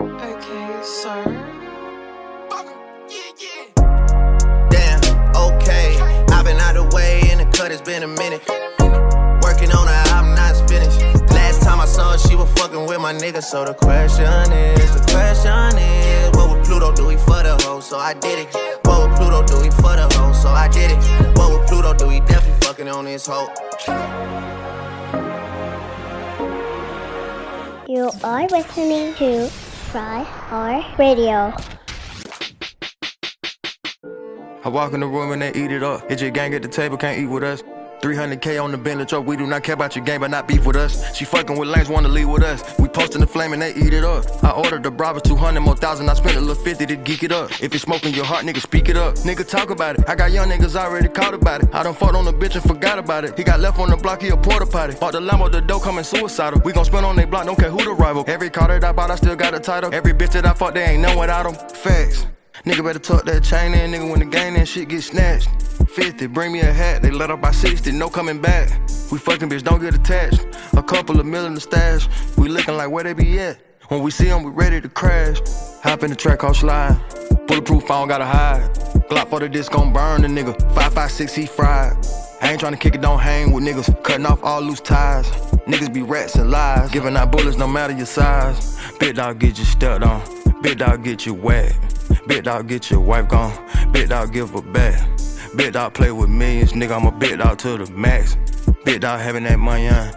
Okay, 0.00 0.82
sir. 0.82 1.51
It's 7.84 7.90
been 7.90 8.04
a 8.04 8.06
minute. 8.06 8.42
Working 9.42 9.72
on 9.72 9.88
her, 9.88 10.02
I'm 10.14 10.36
not 10.36 10.54
finished. 10.70 11.00
Last 11.32 11.62
time 11.62 11.80
I 11.80 11.84
saw 11.84 12.12
her, 12.12 12.18
she 12.18 12.36
was 12.36 12.48
fucking 12.52 12.86
with 12.86 13.00
my 13.00 13.12
nigga. 13.12 13.42
So 13.42 13.64
the 13.64 13.74
question 13.74 14.52
is, 14.52 14.94
the 14.94 15.04
question 15.10 15.78
is, 15.82 16.30
what 16.36 16.50
would 16.50 16.64
Pluto 16.64 16.94
do? 16.94 17.08
He 17.08 17.16
for 17.16 17.42
the 17.42 17.58
hoe, 17.60 17.80
so 17.80 17.98
I 17.98 18.14
did 18.14 18.38
it. 18.38 18.54
What 18.86 19.00
would 19.00 19.16
Pluto 19.16 19.42
do? 19.44 19.64
He 19.64 19.70
for 19.70 19.96
the 19.96 20.08
hoe, 20.14 20.32
so 20.32 20.50
I 20.50 20.68
did 20.68 20.92
it. 20.92 21.36
What 21.36 21.50
would 21.50 21.66
Pluto 21.66 21.92
do? 21.92 22.08
He 22.08 22.20
definitely 22.20 22.64
fucking 22.64 22.88
on 22.88 23.04
his 23.04 23.26
hoe. 23.26 23.48
You 27.88 28.12
are 28.22 28.46
listening 28.46 29.12
to 29.14 29.48
Fried 29.48 30.24
Hard 30.24 30.84
Radio. 31.00 31.52
I 34.64 34.68
walk 34.68 34.92
in 34.92 35.00
the 35.00 35.08
room 35.08 35.32
and 35.32 35.42
they 35.42 35.48
eat 35.48 35.72
it 35.72 35.82
up. 35.82 36.08
Hit 36.08 36.20
your 36.20 36.30
gang 36.30 36.54
at 36.54 36.62
the 36.62 36.68
table, 36.68 36.96
can't 36.96 37.18
eat 37.18 37.26
with 37.26 37.42
us. 37.42 37.64
300k 38.02 38.62
on 38.62 38.72
the 38.72 38.76
Bentley 38.76 39.06
truck, 39.06 39.24
we 39.24 39.36
do 39.36 39.46
not 39.46 39.62
care 39.62 39.74
about 39.74 39.94
your 39.94 40.04
game, 40.04 40.20
but 40.20 40.30
not 40.30 40.48
beef 40.48 40.66
with 40.66 40.74
us. 40.74 41.14
She 41.16 41.24
fucking 41.24 41.56
with 41.56 41.68
lanes, 41.68 41.88
wanna 41.88 42.08
leave 42.08 42.28
with 42.28 42.42
us. 42.42 42.60
We 42.80 42.88
posting 42.88 43.20
the 43.20 43.28
flame 43.28 43.52
and 43.52 43.62
they 43.62 43.72
eat 43.74 43.94
it 43.94 44.02
up. 44.02 44.24
I 44.42 44.50
ordered 44.50 44.82
the 44.82 44.90
Bravo 44.90 45.20
200 45.20 45.60
more 45.60 45.76
thousand, 45.76 46.10
I 46.10 46.14
spent 46.14 46.36
a 46.36 46.40
little 46.40 46.60
50 46.62 46.84
to 46.86 46.96
geek 46.96 47.22
it 47.22 47.30
up. 47.30 47.50
If 47.62 47.72
it's 47.72 47.84
smoking 47.84 48.12
your 48.12 48.24
heart, 48.24 48.44
nigga, 48.44 48.60
speak 48.60 48.88
it 48.88 48.96
up. 48.96 49.14
Nigga, 49.18 49.48
talk 49.48 49.70
about 49.70 50.00
it. 50.00 50.08
I 50.08 50.16
got 50.16 50.32
young 50.32 50.48
niggas 50.48 50.74
already 50.74 51.08
caught 51.08 51.32
about 51.32 51.62
it. 51.62 51.72
I 51.72 51.84
done 51.84 51.94
fought 51.94 52.16
on 52.16 52.24
the 52.24 52.32
bitch 52.32 52.56
and 52.56 52.64
forgot 52.64 52.98
about 52.98 53.24
it. 53.24 53.38
He 53.38 53.44
got 53.44 53.60
left 53.60 53.78
on 53.78 53.88
the 53.88 53.96
block, 53.96 54.20
he 54.20 54.30
a 54.30 54.36
porta 54.36 54.66
potty. 54.66 54.96
Bought 54.98 55.12
the 55.12 55.20
Lambo, 55.20 55.50
the 55.50 55.60
dough 55.60 55.78
coming 55.78 56.02
suicidal. 56.02 56.60
We 56.64 56.72
gon' 56.72 56.84
spend 56.84 57.06
on 57.06 57.14
they 57.14 57.24
block, 57.24 57.46
don't 57.46 57.58
care 57.58 57.70
who 57.70 57.84
the 57.84 57.92
rival. 57.92 58.24
Every 58.26 58.50
car 58.50 58.66
that 58.66 58.82
I 58.82 58.90
bought, 58.90 59.12
I 59.12 59.16
still 59.16 59.36
got 59.36 59.54
a 59.54 59.60
title. 59.60 59.94
Every 59.94 60.12
bitch 60.12 60.32
that 60.32 60.44
I 60.44 60.54
fought, 60.54 60.74
they 60.74 60.82
ain't 60.82 61.02
none 61.02 61.16
without 61.16 61.44
them. 61.44 61.54
Facts. 61.68 62.26
Nigga 62.64 62.84
better 62.84 63.00
tuck 63.00 63.24
that 63.24 63.42
chain 63.42 63.74
in, 63.74 63.90
nigga, 63.90 64.08
when 64.08 64.20
the 64.20 64.24
gang 64.24 64.54
and 64.54 64.68
shit 64.68 64.88
get 64.88 65.02
snatched. 65.02 65.48
50, 65.88 66.28
bring 66.28 66.52
me 66.52 66.60
a 66.60 66.72
hat, 66.72 67.02
they 67.02 67.10
let 67.10 67.28
up 67.28 67.40
by 67.40 67.50
60, 67.50 67.90
no 67.90 68.08
coming 68.08 68.40
back. 68.40 68.70
We 69.10 69.18
fucking 69.18 69.48
bitch, 69.48 69.64
don't 69.64 69.80
get 69.80 69.94
attached. 69.94 70.46
A 70.76 70.82
couple 70.82 71.18
of 71.18 71.26
million 71.26 71.48
in 71.48 71.54
the 71.54 71.60
stash, 71.60 72.08
we 72.38 72.48
looking 72.48 72.76
like 72.76 72.88
where 72.88 73.02
they 73.02 73.14
be 73.14 73.40
at. 73.40 73.58
When 73.88 74.00
we 74.00 74.12
see 74.12 74.26
them, 74.26 74.44
we 74.44 74.52
ready 74.52 74.80
to 74.80 74.88
crash. 74.88 75.40
Hop 75.82 76.04
in 76.04 76.10
the 76.10 76.16
track, 76.16 76.44
all 76.44 76.54
slide. 76.54 76.96
Bulletproof, 77.48 77.90
I 77.90 77.98
don't 77.98 78.06
gotta 78.06 78.26
hide. 78.26 78.62
Glock 79.10 79.28
for 79.28 79.40
the 79.40 79.48
disc, 79.48 79.72
gon' 79.72 79.92
burn 79.92 80.22
the 80.22 80.28
nigga. 80.28 80.56
556, 80.72 81.34
he 81.34 81.46
fried. 81.46 81.96
I 82.40 82.52
ain't 82.52 82.60
tryna 82.60 82.78
kick 82.78 82.94
it, 82.94 83.00
don't 83.00 83.18
hang 83.18 83.50
with 83.50 83.64
niggas. 83.64 84.04
Cutting 84.04 84.24
off 84.24 84.38
all 84.44 84.62
loose 84.62 84.80
ties. 84.80 85.28
Niggas 85.66 85.92
be 85.92 86.02
rats 86.02 86.36
and 86.36 86.48
lies. 86.48 86.92
Giving 86.92 87.16
out 87.16 87.32
bullets, 87.32 87.58
no 87.58 87.66
matter 87.66 87.92
your 87.92 88.06
size. 88.06 88.78
Big 89.00 89.16
dog 89.16 89.40
get 89.40 89.58
you 89.58 89.64
stepped 89.64 90.04
on. 90.04 90.22
Big 90.62 90.78
dog 90.78 91.02
get 91.02 91.26
you 91.26 91.34
wet. 91.34 91.74
Big 92.26 92.44
dog 92.44 92.68
get 92.68 92.90
your 92.90 93.00
wife 93.00 93.28
gone. 93.28 93.52
Big 93.92 94.08
dog 94.08 94.32
give 94.32 94.50
her 94.50 94.62
back. 94.62 95.08
Big 95.56 95.72
dog 95.72 95.94
play 95.94 96.12
with 96.12 96.30
millions. 96.30 96.72
Nigga, 96.72 96.96
I'm 96.96 97.06
a 97.06 97.10
big 97.10 97.38
dog 97.38 97.58
to 97.58 97.76
the 97.76 97.92
max. 97.92 98.36
Big 98.84 99.00
dog 99.00 99.20
having 99.20 99.44
that 99.44 99.58
money 99.58 99.88
on. 99.88 100.10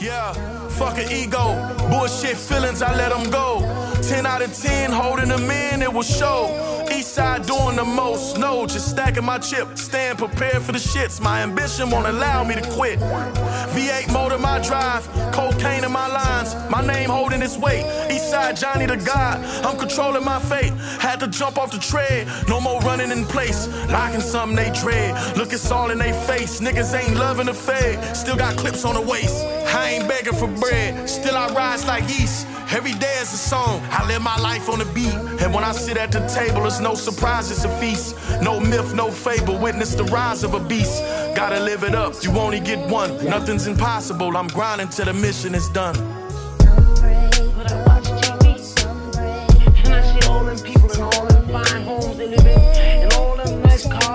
Yeah, 0.00 0.32
fucking 0.70 1.10
ego. 1.10 1.76
Bullshit 1.90 2.36
feelings, 2.36 2.82
I 2.82 2.94
let 2.96 3.10
them 3.10 3.30
go. 3.30 3.89
10 4.10 4.26
out 4.26 4.42
of 4.42 4.52
10, 4.52 4.90
holding 4.90 5.28
them 5.28 5.48
in, 5.48 5.82
it 5.82 5.92
will 5.92 6.02
show. 6.02 6.50
East 6.92 7.14
side 7.14 7.46
doing 7.46 7.76
the 7.76 7.84
most, 7.84 8.38
no, 8.38 8.66
just 8.66 8.90
stacking 8.90 9.24
my 9.24 9.38
chip. 9.38 9.78
Staying 9.78 10.16
prepared 10.16 10.62
for 10.62 10.72
the 10.72 10.80
shits. 10.80 11.20
My 11.20 11.42
ambition 11.42 11.90
won't 11.90 12.08
allow 12.08 12.42
me 12.42 12.56
to 12.56 12.70
quit. 12.70 12.98
V8 12.98 14.12
motor 14.12 14.36
my 14.36 14.58
drive, 14.62 15.08
cocaine 15.32 15.84
in 15.84 15.92
my 15.92 16.08
lines. 16.08 16.56
My 16.68 16.84
name 16.84 17.08
holding 17.08 17.40
its 17.40 17.56
weight. 17.56 17.84
East 18.10 18.30
side 18.30 18.56
Johnny 18.56 18.86
the 18.86 18.96
God, 18.96 19.38
I'm 19.64 19.78
controlling 19.78 20.24
my 20.24 20.40
fate. 20.40 20.72
Had 20.98 21.20
to 21.20 21.28
jump 21.28 21.56
off 21.56 21.70
the 21.70 21.78
tread, 21.78 22.26
no 22.48 22.60
more 22.60 22.80
running 22.80 23.12
in 23.12 23.24
place. 23.26 23.68
Locking 23.90 24.20
something 24.20 24.56
they 24.56 24.72
dread. 24.72 25.36
Look, 25.36 25.52
it's 25.52 25.70
all 25.70 25.92
in 25.92 25.98
they 25.98 26.12
face. 26.26 26.60
Niggas 26.60 27.00
ain't 27.00 27.14
loving 27.14 27.46
the 27.46 27.54
fade. 27.54 28.02
Still 28.16 28.36
got 28.36 28.56
clips 28.56 28.84
on 28.84 28.94
the 28.94 29.02
waist. 29.02 29.44
I 29.72 29.90
ain't 29.90 30.08
begging 30.08 30.34
for 30.34 30.48
bread, 30.48 31.08
still 31.08 31.36
I 31.36 31.46
rise 31.54 31.86
like 31.86 32.02
yeast. 32.08 32.48
Every 32.72 32.92
day 32.92 33.12
is 33.20 33.32
a 33.32 33.36
song. 33.36 33.82
I 33.90 34.06
live 34.06 34.22
my 34.22 34.36
life 34.38 34.68
on 34.68 34.78
the 34.78 34.84
beat. 34.84 35.12
And 35.42 35.52
when 35.52 35.64
I 35.64 35.72
sit 35.72 35.96
at 35.96 36.12
the 36.12 36.20
table, 36.28 36.64
it's 36.66 36.78
no 36.78 36.94
surprise, 36.94 37.50
it's 37.50 37.64
a 37.64 37.80
feast. 37.80 38.16
No 38.42 38.60
myth, 38.60 38.94
no 38.94 39.10
fable. 39.10 39.58
Witness 39.58 39.96
the 39.96 40.04
rise 40.04 40.44
of 40.44 40.54
a 40.54 40.60
beast. 40.60 41.02
Gotta 41.34 41.58
live 41.58 41.82
it 41.82 41.96
up. 41.96 42.14
You 42.22 42.30
only 42.38 42.60
get 42.60 42.88
one. 42.88 43.24
Nothing's 43.24 43.66
impossible. 43.66 44.36
I'm 44.36 44.46
grinding 44.46 44.88
till 44.88 45.06
the 45.06 45.12
mission 45.12 45.56
is 45.56 45.68
done. 45.70 45.96
And 49.84 49.94
I 49.94 50.20
see 50.20 50.28
all 50.28 50.44
them 50.44 50.58
people 50.60 50.92
in 50.92 51.00
all 51.02 51.26
them 51.26 51.48
fine 51.48 51.82
homes 51.82 52.20
in, 52.20 53.12
all 53.14 53.36
them 53.36 53.62
nice 53.62 53.86
cars. 53.88 54.09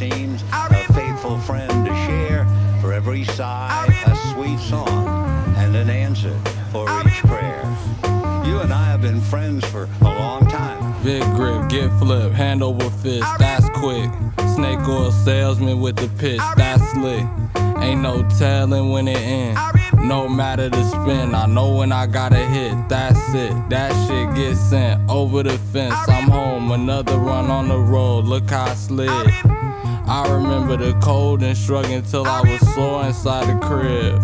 Seems 0.00 0.42
a 0.50 0.92
faithful 0.94 1.38
friend 1.40 1.70
to 1.84 1.94
share 2.06 2.46
for 2.80 2.90
every 2.90 3.22
sigh, 3.22 3.86
a 4.06 4.16
sweet 4.32 4.58
song, 4.58 5.06
and 5.58 5.76
an 5.76 5.90
answer 5.90 6.34
for 6.72 6.88
each 7.02 7.20
prayer. 7.24 7.62
You 8.46 8.60
and 8.60 8.72
I 8.72 8.82
have 8.84 9.02
been 9.02 9.20
friends 9.20 9.62
for 9.66 9.90
a 10.00 10.04
long 10.04 10.48
time. 10.48 10.94
Big 11.04 11.22
grip, 11.34 11.68
get 11.68 11.90
flip, 11.98 12.32
hand 12.32 12.62
over 12.62 12.88
fist, 12.88 13.26
that's 13.38 13.68
quick. 13.78 14.10
Snake 14.54 14.78
oil 14.88 15.12
salesman 15.12 15.82
with 15.82 15.96
the 15.96 16.08
pitch, 16.16 16.40
that's 16.56 16.82
slick. 16.92 17.26
Ain't 17.82 18.00
no 18.00 18.26
telling 18.38 18.92
when 18.92 19.06
it 19.06 19.18
ends. 19.18 19.60
No 19.98 20.26
matter 20.26 20.70
the 20.70 20.82
spin, 20.82 21.34
I 21.34 21.44
know 21.44 21.76
when 21.76 21.92
I 21.92 22.06
gotta 22.06 22.38
hit, 22.38 22.88
that's 22.88 23.34
it. 23.34 23.52
That 23.68 23.92
shit 24.06 24.34
gets 24.34 24.60
sent 24.60 25.10
over 25.10 25.42
the 25.42 25.58
fence. 25.58 25.94
I'm 26.08 26.30
home, 26.30 26.72
another 26.72 27.18
run 27.18 27.50
on 27.50 27.68
the 27.68 27.78
road, 27.78 28.24
look 28.24 28.48
how 28.48 28.64
I 28.64 28.72
slid. 28.72 29.59
I 30.10 30.28
remember 30.28 30.76
the 30.76 30.98
cold 30.98 31.40
and 31.44 31.56
struggling 31.56 32.02
till 32.02 32.26
I 32.26 32.40
was 32.40 32.74
sore 32.74 33.06
inside 33.06 33.46
the 33.46 33.64
crib. 33.64 34.20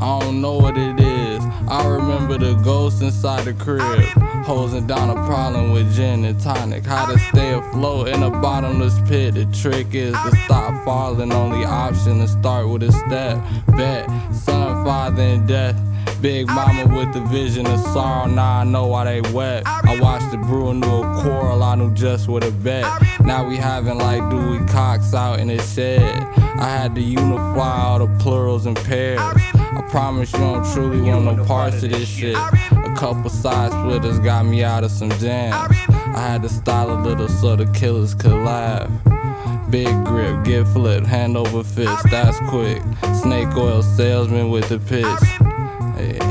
I 0.00 0.18
don't 0.18 0.40
know 0.40 0.54
what 0.56 0.76
it 0.76 0.98
is. 0.98 1.40
I 1.68 1.86
remember 1.86 2.36
the 2.36 2.54
ghost 2.64 3.00
inside 3.00 3.44
the 3.44 3.54
crib. 3.54 4.00
Hosing 4.44 4.88
down 4.88 5.08
a 5.08 5.14
problem 5.26 5.70
with 5.70 5.94
gin 5.94 6.24
and 6.24 6.40
tonic. 6.40 6.84
How 6.84 7.06
to 7.12 7.16
stay 7.16 7.52
afloat 7.52 8.08
in 8.08 8.24
a 8.24 8.30
bottomless 8.30 8.98
pit. 9.08 9.34
The 9.34 9.44
trick 9.52 9.94
is 9.94 10.14
to 10.14 10.36
stop 10.46 10.84
falling. 10.84 11.32
Only 11.32 11.64
option 11.64 12.18
to 12.18 12.26
start 12.26 12.68
with 12.68 12.82
a 12.82 12.90
step. 12.90 13.38
Bet, 13.76 14.08
son, 14.34 14.84
father, 14.84 15.22
and 15.22 15.46
death. 15.46 15.76
Big 16.20 16.46
mama 16.48 16.86
with 16.94 17.12
the 17.14 17.20
vision 17.20 17.66
of 17.66 17.80
sorrow, 17.80 18.26
now 18.26 18.60
I 18.60 18.64
know 18.64 18.86
why 18.86 19.04
they 19.04 19.20
wet. 19.32 19.62
I 19.66 19.98
watched 20.00 20.30
the 20.30 20.36
brew 20.36 20.70
into 20.70 20.86
a 20.86 21.22
quarrel, 21.22 21.62
I 21.62 21.74
knew 21.76 21.94
just 21.94 22.28
what 22.28 22.42
to 22.42 22.50
bet. 22.50 22.84
Now 23.20 23.48
we 23.48 23.56
having 23.56 23.96
like 23.96 24.28
Dewey 24.30 24.64
Cox 24.66 25.14
out 25.14 25.40
in 25.40 25.48
the 25.48 25.62
shed. 25.62 26.22
I 26.60 26.68
had 26.68 26.94
to 26.96 27.00
unify 27.00 27.82
all 27.82 27.98
the 27.98 28.18
plurals 28.18 28.66
and 28.66 28.76
pairs. 28.76 29.18
I 29.20 29.82
promise 29.88 30.32
you 30.32 30.40
don't 30.40 30.64
truly 30.74 31.00
want 31.00 31.24
no 31.24 31.44
parts 31.44 31.82
of 31.82 31.90
this 31.90 32.08
shit. 32.08 32.36
A 32.36 32.94
couple 32.96 33.30
side 33.30 33.72
splitters 33.72 34.18
got 34.18 34.44
me 34.44 34.62
out 34.62 34.84
of 34.84 34.90
some 34.90 35.10
jams. 35.12 35.54
I 35.88 36.26
had 36.32 36.42
to 36.42 36.48
style 36.48 36.90
a 36.90 37.00
little 37.00 37.28
so 37.28 37.56
the 37.56 37.66
killers 37.72 38.14
could 38.14 38.44
laugh. 38.44 38.90
Big 39.70 40.04
grip, 40.04 40.44
get 40.44 40.66
flipped, 40.68 41.06
hand 41.06 41.36
over 41.36 41.62
fist, 41.62 42.04
that's 42.10 42.38
quick. 42.50 42.82
Snake 43.22 43.56
oil 43.56 43.82
salesman 43.82 44.50
with 44.50 44.68
the 44.68 44.78
pitch. 44.80 45.49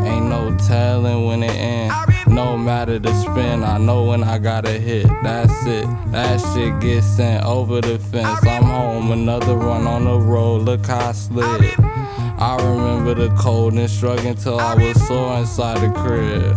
Ain't 0.10 0.26
no 0.26 0.58
telling 0.68 1.26
when 1.26 1.44
it 1.44 1.52
ends. 1.52 1.96
No 2.28 2.58
matter 2.58 3.00
the 3.00 3.14
spin, 3.22 3.64
I 3.64 3.78
know 3.78 4.06
when 4.06 4.24
I 4.24 4.38
gotta 4.38 4.72
hit. 4.72 5.08
That's 5.24 5.66
it. 5.66 5.86
That 6.12 6.40
shit 6.54 6.80
gets 6.80 7.06
sent 7.06 7.46
over 7.46 7.82
the 7.82 8.00
fence. 8.00 8.46
I'm 8.46 8.64
home, 8.64 9.12
another 9.12 9.56
run 9.56 9.88
on 9.88 10.06
the 10.06 10.20
road. 10.20 10.64
Look 10.64 10.86
how 10.86 11.10
I 11.10 11.12
slid. 11.12 11.76
I 11.80 12.56
remember 12.60 13.14
the 13.14 13.36
cold 13.36 13.74
and 13.74 13.90
struggling 13.90 14.36
till 14.36 14.60
I 14.60 14.74
was 14.76 15.08
sore 15.08 15.38
inside 15.38 15.82
the 15.82 15.92
crib. 16.00 16.56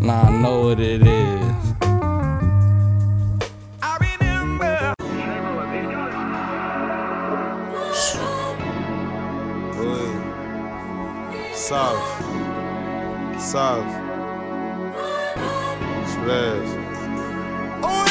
Now 0.00 0.22
I 0.22 0.30
know 0.30 0.60
what 0.66 0.80
it 0.80 1.06
is. 1.06 1.37
South. 13.48 13.82
Splash. 16.12 16.68
Oh, 17.82 18.04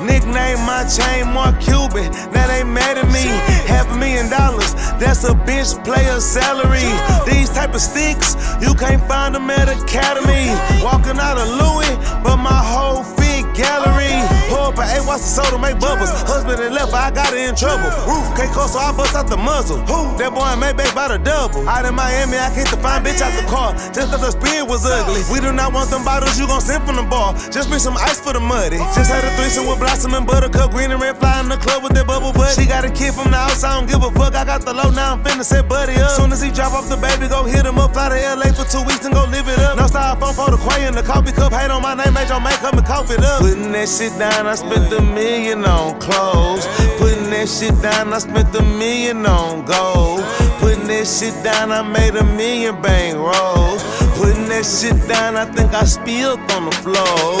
Nickname 0.00 0.58
my 0.64 0.88
chain 0.88 1.34
Mark 1.34 1.60
Cuban. 1.60 2.10
Now 2.32 2.46
they 2.46 2.64
mad 2.64 2.96
at 2.96 3.12
me. 3.12 3.28
Half 3.68 3.92
a 3.92 3.98
million 3.98 4.30
dollars, 4.30 4.72
that's 4.96 5.24
a 5.24 5.34
bitch 5.44 5.84
player 5.84 6.18
salary. 6.18 6.88
These 7.30 7.50
type 7.50 7.74
of 7.74 7.82
sticks, 7.82 8.36
you 8.58 8.72
can't 8.72 9.06
find 9.06 9.34
them 9.34 9.50
at 9.50 9.68
Academy. 9.68 10.48
Walking 10.82 11.18
out 11.20 11.36
of 11.36 11.48
Louis, 11.60 11.94
but 12.24 12.38
my 12.38 12.62
whole 12.64 13.04
fit 13.04 13.44
gallery. 13.54 14.35
Pour 14.48 14.70
up 14.70 14.78
an 14.78 14.86
eight 14.94 15.04
watch 15.06 15.22
the 15.22 15.30
soda, 15.30 15.58
make 15.58 15.78
bubbles. 15.78 16.10
Husband 16.26 16.60
and 16.60 16.74
left, 16.74 16.94
I 16.94 17.10
got 17.10 17.32
it 17.32 17.48
in 17.48 17.54
trouble. 17.54 17.88
Roof 18.06 18.26
can't 18.36 18.50
close, 18.52 18.72
so 18.72 18.78
I 18.78 18.92
bust 18.92 19.14
out 19.14 19.28
the 19.28 19.36
muzzle. 19.36 19.78
Who? 19.90 20.16
That 20.18 20.30
boy 20.32 20.48
made 20.58 20.76
back 20.76 20.94
by 20.94 21.08
the 21.08 21.18
double. 21.18 21.66
Out 21.68 21.84
in 21.84 21.94
Miami, 21.94 22.38
I 22.38 22.50
kicked 22.54 22.70
the 22.70 22.78
fine 22.78 23.02
bitch 23.02 23.20
out 23.20 23.34
the 23.34 23.46
car. 23.50 23.74
Just 23.90 24.10
cause 24.10 24.22
the 24.22 24.32
spirit 24.32 24.66
was 24.68 24.86
ugly. 24.86 25.22
We 25.32 25.40
do 25.40 25.52
not 25.52 25.72
want 25.72 25.90
them 25.90 26.04
bottles, 26.04 26.38
you 26.38 26.46
gon' 26.46 26.60
send 26.60 26.84
from 26.86 26.96
the 26.96 27.06
bar. 27.06 27.34
Just 27.50 27.68
bring 27.68 27.80
some 27.80 27.96
ice 27.96 28.20
for 28.20 28.32
the 28.32 28.40
muddy. 28.40 28.78
Oh, 28.78 28.92
just 28.94 29.10
had 29.10 29.24
a 29.24 29.30
threesome 29.38 29.66
with 29.66 29.78
Blossom 29.78 30.14
and 30.14 30.26
Buttercup, 30.26 30.70
green 30.70 30.90
and 30.90 31.00
red 31.00 31.18
fly 31.18 31.40
in 31.40 31.48
the 31.48 31.56
club 31.56 31.82
with 31.82 31.94
that 31.94 32.06
bubble 32.06 32.32
butt. 32.32 32.54
She 32.54 32.66
got 32.66 32.84
a 32.84 32.90
kid 32.90 33.14
from 33.14 33.30
the 33.30 33.38
house, 33.38 33.64
I 33.64 33.74
don't 33.74 33.88
give 33.88 34.02
a 34.02 34.10
fuck. 34.12 34.34
I 34.34 34.44
got 34.44 34.62
the 34.62 34.74
low, 34.74 34.90
now 34.90 35.14
I'm 35.14 35.24
finna 35.24 35.44
set 35.44 35.68
buddy 35.68 35.96
up. 35.96 36.10
Soon 36.12 36.30
as 36.32 36.42
he 36.42 36.50
drop 36.50 36.72
off 36.72 36.88
the 36.88 36.96
baby, 36.96 37.28
go 37.28 37.44
hit 37.44 37.64
him 37.64 37.78
up. 37.78 37.94
Fly 37.96 38.12
to 38.12 38.18
LA 38.36 38.52
for 38.52 38.68
two 38.68 38.84
weeks 38.84 39.04
and 39.04 39.14
go 39.14 39.24
live 39.32 39.48
it 39.48 39.58
up. 39.64 39.76
No 39.80 39.88
styrofoam 39.88 40.34
for 40.36 40.50
the 40.52 40.60
quay 40.60 40.86
in 40.86 40.94
the 40.94 41.02
coffee 41.02 41.32
cup. 41.32 41.52
Hate 41.52 41.70
on 41.70 41.80
my 41.80 41.94
name, 41.94 42.12
made 42.12 42.28
your 42.28 42.40
makeup 42.40 42.76
and 42.76 42.84
cough 42.84 43.10
it 43.10 43.24
up. 43.24 43.40
Putting 43.40 43.72
that 43.72 43.88
shit 43.88 44.12
down, 44.18 44.35
I 44.44 44.54
spent 44.54 44.92
a 44.92 45.00
million 45.00 45.64
on 45.64 45.98
clothes. 45.98 46.66
Putting 46.98 47.30
that 47.30 47.48
shit 47.48 47.80
down, 47.80 48.12
I 48.12 48.18
spent 48.18 48.54
a 48.54 48.62
million 48.62 49.24
on 49.24 49.64
gold. 49.64 50.20
Putting 50.60 50.86
that 50.88 51.06
shit 51.06 51.32
down, 51.42 51.72
I 51.72 51.80
made 51.80 52.14
a 52.16 52.24
million 52.24 52.80
bang 52.82 53.16
rolls. 53.16 53.82
Putting 54.18 54.48
that 54.50 54.66
shit 54.66 54.98
down, 55.08 55.36
I 55.36 55.46
think 55.46 55.72
I 55.72 55.84
spilled 55.84 56.40
on 56.52 56.66
the 56.66 56.76
floor. 56.84 57.40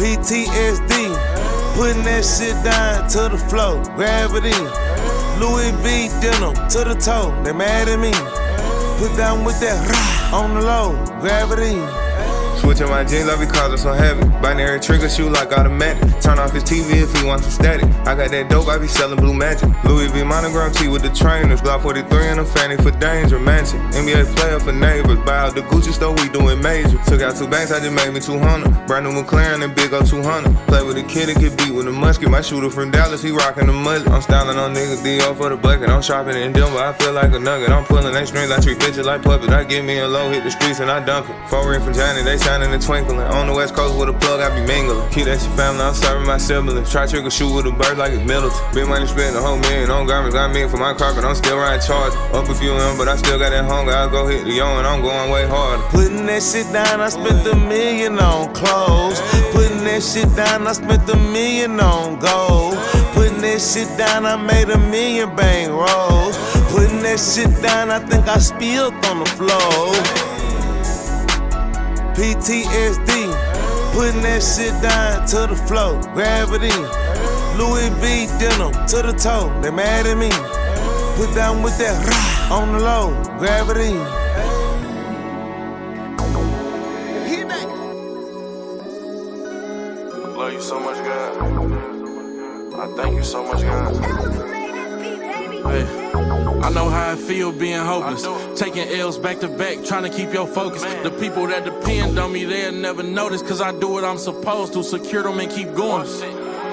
PTSD, 0.00 0.92
putting 1.76 2.02
that 2.04 2.24
shit 2.24 2.56
down 2.64 3.08
to 3.10 3.28
the 3.28 3.38
floor. 3.50 3.82
Gravity, 3.94 4.56
Louis 5.38 5.70
V 5.84 6.08
denim 6.22 6.54
to 6.70 6.80
the 6.88 6.96
toe. 6.98 7.30
They 7.44 7.52
mad 7.52 7.88
at 7.88 7.98
me. 8.00 8.12
Put 8.96 9.16
down 9.18 9.44
with 9.44 9.60
that 9.60 10.32
on 10.32 10.54
the 10.54 10.62
low. 10.62 10.96
Gravity. 11.20 12.01
Switching 12.62 12.88
my 12.88 13.02
jeans 13.02 13.28
up 13.28 13.40
because 13.40 13.72
I'm 13.72 13.76
so 13.76 13.92
heavy. 13.92 14.22
Binary 14.40 14.78
trigger 14.78 15.08
shoot 15.08 15.32
like 15.32 15.50
automatic. 15.50 15.98
Turn 16.22 16.38
off 16.38 16.52
his 16.52 16.62
TV 16.62 17.02
if 17.02 17.12
he 17.18 17.26
wants 17.26 17.42
some 17.42 17.50
static. 17.50 17.90
I 18.06 18.14
got 18.14 18.30
that 18.30 18.48
dope, 18.48 18.68
I 18.68 18.78
be 18.78 18.86
selling 18.86 19.18
blue 19.18 19.34
magic. 19.34 19.68
Louis 19.82 20.06
V 20.12 20.22
monogram 20.22 20.70
T 20.70 20.86
with 20.86 21.02
the 21.02 21.10
trainers. 21.10 21.60
Glock 21.60 21.82
43 21.82 22.06
and 22.28 22.38
a 22.38 22.44
fanny 22.44 22.76
for 22.76 22.92
danger. 22.92 23.40
Mansion. 23.40 23.80
NBA 23.90 24.36
player 24.36 24.60
for 24.60 24.70
neighbors. 24.70 25.18
Buy 25.26 25.38
out 25.38 25.56
the 25.56 25.62
Gucci 25.62 25.92
store, 25.92 26.14
we 26.14 26.28
doing 26.28 26.62
major. 26.62 27.02
Took 27.02 27.20
out 27.22 27.34
two 27.34 27.48
banks, 27.48 27.72
I 27.72 27.80
just 27.80 27.90
made 27.98 28.14
me 28.14 28.20
200. 28.20 28.86
Brand 28.86 29.06
new 29.06 29.20
McLaren 29.20 29.64
and 29.64 29.74
big 29.74 29.92
up 29.92 30.06
200. 30.06 30.54
Play 30.68 30.84
with 30.84 30.96
a 30.98 31.02
kid 31.02 31.30
and 31.30 31.40
get 31.40 31.58
beat 31.58 31.74
with 31.74 31.88
a 31.88 31.92
musket. 31.92 32.30
My 32.30 32.42
shooter 32.42 32.70
from 32.70 32.92
Dallas, 32.92 33.22
he 33.22 33.32
rocking 33.32 33.66
the 33.66 33.72
mullet. 33.72 34.08
I'm 34.08 34.22
styling 34.22 34.56
on 34.56 34.72
niggas, 34.72 35.02
D.O. 35.02 35.34
for 35.34 35.48
the 35.48 35.56
bucket. 35.56 35.90
I'm 35.90 36.00
shopping 36.00 36.36
in 36.36 36.52
Denver, 36.52 36.78
I 36.78 36.92
feel 36.92 37.12
like 37.12 37.32
a 37.32 37.40
nugget. 37.40 37.70
I'm 37.70 37.84
pulling 37.86 38.14
they 38.14 38.24
strings, 38.24 38.52
I 38.52 38.60
treat 38.60 38.78
bitches 38.78 39.04
like 39.04 39.22
puppets. 39.22 39.50
I 39.50 39.64
give 39.64 39.84
me 39.84 39.98
a 39.98 40.06
low, 40.06 40.30
hit 40.30 40.44
the 40.44 40.50
streets 40.52 40.78
and 40.78 40.88
I 40.88 41.04
dump 41.04 41.28
it. 41.28 41.36
Four 41.48 41.74
in 41.74 41.82
from 41.82 41.94
Johnny, 41.94 42.22
they 42.22 42.38
shining 42.52 42.74
and 42.74 42.82
twinkling. 42.82 43.18
On 43.18 43.46
the 43.46 43.54
west 43.54 43.74
coast 43.74 43.98
with 43.98 44.08
a 44.08 44.12
plug, 44.12 44.40
I 44.40 44.52
be 44.52 44.66
mingling. 44.66 45.08
Keep 45.10 45.24
that 45.24 45.40
shit 45.40 45.52
family, 45.56 45.80
I'm 45.80 45.94
serving 45.94 46.26
my 46.26 46.36
siblings. 46.36 46.90
Try 46.90 47.06
trigger 47.06 47.30
shoot 47.30 47.48
with 47.48 47.66
a 47.66 47.72
bird 47.72 47.96
like 47.96 48.12
it's 48.12 48.24
Middleton. 48.24 48.60
Big 48.74 48.86
money 48.86 49.06
spent 49.06 49.36
a 49.36 49.40
whole 49.40 49.56
million 49.56 49.90
on 49.90 50.06
garments. 50.06 50.34
Got 50.34 50.52
me 50.52 50.68
for 50.68 50.76
my 50.76 50.92
carpet, 50.92 51.24
I'm 51.24 51.34
still 51.34 51.56
riding 51.56 51.80
charge. 51.80 52.12
Up 52.36 52.48
a 52.48 52.54
few 52.54 52.72
M, 52.72 52.98
but 52.98 53.08
I 53.08 53.16
still 53.16 53.38
got 53.38 53.50
that 53.50 53.64
hunger. 53.64 53.92
I'll 53.92 54.10
go 54.10 54.26
hit 54.26 54.44
the 54.44 54.52
yo 54.52 54.66
and 54.78 54.86
I'm 54.86 55.00
going 55.00 55.30
way 55.30 55.46
harder. 55.48 55.82
Putting 55.88 56.26
that 56.26 56.42
shit 56.42 56.68
down, 56.72 57.00
I 57.00 57.08
spent 57.08 57.40
a 57.46 57.56
million 57.56 58.18
on 58.18 58.52
clothes. 58.52 59.20
Putting 59.52 59.84
that 59.88 60.02
shit 60.02 60.28
down, 60.36 60.66
I 60.66 60.72
spent 60.72 61.08
a 61.08 61.16
million 61.16 61.80
on 61.80 62.20
gold. 62.20 62.76
Putting 63.16 63.40
that 63.40 63.60
shit 63.60 63.88
down, 63.96 64.26
I 64.26 64.36
made 64.36 64.68
a 64.68 64.78
million 64.92 65.34
bang 65.36 65.70
rolls. 65.70 66.36
Putting 66.68 67.00
that 67.02 67.16
shit 67.16 67.50
down, 67.62 67.88
I 67.88 68.00
think 68.00 68.28
I 68.28 68.38
spilled 68.38 68.92
on 69.08 69.20
the 69.20 69.30
floor. 69.40 70.31
PTSD, 72.14 73.32
putting 73.94 74.22
that 74.22 74.42
shit 74.42 74.72
down 74.82 75.26
to 75.28 75.46
the 75.46 75.56
floor. 75.56 76.00
Gravity, 76.12 76.72
Louis 77.58 77.88
V 78.00 78.26
denim 78.38 78.72
to 78.88 79.02
the 79.02 79.12
toe. 79.12 79.52
They 79.62 79.70
mad 79.70 80.06
at 80.06 80.16
me. 80.16 80.30
Put 81.16 81.34
down 81.34 81.62
with 81.62 81.76
that 81.78 81.96
rah, 82.06 82.58
on 82.58 82.72
the 82.72 82.80
low. 82.80 83.12
Gravity. 83.38 83.94
Love 90.36 90.52
you 90.52 90.60
so 90.60 90.80
much, 90.80 90.96
God. 90.96 91.32
I 92.74 92.86
thank 92.96 93.14
you 93.14 93.22
so 93.22 93.44
much, 93.44 93.62
God. 93.62 93.94
Hey, 95.70 96.01
I 96.62 96.70
know 96.70 96.88
how 96.88 97.10
I 97.10 97.16
feel 97.16 97.50
being 97.50 97.80
hopeless. 97.80 98.24
Taking 98.58 98.88
L's 98.88 99.18
back 99.18 99.40
to 99.40 99.48
back, 99.48 99.84
trying 99.84 100.04
to 100.04 100.16
keep 100.16 100.32
your 100.32 100.46
focus. 100.46 100.82
The 101.02 101.10
people 101.10 101.48
that 101.48 101.64
depend 101.64 102.20
on 102.20 102.32
me, 102.32 102.44
they'll 102.44 102.72
never 102.72 103.02
notice. 103.02 103.42
Cause 103.42 103.60
I 103.60 103.72
do 103.78 103.88
what 103.88 104.04
I'm 104.04 104.18
supposed 104.18 104.72
to, 104.74 104.84
secure 104.84 105.24
them 105.24 105.40
and 105.40 105.50
keep 105.50 105.74
going. 105.74 106.06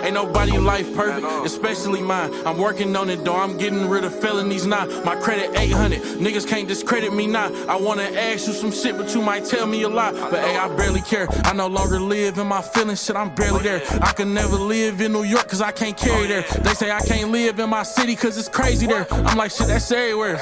Ain't 0.03 0.13
nobody 0.13 0.55
in 0.55 0.63
life 0.63 0.93
perfect, 0.95 1.25
especially 1.45 2.01
mine. 2.01 2.31
I'm 2.45 2.57
working 2.57 2.95
on 2.95 3.09
it 3.09 3.23
though, 3.23 3.35
I'm 3.35 3.57
getting 3.57 3.87
rid 3.89 4.03
of 4.03 4.17
felonies 4.19 4.65
now. 4.65 4.85
My 5.03 5.15
credit 5.15 5.57
800, 5.57 6.01
niggas 6.19 6.47
can't 6.47 6.67
discredit 6.67 7.13
me 7.13 7.27
now. 7.27 7.51
I 7.67 7.75
wanna 7.75 8.03
ask 8.03 8.47
you 8.47 8.53
some 8.53 8.71
shit, 8.71 8.97
but 8.97 9.13
you 9.13 9.21
might 9.21 9.45
tell 9.45 9.67
me 9.67 9.83
a 9.83 9.89
lie. 9.89 10.11
But 10.11 10.39
hey, 10.39 10.57
I 10.57 10.67
barely 10.75 11.01
care. 11.01 11.27
I 11.43 11.53
no 11.53 11.67
longer 11.67 11.99
live 11.99 12.37
in 12.37 12.47
my 12.47 12.61
feelings, 12.61 13.03
shit, 13.03 13.15
I'm 13.15 13.33
barely 13.35 13.63
there. 13.63 13.81
I 14.01 14.13
can 14.13 14.33
never 14.33 14.55
live 14.55 15.01
in 15.01 15.11
New 15.11 15.23
York, 15.23 15.47
cause 15.47 15.61
I 15.61 15.71
can't 15.71 15.97
carry 15.97 16.27
there. 16.27 16.43
They 16.63 16.73
say 16.73 16.91
I 16.91 17.01
can't 17.01 17.31
live 17.31 17.59
in 17.59 17.69
my 17.69 17.83
city, 17.83 18.15
cause 18.15 18.37
it's 18.37 18.49
crazy 18.49 18.87
there. 18.87 19.05
I'm 19.11 19.37
like, 19.37 19.51
shit, 19.51 19.67
that's 19.67 19.91
everywhere. 19.91 20.39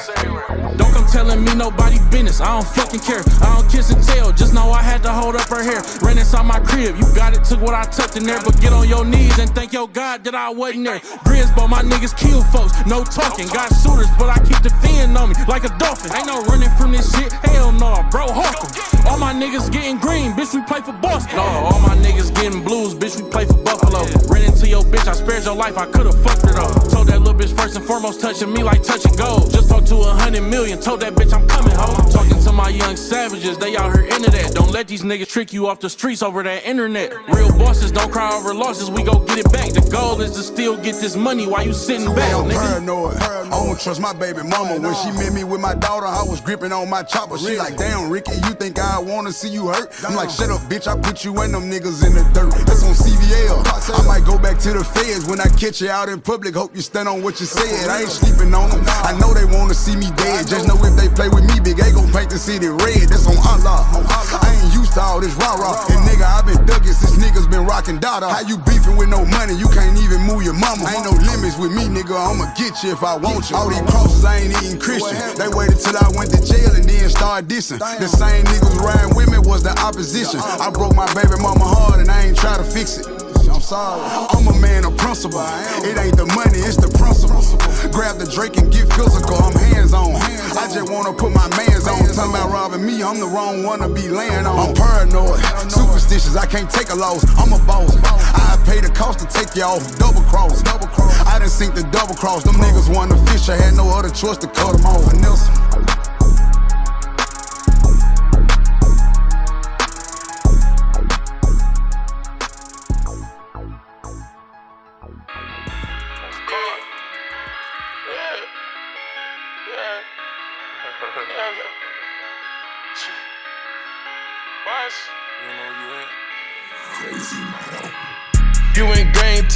Don't 0.77 0.93
come 0.93 1.07
telling 1.07 1.43
me 1.43 1.55
nobody 1.55 1.97
business, 2.11 2.41
I 2.41 2.53
don't 2.53 2.67
fucking 2.67 3.01
care. 3.01 3.23
I 3.41 3.55
don't 3.55 3.69
kiss 3.69 3.89
and 3.91 4.03
tell, 4.03 4.31
just 4.31 4.53
know 4.53 4.71
I 4.71 4.81
had 4.81 5.01
to 5.03 5.11
hold 5.11 5.35
up 5.35 5.47
her 5.49 5.63
hair. 5.63 5.81
Ran 6.01 6.17
inside 6.17 6.45
my 6.45 6.59
crib, 6.59 6.95
you 6.97 7.05
got 7.15 7.35
it, 7.35 7.43
took 7.43 7.61
what 7.61 7.73
I 7.73 7.83
tucked 7.83 8.17
in 8.17 8.23
there. 8.23 8.41
But 8.43 8.59
get 8.61 8.73
on 8.73 8.87
your 8.87 9.05
knees 9.05 9.37
and 9.39 9.46
thank 9.49 9.73
your 9.73 9.87
God 9.87 10.23
that 10.23 10.35
I 10.35 10.49
wasn't 10.49 10.85
there. 10.85 10.99
Grisbo, 11.25 11.69
my 11.69 11.81
niggas 11.81 12.15
kill 12.17 12.43
folks, 12.53 12.73
no 12.85 13.03
talking. 13.03 13.47
Got 13.47 13.69
shooters, 13.81 14.09
but 14.17 14.29
I 14.29 14.39
keep 14.45 14.61
the 14.63 14.71
fin 14.81 15.15
on 15.15 15.29
me 15.29 15.35
like 15.47 15.63
a 15.63 15.71
dolphin. 15.77 16.11
Ain't 16.15 16.27
no 16.27 16.43
running 16.45 16.69
from 16.77 16.91
this 16.91 17.11
shit, 17.15 17.31
hell 17.31 17.71
no, 17.71 18.03
bro, 18.11 18.27
hawk 18.31 18.63
'em. 18.63 19.07
All 19.07 19.17
my 19.17 19.33
niggas 19.33 19.71
getting 19.71 19.97
green, 19.97 20.33
bitch, 20.33 20.53
we 20.53 20.61
play 20.63 20.81
for 20.81 20.93
Boston. 20.93 21.37
No, 21.37 21.43
all 21.43 21.79
my 21.79 21.95
niggas 21.97 22.33
getting 22.35 22.63
blues, 22.63 22.93
bitch, 22.93 23.21
we 23.21 23.29
play 23.29 23.45
for 23.45 23.57
Buffalo. 23.63 24.05
Ran 24.27 24.43
into 24.43 24.67
your 24.67 24.83
bitch, 24.83 25.07
I 25.07 25.13
spared 25.13 25.45
your 25.45 25.55
life, 25.55 25.77
I 25.77 25.85
could've 25.85 26.21
fucked 26.23 26.43
her 26.43 26.53
though. 26.53 26.73
Told 26.89 27.07
that 27.07 27.19
little 27.19 27.33
bitch 27.33 27.55
first 27.55 27.75
and 27.75 27.85
foremost, 27.85 28.21
touching 28.21 28.51
me 28.51 28.63
like 28.63 28.83
touching 28.83 29.15
gold. 29.15 29.51
Just 29.51 29.69
talked 29.69 29.87
to 29.87 29.95
a 29.95 30.13
hundred 30.13 30.43
million, 30.43 30.79
told 30.79 30.99
that 31.01 31.13
bitch 31.15 31.33
I'm 31.33 31.47
coming 31.47 31.75
home. 31.75 31.95
I'm 31.97 32.09
talking 32.09 32.41
to 32.43 32.46
my 32.57 32.69
young 32.69 32.97
savages, 32.97 33.55
they 33.59 33.77
out 33.77 33.93
here 33.95 34.05
into 34.05 34.31
that. 34.31 34.51
Don't 34.55 34.71
let 34.71 34.87
these 34.87 35.03
niggas 35.03 35.29
trick 35.29 35.53
you 35.53 35.67
off 35.67 35.79
the 35.79 35.89
streets 35.89 36.23
over 36.23 36.41
that 36.41 36.65
internet. 36.65 37.13
Real 37.29 37.55
bosses 37.55 37.91
don't 37.91 38.11
cry 38.11 38.33
over 38.33 38.53
losses, 38.53 38.89
we 38.89 39.03
go 39.03 39.19
get 39.19 39.37
it 39.37 39.51
back. 39.53 39.69
The 39.69 39.87
goal 39.91 40.19
is 40.21 40.31
to 40.31 40.41
still 40.41 40.75
get 40.75 40.95
this 40.99 41.15
money 41.15 41.45
while 41.45 41.63
you 41.63 41.71
sitting 41.71 42.13
back, 42.15 42.33
I'm 42.33 42.49
nigga. 42.49 42.59
paranoid. 42.59 43.15
I 43.17 43.49
don't 43.49 43.79
trust 43.79 44.01
my 44.01 44.11
baby 44.11 44.41
mama. 44.41 44.79
When 44.81 44.95
she 44.95 45.11
met 45.11 45.33
me 45.33 45.43
with 45.43 45.61
my 45.61 45.75
daughter, 45.75 46.07
I 46.07 46.23
was 46.23 46.41
gripping 46.41 46.71
on 46.71 46.89
my 46.89 47.03
chopper. 47.03 47.37
She 47.37 47.57
like, 47.57 47.77
damn, 47.77 48.09
Ricky, 48.09 48.33
you 48.33 48.53
think 48.57 48.79
I 48.79 48.97
wanna 48.97 49.31
see 49.31 49.49
you 49.49 49.67
hurt? 49.67 49.93
I'm 50.03 50.15
like, 50.15 50.31
shut 50.31 50.49
up, 50.49 50.61
bitch. 50.61 50.87
I 50.87 50.97
put 50.97 51.23
you 51.23 51.39
and 51.39 51.53
them 51.53 51.69
niggas 51.69 52.05
in 52.05 52.15
the 52.15 52.25
dirt. 52.33 52.57
That's 52.65 52.83
on 52.83 52.95
CVL. 52.97 53.61
I 53.93 54.05
might 54.07 54.25
go 54.25 54.37
back 54.37 54.57
to 54.65 54.73
the 54.73 54.83
feds 54.83 55.29
when 55.29 55.39
I 55.39 55.47
catch 55.61 55.79
you 55.79 55.89
out 55.89 56.09
in 56.09 56.19
public. 56.19 56.55
Hope 56.55 56.75
you 56.75 56.81
stand 56.81 57.07
on 57.07 57.21
what 57.21 57.39
you 57.39 57.45
said. 57.45 57.89
I 57.89 58.01
ain't 58.01 58.09
sleeping 58.09 58.53
on 58.53 58.69
them. 58.71 58.83
I 59.05 59.13
know 59.21 59.33
they 59.33 59.45
wanna 59.45 59.75
see 59.75 59.95
me 59.95 60.09
dead. 60.17 60.47
Just 60.47 60.67
know 60.67 60.75
if 60.83 60.95
they 60.97 61.07
play 61.09 61.29
with 61.29 61.45
me, 61.45 61.59
big 61.61 61.79
A 61.79 61.93
gon' 61.93 62.11
paint 62.11 62.31
the 62.47 62.53
city 62.53 62.69
red. 62.71 63.09
That's 63.11 63.27
on 63.27 63.35
Allah. 63.43 63.83
I 63.83 64.55
ain't 64.55 64.73
used 64.73 64.93
to 64.93 65.01
all 65.01 65.19
this 65.19 65.35
rah 65.35 65.59
rah. 65.59 65.75
And 65.91 65.99
nigga, 66.07 66.23
I 66.23 66.41
been 66.47 66.65
ducking 66.65 66.95
since 66.95 67.19
niggas 67.19 67.49
been 67.51 67.65
rocking 67.65 67.99
Dada. 67.99 68.29
How 68.29 68.41
you 68.47 68.57
beefing 68.63 68.95
with 68.95 69.09
no 69.09 69.25
money? 69.25 69.53
You 69.55 69.67
can't 69.67 69.97
even 69.99 70.21
move 70.23 70.43
your 70.43 70.55
mama. 70.55 70.87
Ain't 70.87 71.03
no 71.03 71.11
limits 71.11 71.59
with 71.59 71.71
me, 71.75 71.91
nigga. 71.91 72.15
I'ma 72.15 72.47
get 72.55 72.83
you 72.83 72.91
if 72.91 73.03
I 73.03 73.17
want 73.17 73.51
you. 73.51 73.57
All 73.57 73.69
these 73.69 73.83
crosses, 73.91 74.23
I 74.23 74.37
ain't 74.37 74.55
even 74.63 74.79
Christian. 74.79 75.17
They 75.35 75.51
waited 75.51 75.79
till 75.79 75.97
I 75.97 76.07
went 76.15 76.31
to 76.31 76.39
jail 76.39 76.71
and 76.71 76.87
then 76.87 77.09
started 77.09 77.49
dissing. 77.49 77.79
The 77.79 78.07
same 78.07 78.45
niggas 78.45 78.79
riding 78.79 79.15
with 79.15 79.29
me 79.29 79.39
was 79.39 79.63
the 79.63 79.75
opposition. 79.83 80.39
I 80.39 80.71
broke 80.71 80.95
my 80.95 81.07
baby 81.13 81.35
mama 81.39 81.67
heart 81.67 81.99
and 81.99 82.09
I 82.09 82.31
ain't 82.31 82.37
try 82.37 82.57
to 82.57 82.63
fix 82.63 82.97
it. 82.97 83.16
I'm 83.57 83.63
sorry. 83.63 84.05
I'm 84.37 84.45
a 84.45 84.53
man 84.61 84.85
of 84.85 84.95
principle. 84.97 85.41
It 85.81 85.97
ain't 85.97 86.15
the 86.15 86.29
money, 86.37 86.61
it's 86.61 86.77
the 86.77 86.93
principle. 86.93 87.41
Grab 87.89 88.21
the 88.21 88.29
Drake 88.29 88.53
and 88.61 88.69
get 88.69 88.85
physical. 88.93 89.33
I'm 89.33 89.49
hands 89.73 89.97
on. 89.97 90.13
I 90.13 90.69
just 90.69 90.93
wanna 90.93 91.09
put 91.11 91.33
my 91.33 91.49
mans 91.57 91.89
on. 91.89 92.05
Talking 92.05 92.37
about 92.37 92.53
robbing 92.53 92.85
me, 92.85 93.01
I'm 93.01 93.17
the 93.17 93.25
wrong 93.25 93.63
one 93.63 93.79
to 93.79 93.89
be 93.89 94.13
laying 94.13 94.45
on. 94.45 94.61
I'm 94.61 94.75
paranoid, 94.77 95.41
superstitious. 95.73 96.37
I 96.37 96.45
can't 96.45 96.69
take 96.69 96.93
a 96.93 96.95
loss. 96.95 97.25
I'm 97.33 97.49
a 97.49 97.57
boss. 97.65 97.97
I 98.05 98.61
pay 98.61 98.79
the 98.79 98.93
cost 98.93 99.25
to 99.25 99.25
take 99.25 99.55
you 99.55 99.63
off. 99.63 99.81
Double 99.97 100.21
cross. 100.29 100.61
Double 100.61 100.85
cross. 100.93 101.17
I 101.25 101.39
done 101.39 101.49
sink 101.49 101.73
the 101.73 101.81
double 101.89 102.13
cross. 102.13 102.43
Them 102.43 102.61
niggas 102.61 102.93
want 102.93 103.09
to 103.09 103.17
fish. 103.25 103.49
I 103.49 103.57
had 103.57 103.73
no 103.73 103.89
other 103.89 104.13
choice 104.13 104.37
to 104.37 104.47
cut 104.47 104.77
them 104.77 104.85
off. 104.85 105.01
Vanessa. 105.09 106.06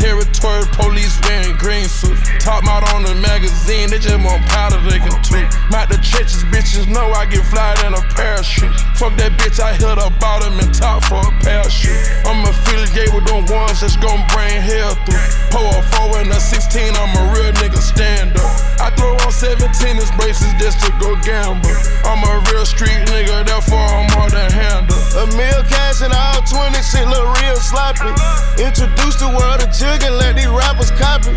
Territory, 0.01 0.65
police 0.73 1.13
wearing 1.29 1.55
green 1.61 1.85
suits. 1.85 2.25
Top 2.41 2.65
out 2.65 2.81
on 2.91 3.05
the 3.05 3.13
magazine, 3.21 3.93
they 3.93 4.01
just 4.01 4.17
want 4.25 4.41
powder 4.49 4.81
they 4.89 4.97
can 4.97 5.13
tweet. 5.21 5.45
Out 5.69 5.93
the 5.93 6.01
trenches, 6.01 6.41
bitches 6.49 6.89
know 6.89 7.05
I 7.13 7.29
get 7.29 7.45
fly 7.45 7.77
in 7.85 7.93
a 7.93 8.01
parachute. 8.17 8.73
Fuck 8.97 9.13
that 9.21 9.37
bitch, 9.37 9.61
I 9.61 9.77
hit 9.77 10.01
her 10.01 10.13
bottom 10.17 10.57
and 10.57 10.73
top 10.73 11.05
for 11.05 11.21
a 11.21 11.31
parachute. 11.45 11.93
I'm 12.25 12.41
affiliated 12.49 13.13
with 13.13 13.29
them 13.29 13.45
ones 13.45 13.85
that's 13.85 13.95
gon' 14.01 14.25
bring 14.33 14.57
hell 14.57 14.97
through. 15.05 15.21
Pull 15.53 15.69
a 15.69 15.81
4 16.09 16.25
and 16.25 16.33
a 16.33 16.39
16, 16.41 16.97
I'm 16.97 17.13
a 17.21 17.23
real 17.37 17.53
nigga 17.61 17.77
stand 17.77 18.33
up. 18.41 18.49
I 18.81 18.89
throw 18.97 19.13
on 19.13 19.31
17 19.31 19.69
inch 19.69 20.11
braces 20.17 20.49
just 20.57 20.81
to 20.81 20.89
go 20.97 21.13
gamble. 21.21 21.69
I'm 22.09 22.25
a 22.25 22.41
real 22.49 22.65
street 22.65 23.05
nigga, 23.13 23.45
therefore 23.45 23.85
I'm 23.85 24.09
more 24.17 24.29
than 24.33 24.49
handle. 24.49 25.00
A 25.21 25.27
meal 25.37 25.61
cash 25.69 26.01
and 26.01 26.09
all 26.17 26.41
20 26.41 26.81
shit 26.81 27.05
look 27.05 27.21
real 27.37 27.53
sloppy. 27.61 28.09
Introduce 28.57 29.21
the 29.21 29.29
world 29.29 29.61
to 29.61 29.69
chicken, 29.69 30.17
let 30.17 30.33
these 30.33 30.49
rappers 30.49 30.89
copy. 30.97 31.29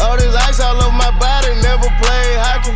All 0.00 0.16
this 0.16 0.32
ice 0.32 0.56
all 0.56 0.80
over 0.80 0.96
my 0.96 1.12
body, 1.20 1.52
never 1.60 1.84
played 2.00 2.36
hockey. 2.40 2.72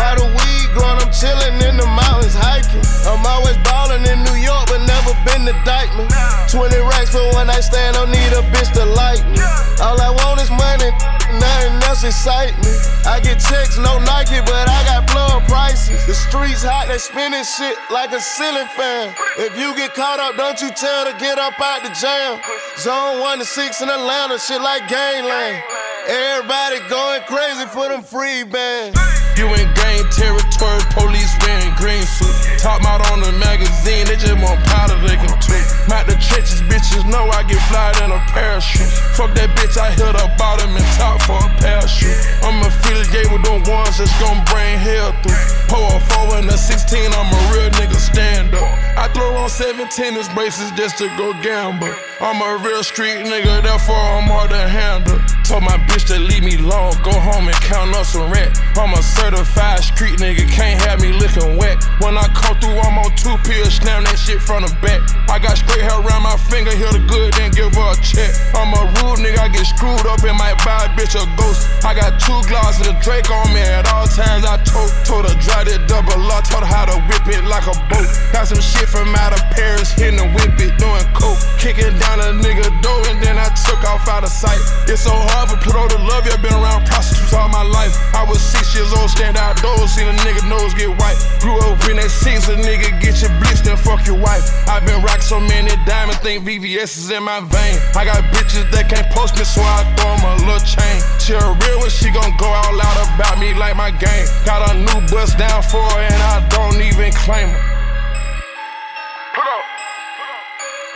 While 0.00 0.16
the 0.16 0.24
weed 0.32 0.66
growing, 0.72 0.96
I'm 1.04 1.12
chillin' 1.12 1.60
in 1.60 1.76
the 1.76 1.84
mountains 1.84 2.32
hiking. 2.32 2.80
I'm 3.04 3.20
always 3.20 3.60
ballin' 3.68 4.08
in 4.08 4.24
New 4.24 4.40
York, 4.40 4.72
but 4.72 4.80
never 4.88 5.12
been 5.28 5.44
to 5.44 5.52
Dyckman. 5.68 6.08
20 6.56 6.56
racks 6.88 7.12
for 7.12 7.28
one 7.36 7.52
night 7.52 7.68
stand, 7.68 8.00
don't 8.00 8.08
need 8.08 8.32
a 8.32 8.40
bitch 8.48 8.72
to 8.80 8.88
like 8.88 9.20
me. 9.28 9.44
All 9.84 10.00
I 10.00 10.08
want 10.24 10.40
is 10.40 10.48
money, 10.48 10.88
nothing 11.36 11.76
else 11.84 12.04
excite 12.04 12.56
me. 12.64 12.72
I 13.04 13.20
get 13.20 13.40
checks, 13.40 13.76
no 13.78 13.98
Nike, 14.04 14.40
but 14.44 14.68
I 14.68 14.80
got 14.84 15.06
plug 15.08 15.44
prices. 15.48 16.04
The 16.06 16.14
streets 16.14 16.62
hot, 16.62 16.88
they 16.88 16.98
spinning 16.98 17.44
shit 17.44 17.76
like 17.90 18.12
a 18.12 18.20
ceiling 18.20 18.68
fan. 18.76 19.14
If 19.38 19.58
you 19.58 19.74
get 19.76 19.94
caught 19.94 20.20
up, 20.20 20.36
don't 20.36 20.60
you 20.60 20.70
tell 20.70 21.04
to 21.04 21.16
get 21.18 21.38
up 21.38 21.60
out 21.60 21.82
the 21.82 21.90
jam. 21.90 22.40
Zone 22.78 23.20
1 23.20 23.38
to 23.38 23.44
6 23.44 23.82
in 23.82 23.88
Atlanta, 23.88 24.38
shit 24.38 24.60
like 24.60 24.88
gangland. 24.88 25.62
Everybody 26.08 26.80
going 26.88 27.20
crazy 27.28 27.68
for 27.68 27.84
them 27.92 28.00
free 28.00 28.40
bands. 28.40 28.96
You 29.36 29.44
in 29.52 29.68
gang 29.76 30.08
territory, 30.08 30.80
police 30.96 31.28
wearing 31.44 31.76
green 31.76 32.00
suits. 32.00 32.48
Top 32.64 32.80
out 32.88 33.04
on 33.12 33.20
the 33.20 33.30
magazine, 33.36 34.08
they 34.08 34.16
just 34.16 34.40
want 34.40 34.56
powder 34.72 34.96
they 35.04 35.20
can 35.20 35.28
tweet. 35.36 35.68
Out 35.92 36.08
the 36.08 36.16
trenches, 36.16 36.64
bitches 36.64 37.04
know 37.04 37.28
I 37.28 37.44
get 37.44 37.60
fly 37.68 37.92
in 38.00 38.08
a 38.08 38.20
parachute. 38.32 38.88
Fuck 39.20 39.36
that 39.36 39.52
bitch, 39.52 39.76
I 39.76 39.92
hit 39.92 40.16
her 40.16 40.32
bottom 40.40 40.72
and 40.72 40.88
top 40.96 41.20
for 41.28 41.44
a 41.44 41.48
parachute. 41.60 42.16
I'm 42.40 42.56
affiliated 42.64 43.28
with 43.28 43.44
them 43.44 43.60
ones 43.68 44.00
that's 44.00 44.08
gon' 44.16 44.40
bring 44.48 44.80
hell 44.80 45.12
through. 45.20 45.36
Pull 45.68 45.92
a 45.92 46.00
4 46.32 46.40
and 46.40 46.48
a 46.48 46.56
16, 46.56 47.12
I'm 47.12 47.28
a 47.28 47.40
real 47.52 47.68
nigga 47.76 48.00
stand 48.00 48.56
up. 48.56 48.64
I 48.96 49.12
throw 49.12 49.36
on 49.36 49.52
17 49.52 50.16
inch 50.16 50.32
braces 50.32 50.72
just 50.72 50.96
to 51.04 51.12
go 51.20 51.36
gamble. 51.44 51.92
I'm 52.24 52.40
a 52.40 52.64
real 52.64 52.82
street 52.82 53.28
nigga, 53.28 53.60
therefore 53.60 54.00
I'm 54.16 54.24
hard 54.24 54.48
to 54.56 54.64
handle. 54.72 55.20
Told 55.48 55.64
my 55.64 55.80
bitch 55.88 56.04
to 56.12 56.20
leave 56.20 56.44
me 56.44 56.60
alone, 56.60 56.92
go 57.00 57.08
home 57.08 57.48
and 57.48 57.56
count 57.64 57.96
up 57.96 58.04
some 58.04 58.28
rent. 58.28 58.52
I'm 58.76 58.92
a 58.92 59.00
certified 59.00 59.80
street 59.80 60.20
nigga, 60.20 60.44
can't 60.44 60.76
have 60.84 61.00
me 61.00 61.16
looking 61.16 61.56
wet. 61.56 61.80
When 62.04 62.20
I 62.20 62.28
come 62.36 62.60
through, 62.60 62.76
I'm 62.76 63.00
on 63.00 63.08
two 63.16 63.32
pills, 63.48 63.80
snap 63.80 64.04
that 64.04 64.20
shit 64.20 64.44
from 64.44 64.68
the 64.68 64.72
back. 64.84 65.00
I 65.24 65.40
got 65.40 65.56
straight 65.56 65.80
hair 65.80 66.04
around 66.04 66.28
my 66.28 66.36
finger, 66.52 66.68
hear 66.76 66.92
the 66.92 67.00
good, 67.00 67.32
then 67.40 67.48
give 67.56 67.72
her 67.72 67.88
a 67.88 67.96
check. 68.04 68.28
I'm 68.52 68.76
a 68.76 68.92
rude 69.00 69.24
nigga, 69.24 69.40
I 69.40 69.48
get 69.48 69.64
screwed 69.64 70.04
up 70.04 70.20
and 70.20 70.36
might 70.36 70.60
buy 70.68 70.84
a 70.84 70.92
bitch 70.92 71.16
a 71.16 71.24
ghost. 71.40 71.64
I 71.80 71.96
got 71.96 72.20
two 72.20 72.36
glasses 72.44 72.84
of 72.84 73.00
Drake 73.00 73.32
on 73.32 73.48
me 73.56 73.64
at 73.64 73.88
all 73.88 74.04
times. 74.04 74.44
I 74.44 74.60
told, 74.68 74.92
told 75.08 75.24
her 75.32 75.36
dry 75.40 75.64
that 75.64 75.88
double 75.88 76.28
up, 76.28 76.44
told 76.44 76.60
her 76.60 76.68
how 76.68 76.84
to 76.92 77.00
whip 77.08 77.24
it 77.24 77.48
like 77.48 77.64
a 77.64 77.76
boat. 77.88 78.04
Got 78.38 78.54
some 78.54 78.62
shit 78.62 78.86
from 78.86 79.10
out 79.18 79.34
of 79.34 79.42
Paris, 79.50 79.90
hitting 79.98 80.14
the 80.14 80.30
whip 80.30 80.54
it, 80.62 80.78
doing 80.78 81.02
coke. 81.10 81.42
Kicking 81.58 81.90
down 81.98 82.22
a 82.22 82.30
nigga 82.38 82.70
door 82.86 83.02
and 83.10 83.18
then 83.18 83.34
I 83.34 83.50
took 83.66 83.82
off 83.82 84.06
out 84.06 84.22
of 84.22 84.30
sight. 84.30 84.62
It's 84.86 85.02
so 85.02 85.10
hard 85.10 85.50
for 85.50 85.58
Pluto 85.58 85.90
to 85.90 85.98
love 86.06 86.22
you've 86.22 86.38
been 86.38 86.54
around 86.54 86.86
prostitutes 86.86 87.34
all 87.34 87.50
my 87.50 87.66
life. 87.66 87.98
I 88.14 88.22
was 88.22 88.38
six 88.38 88.78
years 88.78 88.94
old, 88.94 89.10
stand 89.10 89.34
outdoors, 89.34 89.90
seen 89.90 90.06
a 90.06 90.14
nigga 90.22 90.46
nose 90.46 90.70
get 90.78 90.86
white. 90.86 91.18
Grew 91.42 91.58
up 91.66 91.82
in 91.90 91.98
that 91.98 92.14
six, 92.14 92.46
a 92.46 92.54
nigga 92.54 92.94
get 93.02 93.18
your 93.18 93.34
blitzed 93.42 93.66
and 93.66 93.74
fuck 93.74 94.06
your 94.06 94.22
wife. 94.22 94.46
i 94.70 94.78
been 94.86 95.02
rocking 95.02 95.26
so 95.26 95.42
many 95.42 95.74
diamonds, 95.82 96.22
think 96.22 96.46
VVS 96.46 96.94
is 96.94 97.10
in 97.10 97.26
my 97.26 97.42
vein. 97.42 97.74
I 97.98 98.06
got 98.06 98.22
bitches 98.30 98.70
that 98.70 98.86
can't 98.86 99.10
post 99.10 99.34
me, 99.34 99.42
so 99.42 99.66
I 99.66 99.82
throw 99.98 100.14
'em 100.14 100.22
a 100.22 100.34
little 100.46 100.62
chain. 100.62 101.02
She 101.18 101.34
a 101.34 101.42
real 101.42 101.82
one, 101.82 101.90
she 101.90 102.14
gon' 102.14 102.30
go 102.38 102.46
all 102.46 102.78
out 102.86 102.98
about 103.02 103.42
me 103.42 103.50
like 103.58 103.74
my 103.74 103.90
game. 103.90 104.26
Got 104.46 104.62
a 104.70 104.78
new 104.78 105.02
bust 105.10 105.34
down 105.42 105.58
for 105.66 105.82
her, 105.82 106.06
and 106.06 106.22
I 106.22 106.38
don't 106.54 106.78
even 106.78 107.10
claim 107.18 107.50
her. 107.50 107.67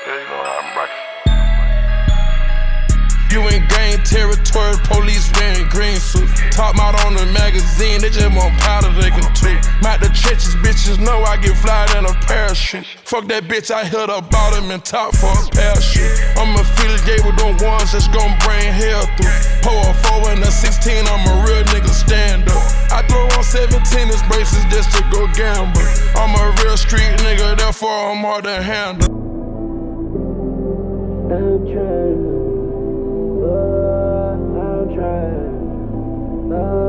Yeah, 0.05 0.19
you 0.19 0.27
know 0.27 0.43
how 0.43 0.59
I'm 0.59 0.75
rocking. 0.75 0.99
You 3.31 3.39
in 3.55 3.63
gang 3.71 4.03
territory, 4.03 4.75
police 4.91 5.31
wearing 5.39 5.69
green 5.71 5.95
suits. 5.95 6.43
Top 6.51 6.75
out 6.75 6.99
on 7.07 7.15
the 7.15 7.25
magazine, 7.31 8.03
they 8.03 8.11
just 8.11 8.35
want 8.35 8.51
powder 8.59 8.91
they 8.99 9.15
can 9.15 9.23
toot. 9.31 9.63
Out 9.87 10.03
the 10.03 10.11
trenches, 10.11 10.59
bitches 10.59 10.99
know 10.99 11.23
I 11.23 11.39
get 11.39 11.55
fly 11.57 11.87
in 11.97 12.05
a 12.05 12.15
parachute. 12.27 12.85
Fuck 13.07 13.31
that 13.31 13.45
bitch, 13.47 13.71
I 13.71 13.87
hit 13.87 14.11
her 14.11 14.21
bottom 14.27 14.75
and 14.75 14.85
top 14.85 15.15
for 15.15 15.31
a 15.31 15.47
parachute. 15.55 16.11
I'm 16.35 16.51
affiliated 16.59 17.23
with 17.23 17.39
them 17.39 17.55
ones 17.63 17.95
that's 17.95 18.11
gon' 18.11 18.35
bring 18.43 18.75
hell 18.75 19.07
through. 19.15 19.39
Pour 19.63 19.87
a 19.87 19.95
4 20.27 20.35
and 20.35 20.43
a 20.43 20.51
16, 20.51 21.07
I'm 21.07 21.23
a 21.31 21.47
real 21.47 21.63
nigga 21.71 21.95
stand 21.95 22.51
up. 22.51 22.59
I 22.91 23.07
throw 23.07 23.23
on 23.39 23.45
17 23.47 23.79
inch 24.11 24.25
braces 24.27 24.67
just 24.67 24.91
to 24.99 25.07
go 25.15 25.31
gamble. 25.39 25.79
I'm 26.19 26.35
a 26.35 26.51
real 26.59 26.75
street 26.77 27.15
nigga, 27.23 27.55
therefore 27.55 28.11
I'm 28.11 28.27
hard 28.27 28.51
to 28.51 28.61
handle. 28.61 29.22
I'm 31.33 31.65
trying. 31.65 32.25
Uh, 33.43 34.37
I'm 34.61 34.95
trying. 34.95 36.53
Uh, 36.53 36.83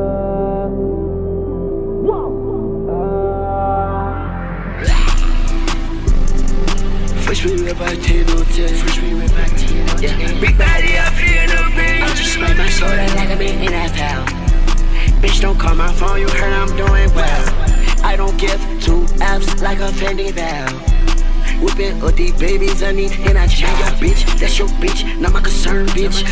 Fresh 7.22 7.44
we 7.46 7.52
rip 7.64 7.80
out 7.80 7.96
10 8.02 8.30
on 8.30 8.44
10. 8.44 8.68
Fresh 8.76 9.00
we 9.00 9.14
rip 9.14 9.30
out 9.30 9.48
10 9.48 9.88
on 9.88 9.96
10. 9.96 10.02
Yeah. 10.02 10.40
Big 10.40 10.58
body, 10.58 10.98
I 10.98 11.10
feel 11.16 11.46
no 11.48 11.70
pain. 11.70 12.02
I 12.02 12.08
just 12.14 12.34
smack 12.34 12.56
my 12.58 12.68
shoulder 12.68 12.96
like 12.96 13.30
I'm 13.30 13.40
in 13.40 13.72
NFL. 13.72 14.26
Bitch, 15.22 15.40
don't 15.40 15.58
call 15.58 15.74
my 15.74 15.90
phone, 15.94 16.20
you 16.20 16.28
heard 16.28 16.52
I'm 16.52 16.68
doing 16.76 17.14
well. 17.14 18.04
I 18.04 18.14
don't 18.14 18.36
give 18.38 18.60
two 18.82 19.06
F's 19.22 19.62
like 19.62 19.78
a 19.78 19.88
Fendi 19.88 20.30
valve. 20.32 21.13
Whipping 21.64 22.02
up 22.02 22.14
these 22.14 22.38
babies, 22.38 22.82
I 22.82 22.92
need 22.92 23.12
and 23.20 23.38
I 23.38 23.46
change 23.46 23.78
your 23.78 23.88
bitch. 23.96 24.38
That's 24.38 24.58
your 24.58 24.68
bitch, 24.68 25.18
not 25.18 25.32
my 25.32 25.40
concern, 25.40 25.86
bitch. 25.86 26.22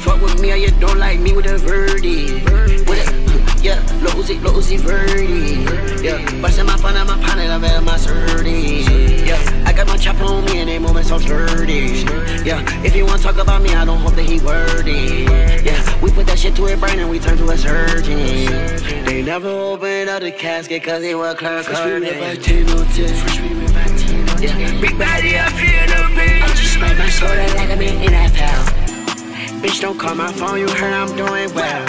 Fuck 0.00 0.20
with 0.20 0.38
me 0.38 0.52
or 0.52 0.56
you 0.56 0.70
don't 0.72 0.98
like 0.98 1.18
me 1.18 1.32
with 1.32 1.46
a 1.46 1.56
verdict. 1.56 2.44
With 2.86 3.08
a, 3.08 3.24
yeah, 3.64 3.80
Losey, 4.02 4.38
Losey 4.40 4.76
Verdi. 4.76 5.64
Yeah, 6.04 6.18
busting 6.42 6.66
my 6.66 6.76
fun 6.76 6.94
and 6.94 7.08
my 7.08 7.16
pocket, 7.22 7.48
I'm 7.48 7.64
at 7.64 7.82
my 7.82 7.96
surdy. 7.96 9.26
Yeah, 9.26 9.40
I 9.64 9.72
got 9.72 9.86
my 9.86 9.96
chop 9.96 10.20
on 10.20 10.44
me 10.44 10.58
and 10.58 10.68
they 10.68 10.78
moving 10.78 11.04
so 11.04 11.18
sturdy. 11.18 12.04
Yeah, 12.44 12.60
if 12.84 12.94
you 12.94 13.06
wanna 13.06 13.22
talk 13.22 13.38
about 13.38 13.62
me, 13.62 13.70
I 13.70 13.86
don't 13.86 14.00
hope 14.00 14.14
that 14.16 14.26
he 14.26 14.40
wordy. 14.40 15.24
Yeah, 15.64 16.00
we 16.02 16.10
put 16.10 16.26
that 16.26 16.38
shit 16.38 16.54
to 16.56 16.66
a 16.66 16.76
brain 16.76 16.98
and 16.98 17.08
we 17.08 17.18
turn 17.18 17.38
to 17.38 17.48
a 17.48 17.56
surgeon. 17.56 19.06
They 19.06 19.22
never 19.22 19.48
opened 19.48 20.10
up 20.10 20.20
the 20.20 20.32
casket 20.32 20.84
cause 20.84 21.00
they 21.00 21.14
were 21.14 21.34
clerk. 21.34 21.64
Fresh 21.64 21.86
we 21.86 21.92
rip 22.06 22.20
by 22.20 22.36
10 22.36 22.68
on 22.68 22.86
10. 22.88 23.08
Fresh 23.08 23.40
we 23.40 23.48
rip 23.48 23.72
by 23.72 23.84
10 23.84 23.84
on 23.84 23.88
10. 23.88 23.93
Yeah, 24.40 24.80
big 24.80 24.98
body, 24.98 25.38
I 25.38 25.48
feel 25.58 25.86
no 25.94 26.08
pain. 26.16 26.42
I 26.42 26.48
just 26.48 26.74
smack 26.74 26.98
my 26.98 27.08
shoulder 27.08 27.46
like 27.56 27.70
I'm 27.70 27.80
in 27.80 28.12
NFL. 28.12 29.62
Bitch, 29.62 29.80
don't 29.80 29.98
call 29.98 30.14
my 30.14 30.32
phone, 30.32 30.58
you 30.58 30.68
heard 30.68 30.92
I'm 30.92 31.16
doing 31.16 31.52
well. 31.54 31.86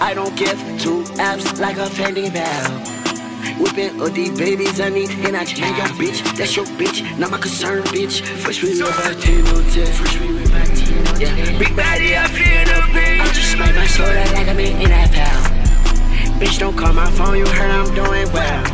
I 0.00 0.14
don't 0.14 0.34
give 0.36 0.58
two 0.80 1.04
F's 1.18 1.60
like 1.60 1.76
a 1.76 1.86
Fendi 1.86 2.30
valve. 2.30 2.92
Whipping 3.60 4.00
all 4.00 4.10
these 4.10 4.36
babies, 4.36 4.80
I 4.80 4.88
need 4.88 5.10
and 5.10 5.36
I 5.36 5.44
change 5.44 5.76
your 5.76 5.86
bitch. 6.00 6.36
That's 6.36 6.56
your 6.56 6.64
bitch, 6.80 7.18
not 7.18 7.30
my 7.30 7.38
concern, 7.38 7.82
bitch. 7.84 8.24
Fresh 8.40 8.62
we 8.62 8.80
rip 8.80 8.90
by 8.96 9.14
10 9.14 9.46
on 9.48 9.62
10. 9.70 9.86
Fresh 9.92 10.20
we 10.20 10.28
rip 10.38 10.50
by 10.50 10.64
10 10.64 11.06
on 11.06 11.14
10. 11.14 11.20
Yeah, 11.20 11.58
big 11.58 11.76
body, 11.76 12.16
I 12.16 12.26
feel 12.28 12.64
no 12.74 12.80
pain. 12.92 13.20
I 13.20 13.26
just 13.26 13.52
smack 13.52 13.74
my 13.76 13.86
shoulder 13.86 14.14
like 14.34 14.48
I'm 14.48 14.58
in 14.58 14.90
NFL. 14.90 15.51
Bitch, 16.42 16.58
don't 16.58 16.76
call 16.76 16.92
my 16.92 17.08
phone, 17.12 17.38
you 17.38 17.46
heard 17.46 17.70
I'm 17.70 17.94
doing 17.94 18.26
well. 18.32 18.64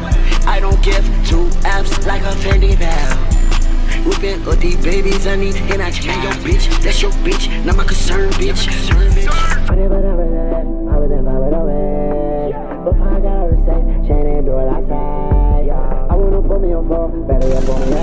I 0.48 0.58
don't 0.58 0.82
give 0.82 1.04
two 1.26 1.50
F's 1.66 2.06
like 2.06 2.22
a 2.22 2.32
Fendi 2.40 2.74
valve. 2.74 4.06
Whipping 4.06 4.42
all 4.48 4.56
these 4.56 4.82
babies, 4.82 5.26
I 5.26 5.36
need 5.36 5.54
and 5.54 5.82
I 5.82 5.90
change 5.90 6.24
your 6.24 6.32
bitch. 6.40 6.64
That's 6.82 7.02
your 7.02 7.10
bitch, 7.20 7.62
not 7.66 7.76
my 7.76 7.84
concern, 7.84 8.30
bitch. 8.30 8.66
On 16.68 16.88
four, 16.88 17.08
better 17.26 17.54
up 17.54 17.68
on 17.68 17.90
me. 17.90 17.96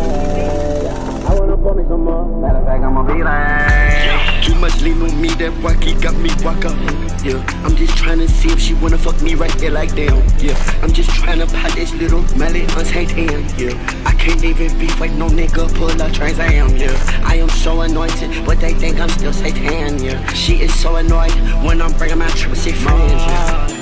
I 1.26 1.40
wanna 1.40 1.58
put 1.58 1.78
me 1.78 1.84
some 1.90 2.04
more, 2.04 2.40
matter 2.40 2.60
of 2.60 2.66
fact, 2.66 2.84
I'ma 2.84 3.02
be 3.02 3.24
like. 3.24 4.25
Too 4.46 4.54
much 4.56 4.80
lean 4.82 5.02
on 5.02 5.20
me, 5.20 5.30
that 5.42 5.52
wacky 5.64 6.00
got 6.00 6.16
me 6.18 6.30
walk 6.46 6.66
up. 6.66 6.78
Yeah, 7.26 7.44
I'm 7.66 7.76
just 7.76 7.98
trying 7.98 8.20
to 8.20 8.28
see 8.28 8.50
if 8.50 8.60
she 8.60 8.76
wanna 8.76 8.98
fuck 8.98 9.20
me 9.22 9.34
right 9.34 9.52
there 9.58 9.72
like 9.72 9.96
damn. 9.96 10.22
Yeah, 10.38 10.56
I'm 10.84 10.94
just 10.94 11.10
trying 11.10 11.40
to 11.40 11.48
pop 11.48 11.72
this 11.72 11.92
little 11.96 12.22
mallet 12.38 12.70
on 12.78 12.86
Satan. 12.86 13.44
Yeah, 13.58 13.74
I 14.06 14.14
can't 14.14 14.44
even 14.44 14.78
beef 14.78 15.00
like 15.00 15.14
no 15.14 15.28
nigga 15.30 15.74
pull 15.76 16.00
up 16.00 16.14
Trans 16.14 16.38
I 16.38 16.54
Am. 16.54 16.78
Yeah, 16.78 16.96
I 17.26 17.38
am 17.38 17.50
so 17.50 17.82
anointed, 17.82 18.46
but 18.46 18.60
they 18.60 18.76
think 18.76 19.00
I'm 19.00 19.10
still 19.10 19.34
Satan. 19.34 19.98
Yeah, 20.04 20.24
she 20.34 20.62
is 20.62 20.74
so 20.80 20.98
annoyed 20.98 21.34
when 21.66 21.82
I'm 21.82 21.94
bringing 21.98 22.20
my 22.20 22.30
triple 22.30 22.56
C 22.56 22.72
friends. 22.72 23.12
Yeah. 23.12 23.75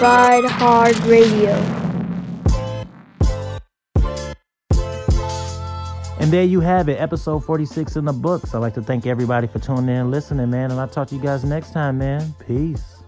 Ride 0.00 0.46
Hard 0.46 0.98
Radio. 1.00 1.50
And 6.18 6.32
there 6.32 6.44
you 6.44 6.60
have 6.60 6.88
it, 6.88 6.98
episode 6.98 7.44
46 7.44 7.96
in 7.96 8.06
the 8.06 8.12
books. 8.14 8.54
I'd 8.54 8.58
like 8.60 8.72
to 8.74 8.82
thank 8.82 9.06
everybody 9.06 9.46
for 9.46 9.58
tuning 9.58 9.90
in 9.90 9.96
and 9.96 10.10
listening, 10.10 10.48
man. 10.48 10.70
And 10.70 10.80
I'll 10.80 10.88
talk 10.88 11.08
to 11.08 11.14
you 11.14 11.20
guys 11.20 11.44
next 11.44 11.72
time, 11.72 11.98
man. 11.98 12.34
Peace. 12.46 13.02